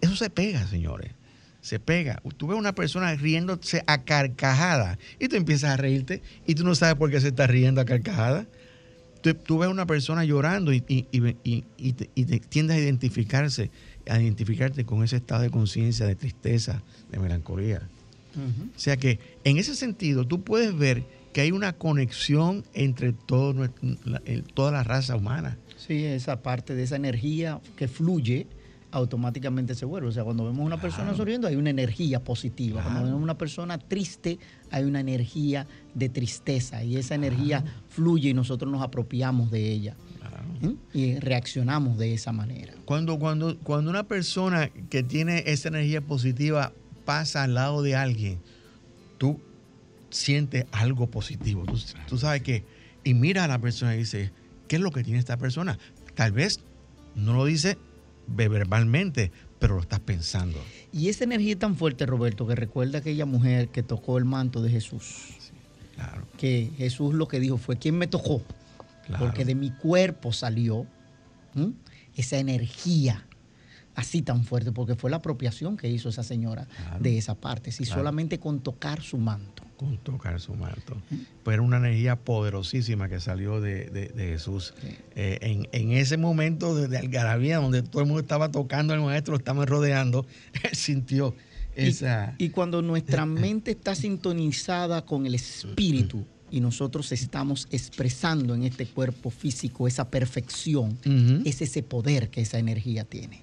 eso 0.00 0.16
se 0.16 0.30
pega, 0.30 0.66
señores. 0.66 1.12
Se 1.60 1.78
pega. 1.78 2.20
Tú 2.36 2.48
ves 2.48 2.58
una 2.58 2.74
persona 2.74 3.14
riéndose 3.14 3.84
a 3.86 4.02
carcajada 4.02 4.98
y 5.20 5.28
tú 5.28 5.36
empiezas 5.36 5.70
a 5.70 5.76
reírte 5.76 6.22
y 6.46 6.54
tú 6.54 6.64
no 6.64 6.74
sabes 6.74 6.96
por 6.96 7.10
qué 7.10 7.20
se 7.20 7.28
está 7.28 7.46
riendo 7.46 7.80
a 7.80 7.84
carcajada. 7.84 8.46
Tú, 9.44 9.58
ves 9.58 9.68
una 9.68 9.86
persona 9.86 10.24
llorando 10.24 10.72
y, 10.72 10.80
te, 10.80 12.40
tiendes 12.48 12.76
a 12.76 12.80
identificarse, 12.80 13.70
a 14.08 14.20
identificarte 14.20 14.84
con 14.84 15.04
ese 15.04 15.16
estado 15.16 15.42
de 15.42 15.50
conciencia, 15.50 16.06
de 16.06 16.16
tristeza, 16.16 16.82
de 17.12 17.20
melancolía. 17.20 17.82
O 18.34 18.78
sea 18.78 18.96
que 18.96 19.20
en 19.44 19.58
ese 19.58 19.76
sentido 19.76 20.26
tú 20.26 20.42
puedes 20.42 20.76
ver 20.76 21.04
que 21.32 21.40
hay 21.40 21.52
una 21.52 21.72
conexión 21.72 22.64
entre 22.74 23.12
todo, 23.12 23.68
toda 24.54 24.72
la 24.72 24.82
raza 24.82 25.16
humana. 25.16 25.56
Sí, 25.76 26.04
esa 26.04 26.42
parte 26.42 26.74
de 26.74 26.82
esa 26.82 26.96
energía 26.96 27.60
que 27.76 27.88
fluye 27.88 28.46
automáticamente 28.92 29.74
se 29.74 29.86
vuelve. 29.86 30.08
O 30.08 30.12
sea, 30.12 30.22
cuando 30.22 30.44
vemos 30.44 30.64
una 30.64 30.80
persona 30.80 31.14
sonriendo 31.14 31.48
hay 31.48 31.56
una 31.56 31.70
energía 31.70 32.22
positiva. 32.22 32.82
Cuando 32.82 33.04
vemos 33.04 33.20
una 33.20 33.36
persona 33.36 33.78
triste 33.78 34.38
hay 34.70 34.84
una 34.84 35.00
energía 35.00 35.66
de 35.94 36.08
tristeza 36.08 36.84
y 36.84 36.96
esa 36.96 37.14
energía 37.14 37.64
fluye 37.88 38.30
y 38.30 38.34
nosotros 38.34 38.70
nos 38.70 38.82
apropiamos 38.82 39.50
de 39.50 39.70
ella. 39.70 39.96
Y 40.92 41.18
reaccionamos 41.18 41.98
de 41.98 42.14
esa 42.14 42.30
manera. 42.30 42.72
Cuando, 42.84 43.18
cuando, 43.18 43.58
cuando 43.58 43.90
una 43.90 44.04
persona 44.04 44.68
que 44.90 45.02
tiene 45.02 45.42
esa 45.46 45.68
energía 45.68 46.00
positiva 46.00 46.72
pasa 47.04 47.42
al 47.42 47.54
lado 47.54 47.82
de 47.82 47.96
alguien, 47.96 48.38
tú 49.18 49.40
sientes 50.10 50.66
algo 50.70 51.10
positivo. 51.10 51.64
Tú, 51.64 51.76
tú 52.08 52.18
sabes 52.18 52.42
que, 52.42 52.64
y 53.02 53.14
mira 53.14 53.42
a 53.42 53.48
la 53.48 53.58
persona 53.58 53.96
y 53.96 53.98
dice, 53.98 54.30
¿qué 54.68 54.76
es 54.76 54.82
lo 54.82 54.92
que 54.92 55.02
tiene 55.02 55.18
esta 55.18 55.36
persona? 55.36 55.78
Tal 56.14 56.30
vez 56.30 56.60
no 57.16 57.32
lo 57.32 57.44
dice 57.44 57.76
verbalmente, 58.26 59.32
pero 59.58 59.74
lo 59.74 59.80
estás 59.80 60.00
pensando. 60.00 60.58
Y 60.92 61.08
esa 61.08 61.24
energía 61.24 61.58
tan 61.58 61.76
fuerte, 61.76 62.06
Roberto, 62.06 62.46
que 62.46 62.54
recuerda 62.54 62.98
aquella 62.98 63.26
mujer 63.26 63.68
que 63.68 63.82
tocó 63.82 64.18
el 64.18 64.24
manto 64.24 64.62
de 64.62 64.70
Jesús. 64.70 65.34
claro. 65.94 66.26
Que 66.36 66.70
Jesús 66.76 67.14
lo 67.14 67.28
que 67.28 67.40
dijo 67.40 67.58
fue, 67.58 67.76
¿quién 67.76 67.96
me 67.96 68.06
tocó? 68.06 68.42
Porque 69.18 69.44
de 69.44 69.54
mi 69.54 69.70
cuerpo 69.70 70.32
salió 70.32 70.86
esa 72.14 72.38
energía 72.38 73.26
así 73.94 74.22
tan 74.22 74.44
fuerte, 74.44 74.72
porque 74.72 74.94
fue 74.94 75.10
la 75.10 75.16
apropiación 75.16 75.76
que 75.76 75.88
hizo 75.88 76.08
esa 76.08 76.22
señora 76.22 76.66
de 76.98 77.18
esa 77.18 77.34
parte, 77.34 77.72
si 77.72 77.84
solamente 77.84 78.38
con 78.38 78.60
tocar 78.60 79.02
su 79.02 79.18
manto 79.18 79.61
con 79.82 79.98
tocar 79.98 80.40
su 80.40 80.54
manto. 80.54 80.96
Pues 81.42 81.54
era 81.54 81.62
una 81.62 81.78
energía 81.78 82.16
poderosísima 82.16 83.08
que 83.08 83.20
salió 83.20 83.60
de, 83.60 84.12
Jesús. 84.16 84.74
Eh, 85.14 85.66
en, 85.72 85.92
ese 85.92 86.16
momento 86.16 86.74
de, 86.74 86.96
algarabía, 86.96 87.58
donde 87.58 87.82
todo 87.82 88.02
el 88.02 88.08
mundo 88.08 88.20
estaba 88.20 88.50
tocando 88.50 88.94
al 88.94 89.00
maestro, 89.00 89.32
lo 89.32 89.38
estaban 89.38 89.66
rodeando, 89.66 90.26
él 90.62 90.74
sintió 90.74 91.34
esa... 91.74 92.34
Y, 92.38 92.50
cuando 92.50 92.82
nuestra 92.82 93.26
mente 93.26 93.72
está 93.72 93.94
sintonizada 93.94 95.04
con 95.04 95.26
el 95.26 95.34
espíritu 95.34 96.24
y 96.50 96.60
nosotros 96.60 97.10
estamos 97.12 97.66
expresando 97.70 98.54
en 98.54 98.64
este 98.64 98.86
cuerpo 98.86 99.30
físico 99.30 99.88
esa 99.88 100.10
perfección, 100.10 100.98
es 101.44 101.62
ese 101.62 101.82
poder 101.82 102.28
que 102.28 102.42
esa 102.42 102.58
energía 102.58 103.04
tiene. 103.04 103.42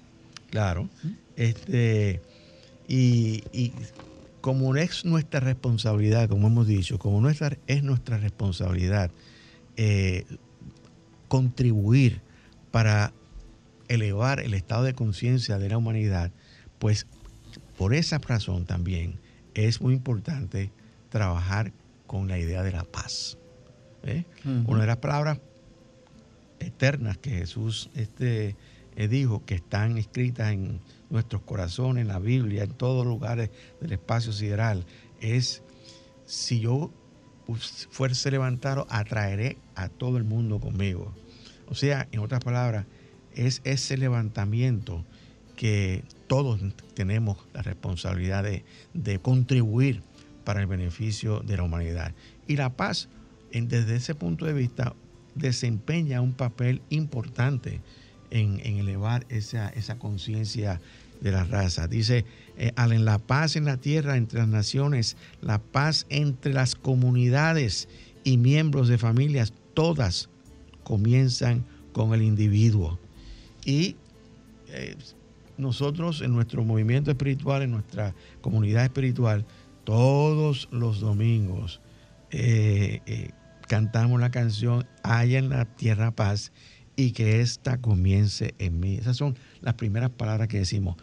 Claro. 0.50 0.88
Este, 1.36 2.20
y, 2.86 3.42
y 3.52 3.72
como 4.40 4.74
es 4.76 5.04
nuestra 5.04 5.40
responsabilidad, 5.40 6.28
como 6.28 6.48
hemos 6.48 6.66
dicho, 6.66 6.98
como 6.98 7.20
nuestra, 7.20 7.58
es 7.66 7.82
nuestra 7.82 8.18
responsabilidad 8.18 9.10
eh, 9.76 10.24
contribuir 11.28 12.22
para 12.70 13.12
elevar 13.88 14.40
el 14.40 14.54
estado 14.54 14.84
de 14.84 14.94
conciencia 14.94 15.58
de 15.58 15.68
la 15.68 15.78
humanidad, 15.78 16.30
pues 16.78 17.06
por 17.76 17.94
esa 17.94 18.18
razón 18.18 18.64
también 18.64 19.18
es 19.54 19.80
muy 19.80 19.94
importante 19.94 20.70
trabajar 21.08 21.72
con 22.06 22.28
la 22.28 22.38
idea 22.38 22.62
de 22.62 22.72
la 22.72 22.84
paz. 22.84 23.38
¿eh? 24.04 24.24
Una 24.44 24.82
de 24.82 24.86
las 24.86 24.98
palabras 24.98 25.40
eternas 26.60 27.18
que 27.18 27.30
Jesús 27.30 27.90
este, 27.94 28.56
eh, 28.96 29.08
dijo 29.08 29.44
que 29.44 29.56
están 29.56 29.98
escritas 29.98 30.52
en 30.52 30.80
nuestros 31.10 31.42
corazones, 31.42 32.02
en 32.02 32.08
la 32.08 32.18
Biblia, 32.18 32.64
en 32.64 32.70
todos 32.70 33.06
lugares 33.06 33.50
del 33.80 33.92
espacio 33.92 34.32
sideral, 34.32 34.86
es 35.20 35.62
si 36.24 36.60
yo 36.60 36.90
fuese 37.90 38.30
levantado, 38.30 38.86
atraeré 38.90 39.58
a 39.74 39.88
todo 39.88 40.16
el 40.16 40.24
mundo 40.24 40.60
conmigo. 40.60 41.12
O 41.68 41.74
sea, 41.74 42.08
en 42.12 42.20
otras 42.20 42.42
palabras, 42.42 42.86
es 43.34 43.60
ese 43.64 43.96
levantamiento 43.96 45.04
que 45.56 46.04
todos 46.26 46.60
tenemos 46.94 47.38
la 47.52 47.62
responsabilidad 47.62 48.44
de, 48.44 48.64
de 48.94 49.18
contribuir 49.18 50.02
para 50.44 50.60
el 50.60 50.66
beneficio 50.66 51.40
de 51.40 51.56
la 51.56 51.64
humanidad. 51.64 52.14
Y 52.46 52.56
la 52.56 52.70
paz, 52.70 53.08
desde 53.52 53.96
ese 53.96 54.14
punto 54.14 54.46
de 54.46 54.52
vista, 54.52 54.94
desempeña 55.34 56.20
un 56.20 56.32
papel 56.32 56.82
importante 56.90 57.80
en, 58.30 58.60
elevar 58.60 59.26
esa, 59.28 59.68
esa 59.70 59.98
conciencia 59.98 60.80
de 61.20 61.32
la 61.32 61.44
raza. 61.44 61.86
Dice, 61.86 62.24
eh, 62.56 62.72
la 62.76 63.18
paz 63.18 63.56
en 63.56 63.64
la 63.64 63.76
tierra 63.76 64.16
entre 64.16 64.40
las 64.40 64.48
naciones, 64.48 65.16
la 65.40 65.58
paz 65.58 66.06
entre 66.08 66.52
las 66.52 66.74
comunidades 66.74 67.88
y 68.24 68.36
miembros 68.36 68.88
de 68.88 68.98
familias, 68.98 69.52
todas 69.74 70.28
comienzan 70.84 71.64
con 71.92 72.14
el 72.14 72.22
individuo. 72.22 72.98
Y 73.64 73.96
eh, 74.68 74.96
nosotros 75.58 76.22
en 76.22 76.32
nuestro 76.32 76.64
movimiento 76.64 77.10
espiritual, 77.10 77.62
en 77.62 77.72
nuestra 77.72 78.14
comunidad 78.40 78.84
espiritual, 78.84 79.44
todos 79.84 80.68
los 80.70 81.00
domingos 81.00 81.80
eh, 82.30 83.30
cantamos 83.68 84.20
la 84.20 84.30
canción 84.30 84.86
Haya 85.02 85.38
en 85.38 85.48
la 85.48 85.64
tierra 85.64 86.10
paz 86.10 86.52
y 86.96 87.12
que 87.12 87.40
ésta 87.40 87.78
comience 87.80 88.54
en 88.58 88.80
mí. 88.80 88.96
Esas 88.96 89.16
son 89.16 89.36
las 89.62 89.74
primeras 89.74 90.10
palabras 90.10 90.48
que 90.48 90.58
decimos 90.58 90.96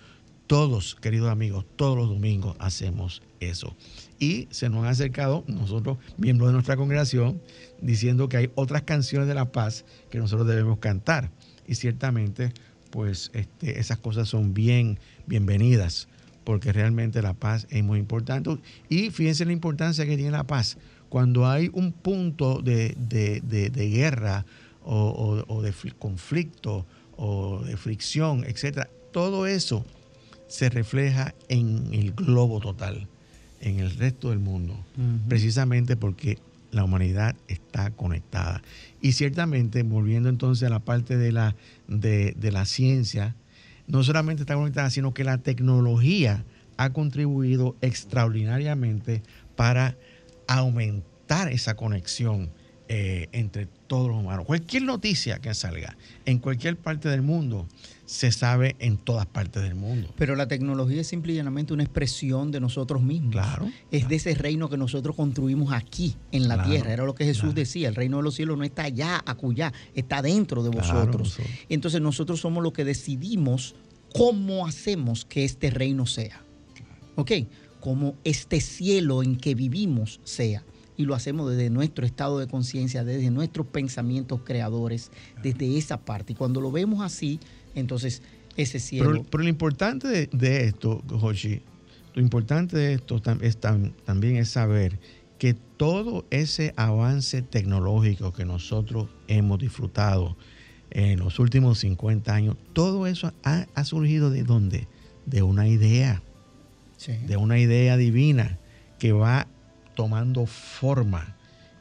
todos, 0.48 0.96
queridos 0.96 1.30
amigos, 1.30 1.66
todos 1.76 1.98
los 1.98 2.10
domingos 2.10 2.56
hacemos 2.60 3.22
eso. 3.42 3.76
Y 4.18 4.48
se 4.50 4.70
nos 4.70 4.84
han 4.84 4.90
acercado 4.90 5.44
nosotros, 5.48 5.98
miembros 6.18 6.50
de 6.50 6.54
nuestra 6.54 6.78
congregación, 6.78 7.42
diciendo 7.82 8.30
que 8.30 8.38
hay 8.38 8.50
otras 8.56 8.84
canciones 8.84 9.28
de 9.28 9.36
la 9.36 9.52
paz 9.52 9.86
que 10.10 10.18
nosotros 10.18 10.48
debemos 10.48 10.80
cantar. 10.80 11.30
Y 11.68 11.76
ciertamente, 11.76 12.54
pues 12.90 13.30
este, 13.34 13.80
esas 13.80 14.00
cosas 14.00 14.30
son 14.30 14.54
bien 14.54 15.00
bienvenidas, 15.28 16.08
porque 16.46 16.72
realmente 16.72 17.22
la 17.22 17.34
paz 17.34 17.68
es 17.70 17.84
muy 17.84 18.00
importante. 18.00 18.58
Y 18.90 19.12
fíjense 19.12 19.46
la 19.46 19.52
importancia 19.52 20.06
que 20.06 20.16
tiene 20.16 20.32
la 20.32 20.46
paz. 20.46 20.78
Cuando 21.10 21.46
hay 21.48 21.70
un 21.74 21.92
punto 21.92 22.62
de, 22.62 22.96
guerra 23.76 24.46
o, 24.84 25.44
o 25.48 25.62
de 25.62 25.74
conflicto 26.00 26.86
o 27.18 27.62
de 27.64 27.76
fricción, 27.76 28.46
etcétera, 28.46 28.90
todo 29.12 29.48
eso 29.48 29.86
se 30.48 30.70
refleja 30.70 31.34
en 31.50 31.90
el 31.94 32.14
globo 32.14 32.60
total, 32.60 33.08
en 33.62 33.80
el 33.80 33.92
resto 33.92 34.30
del 34.30 34.40
mundo, 34.40 34.78
precisamente 35.28 35.96
porque 35.96 36.38
la 36.72 36.84
humanidad 36.84 37.36
está 37.48 37.92
conectada. 37.92 38.62
Y 39.02 39.14
ciertamente, 39.14 39.84
volviendo 39.84 40.30
entonces 40.30 40.68
a 40.68 40.70
la 40.70 40.80
parte 40.80 41.18
de 41.18 41.32
la, 41.32 41.56
de, 41.88 42.36
la 42.52 42.66
ciencia, 42.66 43.36
no 43.88 44.04
solamente 44.04 44.44
está 44.44 44.56
conectada, 44.56 44.90
sino 44.90 45.14
que 45.14 45.24
la 45.24 45.38
tecnología 45.38 46.44
ha 46.78 46.92
contribuido 46.92 47.76
extraordinariamente 47.82 49.24
para 49.56 49.98
aumentar 50.48 51.52
esa 51.52 51.76
conexión 51.76 52.50
eh, 52.90 53.28
entre 53.32 53.66
todos 53.88 54.10
los 54.10 54.18
humanos. 54.18 54.46
Cualquier 54.46 54.84
noticia 54.84 55.40
que 55.40 55.54
salga 55.54 55.98
en 56.26 56.40
cualquier 56.40 56.78
parte 56.78 57.10
del 57.10 57.22
mundo 57.22 57.68
se 58.08 58.32
sabe 58.32 58.78
en 58.80 58.98
todas 58.98 59.26
partes 59.26 59.62
del 59.62 59.76
mundo. 59.76 60.08
Pero 60.16 60.38
la 60.38 60.48
tecnología 60.48 61.02
es 61.02 61.08
simple 61.08 61.34
y 61.34 61.36
llanamente 61.36 61.74
una 61.74 61.84
expresión 61.84 62.52
de 62.52 62.62
nosotros 62.62 63.04
mismos. 63.04 63.34
Claro. 63.34 63.70
Es 63.92 64.08
de 64.08 64.16
ese 64.16 64.34
reino 64.34 64.70
que 64.70 64.78
nosotros 64.78 65.14
construimos 65.14 65.74
aquí, 65.74 66.16
en 66.32 66.48
la 66.48 66.64
tierra. 66.64 66.94
Era 66.94 67.04
lo 67.04 67.14
que 67.14 67.26
Jesús 67.26 67.54
decía. 67.54 67.90
El 67.90 67.96
reino 67.96 68.18
de 68.18 68.24
los 68.24 68.36
cielos 68.36 68.58
no 68.58 68.64
está 68.64 68.84
allá, 68.84 69.22
acullá, 69.26 69.74
está 69.94 70.22
dentro 70.22 70.64
de 70.64 70.70
vosotros. 70.70 71.38
Entonces 71.68 72.00
nosotros 72.00 72.40
somos 72.40 72.64
los 72.64 72.72
que 72.72 72.86
decidimos 72.86 73.76
cómo 74.16 74.66
hacemos 74.66 75.26
que 75.26 75.44
este 75.44 75.70
reino 75.70 76.06
sea. 76.06 76.42
¿Ok? 77.16 77.32
Cómo 77.82 78.16
este 78.24 78.62
cielo 78.62 79.22
en 79.22 79.36
que 79.36 79.54
vivimos 79.54 80.22
sea 80.24 80.64
y 80.96 81.04
lo 81.04 81.14
hacemos 81.14 81.50
desde 81.52 81.70
nuestro 81.70 82.06
estado 82.06 82.40
de 82.40 82.48
conciencia, 82.48 83.04
desde 83.04 83.30
nuestros 83.30 83.68
pensamientos 83.68 84.42
creadores, 84.44 85.12
desde 85.44 85.78
esa 85.78 85.98
parte. 85.98 86.34
Y 86.34 86.36
cuando 86.36 86.60
lo 86.60 86.72
vemos 86.72 87.04
así, 87.04 87.40
entonces, 87.80 88.22
ese 88.56 88.80
cielo. 88.80 89.24
Pero, 89.30 89.44
lo 89.44 89.50
importante 89.50 90.28
de, 90.32 90.66
esto, 90.66 91.04
Joshi, 91.10 91.62
lo 92.16 92.22
importante 92.22 92.78
de 92.78 92.94
esto 92.94 93.22
es, 93.42 93.58
también 93.60 94.38
es 94.38 94.50
saber 94.50 95.00
que 95.38 95.54
todo 95.54 96.26
ese 96.32 96.74
avance 96.76 97.44
tecnológico 97.44 98.34
que 98.34 98.46
nosotros 98.46 99.10
hemos 99.28 99.60
disfrutado 99.60 100.36
en 100.90 101.20
los 101.20 101.38
últimos 101.38 101.80
50 101.80 102.34
años, 102.34 102.58
todo 102.74 103.06
eso 103.06 103.32
ha, 103.44 103.84
surgido 103.84 104.32
de 104.32 104.44
dónde? 104.44 104.88
De 105.26 105.44
una 105.44 105.68
idea, 105.68 106.24
de 107.28 107.38
una 107.38 107.60
idea 107.60 107.98
divina 107.98 108.58
que 108.98 109.12
va 109.12 109.48
tomando 109.96 110.46
forma. 110.46 111.36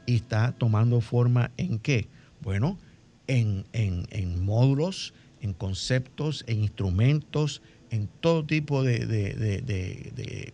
¿Y 0.04 0.16
está 0.16 0.52
tomando 0.52 1.00
forma 1.00 1.50
en 1.56 1.78
qué? 1.78 2.08
Bueno, 2.42 2.78
en, 3.26 3.64
en 3.72 4.44
módulos, 4.44 5.14
en 5.40 5.52
conceptos, 5.52 6.44
en 6.46 6.60
instrumentos, 6.60 7.62
en 7.90 8.08
todo 8.20 8.44
tipo 8.44 8.82
de, 8.82 10.52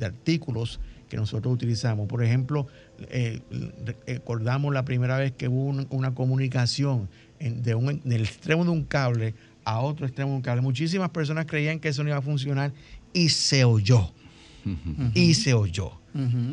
artículos 0.00 0.80
que 1.08 1.16
nosotros 1.16 1.54
utilizamos. 1.54 2.08
Por 2.08 2.22
ejemplo, 2.22 2.66
eh, 3.10 3.40
recordamos 4.06 4.72
la 4.74 4.84
primera 4.84 5.18
vez 5.18 5.32
que 5.32 5.48
hubo 5.48 5.86
una, 5.90 6.14
comunicación 6.14 7.08
en, 7.38 7.62
de 7.62 7.74
un, 7.74 8.00
del 8.04 8.22
extremo 8.22 8.64
de 8.64 8.70
un 8.70 8.84
cable 8.84 9.34
a 9.64 9.80
otro 9.80 10.06
extremo 10.06 10.30
de 10.30 10.36
un 10.36 10.42
cable. 10.42 10.62
Muchísimas 10.62 11.10
personas 11.10 11.46
creían 11.46 11.80
que 11.80 11.88
eso 11.88 12.02
no 12.02 12.10
iba 12.10 12.18
a 12.18 12.22
funcionar 12.22 12.72
y 13.12 13.30
se 13.30 13.64
oyó. 13.64 14.12
Y 15.14 15.34
se 15.34 15.54
oyó. 15.54 15.92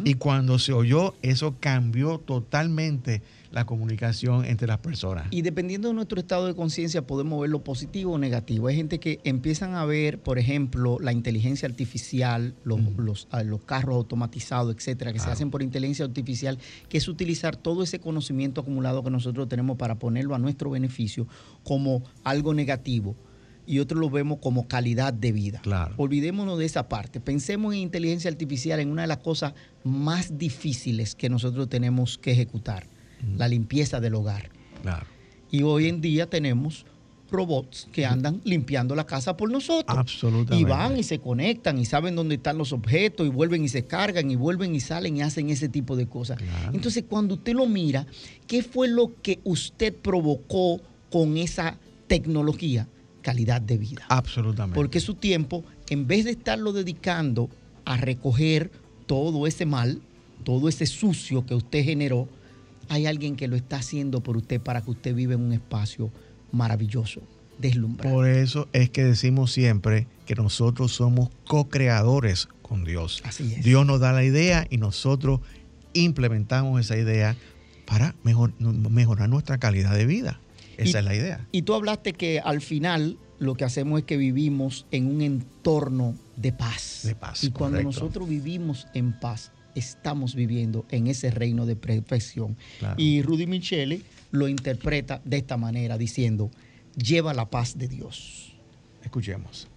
Y 0.03 0.16
cuando 0.16 0.59
se 0.59 0.74
oyó, 0.74 1.14
eso 1.22 1.55
cambió 1.59 2.18
totalmente 2.18 3.22
la 3.51 3.66
comunicación 3.66 4.45
entre 4.45 4.68
las 4.68 4.80
personas. 4.80 5.28
Y 5.30 5.43
dependiendo 5.43 5.88
de 5.88 5.93
nuestro 5.93 6.20
estado 6.20 6.47
de 6.47 6.55
conciencia 6.55 7.05
podemos 7.05 7.39
ver 7.39 7.51
lo 7.51 7.64
positivo 7.64 8.14
o 8.14 8.18
negativo. 8.18 8.68
Hay 8.68 8.76
gente 8.76 8.99
que 8.99 9.20
empiezan 9.24 9.76
a 9.76 9.86
ver, 9.86 10.20
por 10.20 10.39
ejemplo, 10.39 10.97
la 10.99 11.14
inteligencia 11.14 11.68
artificial, 11.68 12.55
los, 12.64 12.82
los, 12.97 13.28
ah, 13.32 13.43
los 13.43 13.61
carros 13.61 13.95
automatizados, 13.95 14.76
etcétera, 14.76 15.14
que 15.14 15.20
se 15.20 15.30
hacen 15.30 15.51
por 15.51 15.61
inteligencia 15.61 16.03
artificial, 16.03 16.57
que 16.89 16.97
es 16.97 17.07
utilizar 17.07 17.55
todo 17.55 17.84
ese 17.84 17.99
conocimiento 17.99 18.61
acumulado 18.61 19.03
que 19.03 19.11
nosotros 19.11 19.47
tenemos 19.47 19.78
para 19.78 19.95
ponerlo 19.99 20.36
a 20.36 20.39
nuestro 20.39 20.72
beneficio 20.72 21.28
como 21.64 22.03
algo 22.24 22.53
negativo 22.53 23.16
y 23.66 23.80
otros 23.80 23.99
lo 23.99 24.09
vemos 24.09 24.39
como 24.39 24.68
calidad 24.68 25.14
de 25.14 25.32
vida. 25.32 25.61
Claro. 25.61 25.93
Olvidémonos 25.97 26.59
de 26.59 26.66
esa 26.66 26.89
parte. 26.89 27.20
Pensemos 27.20 27.74
en 27.74 27.82
inteligencia 27.82 28.30
artificial, 28.30 28.80
en 28.80 28.89
una 28.89 29.03
de 29.03 29.07
las 29.07 29.20
cosas 29.20 29.53
más 29.84 30.38
difíciles 30.38 31.16
que 31.16 31.30
nosotros 31.30 31.70
tenemos 31.70 32.18
que 32.18 32.32
ejecutar 32.32 32.88
la 33.38 33.47
limpieza 33.47 33.99
del 34.01 34.16
hogar. 34.16 34.49
Claro. 34.82 35.05
Y 35.49 35.64
hoy 35.64 35.88
en 35.88 36.01
día 36.01 36.30
tenemos 36.30 36.86
robots 37.34 37.88
que 37.91 38.05
andan 38.05 38.41
limpiando 38.43 38.95
la 38.95 39.05
casa 39.05 39.36
por 39.36 39.51
nosotros. 39.51 39.97
Absolutamente. 39.97 40.61
Y 40.61 40.64
van 40.64 40.97
y 40.97 41.03
se 41.03 41.20
conectan 41.20 41.80
y 41.80 41.86
saben 41.86 42.16
dónde 42.16 42.36
están 42.36 42.57
los 42.57 42.72
objetos 42.72 43.26
y 43.26 43.30
vuelven 43.30 43.64
y 43.64 43.70
se 43.70 43.86
cargan 43.86 44.32
y 44.32 44.36
vuelven 44.36 44.76
y 44.76 44.80
salen 44.80 45.18
y 45.18 45.22
hacen 45.22 45.49
ese 45.49 45.68
tipo 45.68 45.95
de 45.95 46.07
cosas. 46.07 46.38
Entonces, 46.72 47.03
cuando 47.09 47.36
usted 47.36 47.53
lo 47.53 47.66
mira, 47.66 48.05
¿qué 48.47 48.64
fue 48.64 48.88
lo 48.88 49.22
que 49.22 49.39
usted 49.43 49.93
provocó 49.93 50.80
con 51.09 51.38
esa 51.38 51.78
tecnología? 52.07 52.88
Calidad 53.24 53.61
de 53.61 53.78
vida. 53.80 54.05
Absolutamente. 54.09 54.76
Porque 54.76 54.99
su 54.99 55.15
tiempo, 55.15 55.63
en 55.89 56.05
vez 56.05 56.26
de 56.26 56.32
estarlo 56.32 56.74
dedicando 56.74 57.49
a 57.86 57.97
recoger 57.97 58.71
todo 59.07 59.47
ese 59.47 59.65
mal, 59.65 60.01
todo 60.43 60.69
ese 60.69 60.86
sucio 60.86 61.45
que 61.45 61.55
usted 61.55 61.84
generó, 61.84 62.30
hay 62.89 63.07
alguien 63.07 63.36
que 63.36 63.47
lo 63.47 63.55
está 63.55 63.78
haciendo 63.78 64.21
por 64.21 64.38
usted 64.38 64.61
para 64.61 64.82
que 64.82 64.91
usted 64.91 65.15
viva 65.15 65.34
en 65.34 65.41
un 65.41 65.53
espacio 65.53 66.11
maravilloso, 66.51 67.21
deslumbrante. 67.57 68.13
Por 68.13 68.28
eso 68.28 68.67
es 68.74 68.89
que 68.89 69.03
decimos 69.03 69.51
siempre 69.51 70.05
que 70.26 70.36
nosotros 70.36 70.91
somos 70.91 71.30
co-creadores 71.47 72.49
con 72.61 72.84
Dios. 72.84 73.21
Así 73.26 73.53
es. 73.53 73.63
Dios 73.63 73.86
nos 73.86 73.99
da 73.99 74.11
la 74.11 74.24
idea 74.24 74.67
y 74.69 74.78
nosotros 74.78 75.39
implementamos 75.93 76.80
esa 76.82 76.97
idea 76.97 77.36
para 77.86 78.15
mejorar 78.24 79.30
nuestra 79.30 79.57
calidad 79.57 79.95
de 79.95 80.05
vida. 80.05 80.39
Esa 80.78 80.99
es 80.99 81.05
la 81.05 81.15
idea. 81.15 81.47
Y 81.51 81.63
tú 81.63 81.74
hablaste 81.74 82.13
que 82.13 82.39
al 82.39 82.61
final 82.61 83.17
lo 83.39 83.55
que 83.55 83.65
hacemos 83.65 83.99
es 83.99 84.05
que 84.05 84.17
vivimos 84.17 84.86
en 84.91 85.07
un 85.07 85.21
entorno 85.21 86.15
de 86.36 86.53
paz. 86.53 87.01
De 87.03 87.15
paz. 87.15 87.43
Y 87.43 87.51
cuando 87.51 87.82
nosotros 87.82 88.28
vivimos 88.28 88.88
en 88.93 89.19
paz, 89.19 89.51
estamos 89.76 90.36
viviendo 90.36 90.86
en 90.89 91.07
ese 91.07 91.32
reino 91.32 91.65
de 91.65 91.76
perfección. 91.76 92.57
Y 92.97 93.21
Rudy 93.21 93.47
Michele 93.47 94.01
lo 94.32 94.47
interpreta 94.47 95.21
de 95.26 95.38
esta 95.38 95.57
manera, 95.57 95.97
diciendo, 95.97 96.51
lleva 96.95 97.34
la 97.34 97.49
paz 97.49 97.78
de 97.78 97.88
Dios. 97.88 98.55
Escuchemos. 99.03 99.67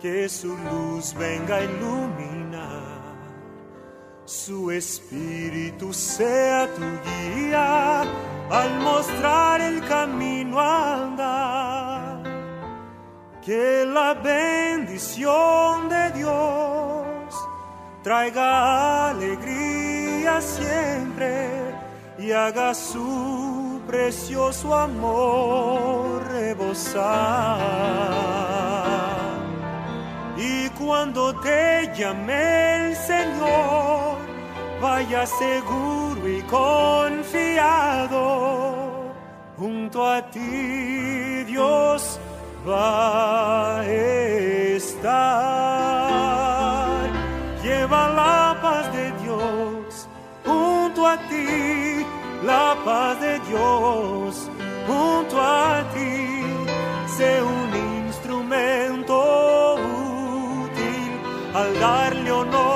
Que 0.00 0.28
su 0.28 0.56
luz 0.56 1.14
venga 1.14 1.56
a 1.56 1.62
iluminar, 1.62 3.14
su 4.24 4.70
espíritu 4.70 5.92
sea 5.92 6.68
tu 6.74 6.82
guía 7.06 8.02
al 8.50 8.80
mostrar 8.80 9.60
el 9.60 9.80
camino 9.86 10.58
a 10.58 11.02
andar. 11.04 12.22
Que 13.44 13.84
la 13.86 14.14
bendición 14.14 15.88
de 15.88 16.10
Dios 16.12 17.48
traiga 18.02 19.10
alegría 19.10 20.40
siempre 20.40 21.48
y 22.18 22.30
haga 22.32 22.72
su 22.74 23.80
precioso 23.86 24.74
amor 24.74 26.22
rebosar. 26.30 27.62
Cuando 30.84 31.32
te 31.36 31.90
llame 31.96 32.88
el 32.88 32.96
Señor, 32.96 34.18
vaya 34.80 35.24
seguro 35.26 36.28
y 36.28 36.42
confiado, 36.42 37.54
junto 39.56 40.04
a 40.04 40.22
ti 40.30 41.44
Dios 41.44 42.18
va 42.68 43.78
a 43.78 43.84
estar. 43.86 45.02
Lleva 47.62 48.08
la 48.08 48.58
paz 48.60 48.92
de 48.92 49.12
Dios 49.22 50.08
junto 50.44 51.06
a 51.06 51.16
ti, 51.28 52.04
la 52.44 52.76
paz 52.84 53.20
de 53.20 53.38
Dios 53.48 54.50
junto 54.86 55.40
a 55.40 55.84
ti. 55.94 56.42
Sé 57.06 57.40
al 61.54 61.78
darle 61.78 62.30
honor 62.32 62.71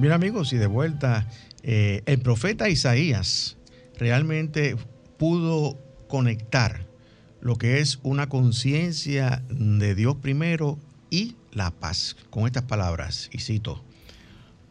Bien 0.00 0.14
amigos, 0.14 0.54
y 0.54 0.56
de 0.56 0.66
vuelta, 0.66 1.28
eh, 1.62 2.00
el 2.06 2.20
profeta 2.20 2.70
Isaías 2.70 3.58
realmente 3.98 4.74
pudo 5.18 5.78
conectar 6.08 6.86
lo 7.42 7.56
que 7.56 7.80
es 7.80 7.98
una 8.02 8.30
conciencia 8.30 9.42
de 9.50 9.94
Dios 9.94 10.16
primero 10.16 10.78
y 11.10 11.36
la 11.52 11.70
paz 11.70 12.16
con 12.30 12.46
estas 12.46 12.62
palabras, 12.62 13.28
y 13.30 13.40
cito, 13.40 13.84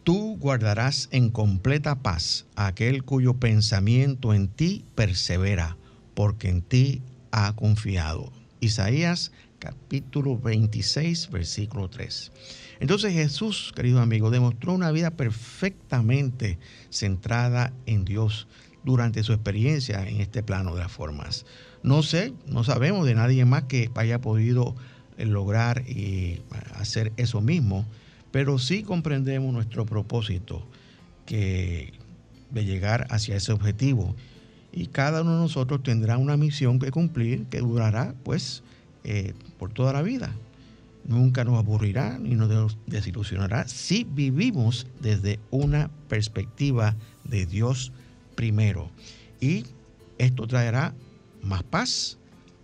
tú 0.04 0.36
guardarás 0.40 1.10
en 1.12 1.30
completa 1.30 2.02
paz 2.02 2.48
aquel 2.56 3.04
cuyo 3.04 3.36
pensamiento 3.36 4.34
en 4.34 4.48
ti 4.48 4.84
persevera, 4.96 5.78
porque 6.16 6.50
en 6.50 6.64
ti 6.64 7.04
ha 7.30 7.56
confiado. 7.56 8.34
Isaías 8.62 9.32
capítulo 9.60 10.40
26, 10.40 11.30
versículo 11.30 11.88
3. 11.88 12.32
Entonces 12.80 13.14
Jesús, 13.14 13.74
querido 13.76 14.00
amigo, 14.00 14.30
demostró 14.30 14.74
una 14.74 14.92
vida 14.92 15.12
perfectamente 15.12 16.58
centrada 16.90 17.74
en 17.86 18.06
Dios 18.06 18.48
durante 18.84 19.22
su 19.24 19.34
experiencia 19.34 20.08
en 20.08 20.22
este 20.22 20.44
plano 20.44 20.74
de 20.74 20.82
las 20.82 20.92
formas. 20.92 21.46
No 21.84 22.04
sé, 22.04 22.34
no 22.48 22.64
sabemos 22.64 23.06
de 23.06 23.16
nadie 23.16 23.44
más 23.44 23.64
que 23.64 23.90
haya 23.96 24.22
podido 24.22 24.76
eh, 25.18 25.26
lograr 25.26 25.84
y 25.90 26.42
hacer 26.76 27.12
eso 27.18 27.42
mismo, 27.42 27.86
pero 28.32 28.58
sí 28.60 28.84
comprendemos 28.84 29.54
nuestro 29.54 29.86
propósito 29.86 30.66
que 31.26 31.94
de 32.52 32.66
llegar 32.66 33.08
hacia 33.10 33.36
ese 33.36 33.52
objetivo. 33.52 34.16
Y 34.72 34.88
cada 34.88 35.22
uno 35.24 35.36
de 35.36 35.42
nosotros 35.42 35.84
tendrá 35.84 36.18
una 36.18 36.38
misión 36.38 36.80
que 36.80 36.92
cumplir 36.92 37.46
que 37.48 37.60
durará 37.60 38.14
pues 38.24 38.64
eh, 39.04 39.34
por 39.58 39.74
toda 39.74 39.92
la 39.92 40.02
vida 40.02 40.34
nunca 41.10 41.44
nos 41.44 41.58
aburrirá 41.58 42.18
ni 42.20 42.36
nos 42.36 42.78
desilusionará 42.86 43.68
si 43.68 44.06
vivimos 44.06 44.88
desde 45.02 45.40
una 45.50 45.90
perspectiva 46.08 46.96
de 47.24 47.46
Dios 47.46 47.92
primero. 48.36 48.90
Y 49.42 49.66
esto 50.20 50.48
traerá 50.48 50.94
más 51.42 51.64
paz, 51.64 52.18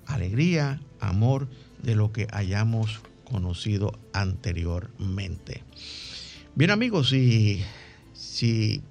alegría, 0.05 0.79
amor 0.99 1.47
de 1.81 1.95
lo 1.95 2.11
que 2.11 2.27
hayamos 2.31 3.01
conocido 3.25 3.97
anteriormente. 4.13 5.63
Bien 6.53 6.69
amigos, 6.69 7.09
si, 7.09 7.63
si 8.13 8.81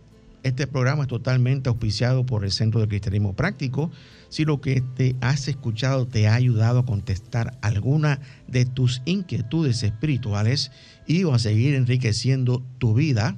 este 0.42 0.66
programa 0.66 1.04
es 1.04 1.08
totalmente 1.08 1.68
auspiciado 1.68 2.26
por 2.26 2.44
el 2.44 2.50
Centro 2.50 2.80
de 2.80 2.88
Cristianismo 2.88 3.34
Práctico, 3.34 3.90
si 4.34 4.44
lo 4.44 4.60
que 4.60 4.80
te 4.80 5.14
has 5.20 5.46
escuchado 5.46 6.08
te 6.08 6.26
ha 6.26 6.34
ayudado 6.34 6.80
a 6.80 6.84
contestar 6.84 7.56
alguna 7.62 8.18
de 8.48 8.64
tus 8.64 9.00
inquietudes 9.04 9.84
espirituales 9.84 10.72
y 11.06 11.22
o 11.22 11.34
a 11.34 11.38
seguir 11.38 11.76
enriqueciendo 11.76 12.66
tu 12.78 12.94
vida 12.94 13.36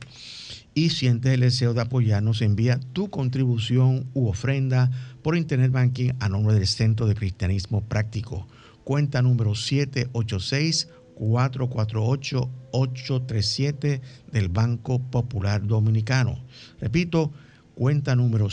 y 0.72 0.88
sientes 0.88 1.34
el 1.34 1.40
deseo 1.40 1.74
de 1.74 1.82
apoyarnos, 1.82 2.40
envía 2.40 2.80
tu 2.94 3.10
contribución 3.10 4.06
u 4.14 4.28
ofrenda 4.28 4.90
por 5.20 5.36
Internet 5.36 5.70
Banking 5.70 6.12
a 6.18 6.30
nombre 6.30 6.54
del 6.54 6.66
Centro 6.66 7.06
de 7.06 7.14
Cristianismo 7.14 7.82
Práctico. 7.82 8.48
Cuenta 8.82 9.20
número 9.20 9.54
786 9.54 10.88
786-448-837 11.18 14.00
del 14.32 14.48
Banco 14.48 14.98
Popular 14.98 15.66
Dominicano. 15.66 16.42
Repito, 16.80 17.32
cuenta 17.74 18.16
número 18.16 18.48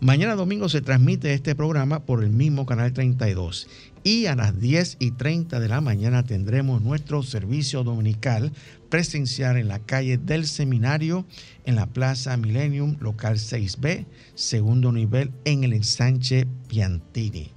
Mañana 0.00 0.34
domingo 0.34 0.68
se 0.68 0.82
transmite 0.82 1.32
este 1.32 1.54
programa 1.54 2.04
por 2.04 2.22
el 2.22 2.30
mismo 2.30 2.66
canal 2.66 2.92
32 2.92 3.68
y 4.02 4.26
a 4.26 4.34
las 4.34 4.60
10 4.60 4.98
y 4.98 5.12
30 5.12 5.60
de 5.60 5.68
la 5.68 5.80
mañana 5.80 6.24
tendremos 6.24 6.82
nuestro 6.82 7.22
servicio 7.22 7.84
dominical 7.84 8.52
presencial 8.90 9.56
en 9.56 9.68
la 9.68 9.78
calle 9.78 10.18
del 10.18 10.46
Seminario, 10.46 11.24
en 11.64 11.76
la 11.76 11.86
Plaza 11.86 12.36
Millennium, 12.36 12.96
local 13.00 13.36
6B, 13.36 14.04
segundo 14.34 14.92
nivel, 14.92 15.32
en 15.44 15.64
el 15.64 15.72
ensanche 15.72 16.46
Piantini. 16.68 17.50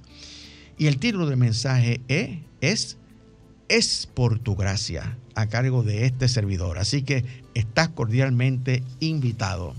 Y 0.78 0.86
el 0.86 0.98
título 0.98 1.26
del 1.26 1.36
mensaje 1.36 2.00
e, 2.08 2.44
es 2.60 2.96
Es 3.68 4.08
por 4.14 4.38
tu 4.38 4.56
gracia, 4.56 5.18
a 5.38 5.46
cargo 5.46 5.84
de 5.84 6.04
este 6.04 6.26
servidor. 6.26 6.78
Así 6.78 7.02
que 7.02 7.24
estás 7.54 7.90
cordialmente 7.90 8.82
invitado. 8.98 9.72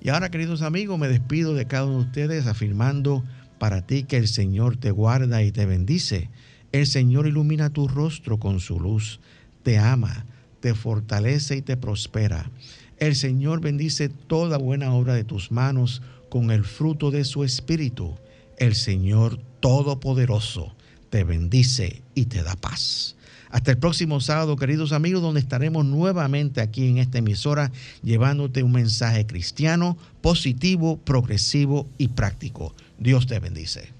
Y 0.00 0.10
ahora, 0.10 0.30
queridos 0.30 0.62
amigos, 0.62 0.96
me 0.96 1.08
despido 1.08 1.54
de 1.54 1.66
cada 1.66 1.86
uno 1.86 1.98
de 1.98 2.04
ustedes 2.04 2.46
afirmando 2.46 3.24
para 3.58 3.84
ti 3.84 4.04
que 4.04 4.16
el 4.16 4.28
Señor 4.28 4.76
te 4.76 4.92
guarda 4.92 5.42
y 5.42 5.50
te 5.50 5.66
bendice. 5.66 6.30
El 6.70 6.86
Señor 6.86 7.26
ilumina 7.26 7.70
tu 7.70 7.88
rostro 7.88 8.38
con 8.38 8.60
su 8.60 8.78
luz, 8.78 9.18
te 9.64 9.76
ama, 9.76 10.24
te 10.60 10.72
fortalece 10.72 11.56
y 11.56 11.62
te 11.62 11.76
prospera. 11.76 12.48
El 12.98 13.16
Señor 13.16 13.60
bendice 13.60 14.08
toda 14.08 14.56
buena 14.56 14.92
obra 14.92 15.14
de 15.14 15.24
tus 15.24 15.50
manos 15.50 16.00
con 16.28 16.52
el 16.52 16.62
fruto 16.62 17.10
de 17.10 17.24
su 17.24 17.42
espíritu. 17.42 18.14
El 18.56 18.76
Señor 18.76 19.40
Todopoderoso 19.58 20.76
te 21.10 21.24
bendice 21.24 22.02
y 22.14 22.26
te 22.26 22.44
da 22.44 22.54
paz. 22.54 23.15
Hasta 23.50 23.70
el 23.70 23.78
próximo 23.78 24.20
sábado, 24.20 24.56
queridos 24.56 24.92
amigos, 24.92 25.22
donde 25.22 25.40
estaremos 25.40 25.84
nuevamente 25.84 26.60
aquí 26.60 26.88
en 26.88 26.98
esta 26.98 27.18
emisora 27.18 27.70
llevándote 28.02 28.62
un 28.62 28.72
mensaje 28.72 29.26
cristiano, 29.26 29.96
positivo, 30.20 30.98
progresivo 30.98 31.86
y 31.98 32.08
práctico. 32.08 32.74
Dios 32.98 33.26
te 33.26 33.38
bendice. 33.38 33.96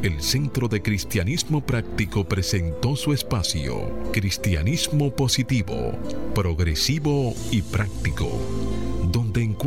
El 0.00 0.22
Centro 0.22 0.68
de 0.68 0.80
Cristianismo 0.80 1.60
Práctico 1.60 2.22
presentó 2.24 2.94
su 2.94 3.12
espacio, 3.12 3.90
Cristianismo 4.12 5.10
Positivo, 5.10 5.92
Progresivo 6.36 7.34
y 7.50 7.62
Práctico, 7.62 8.30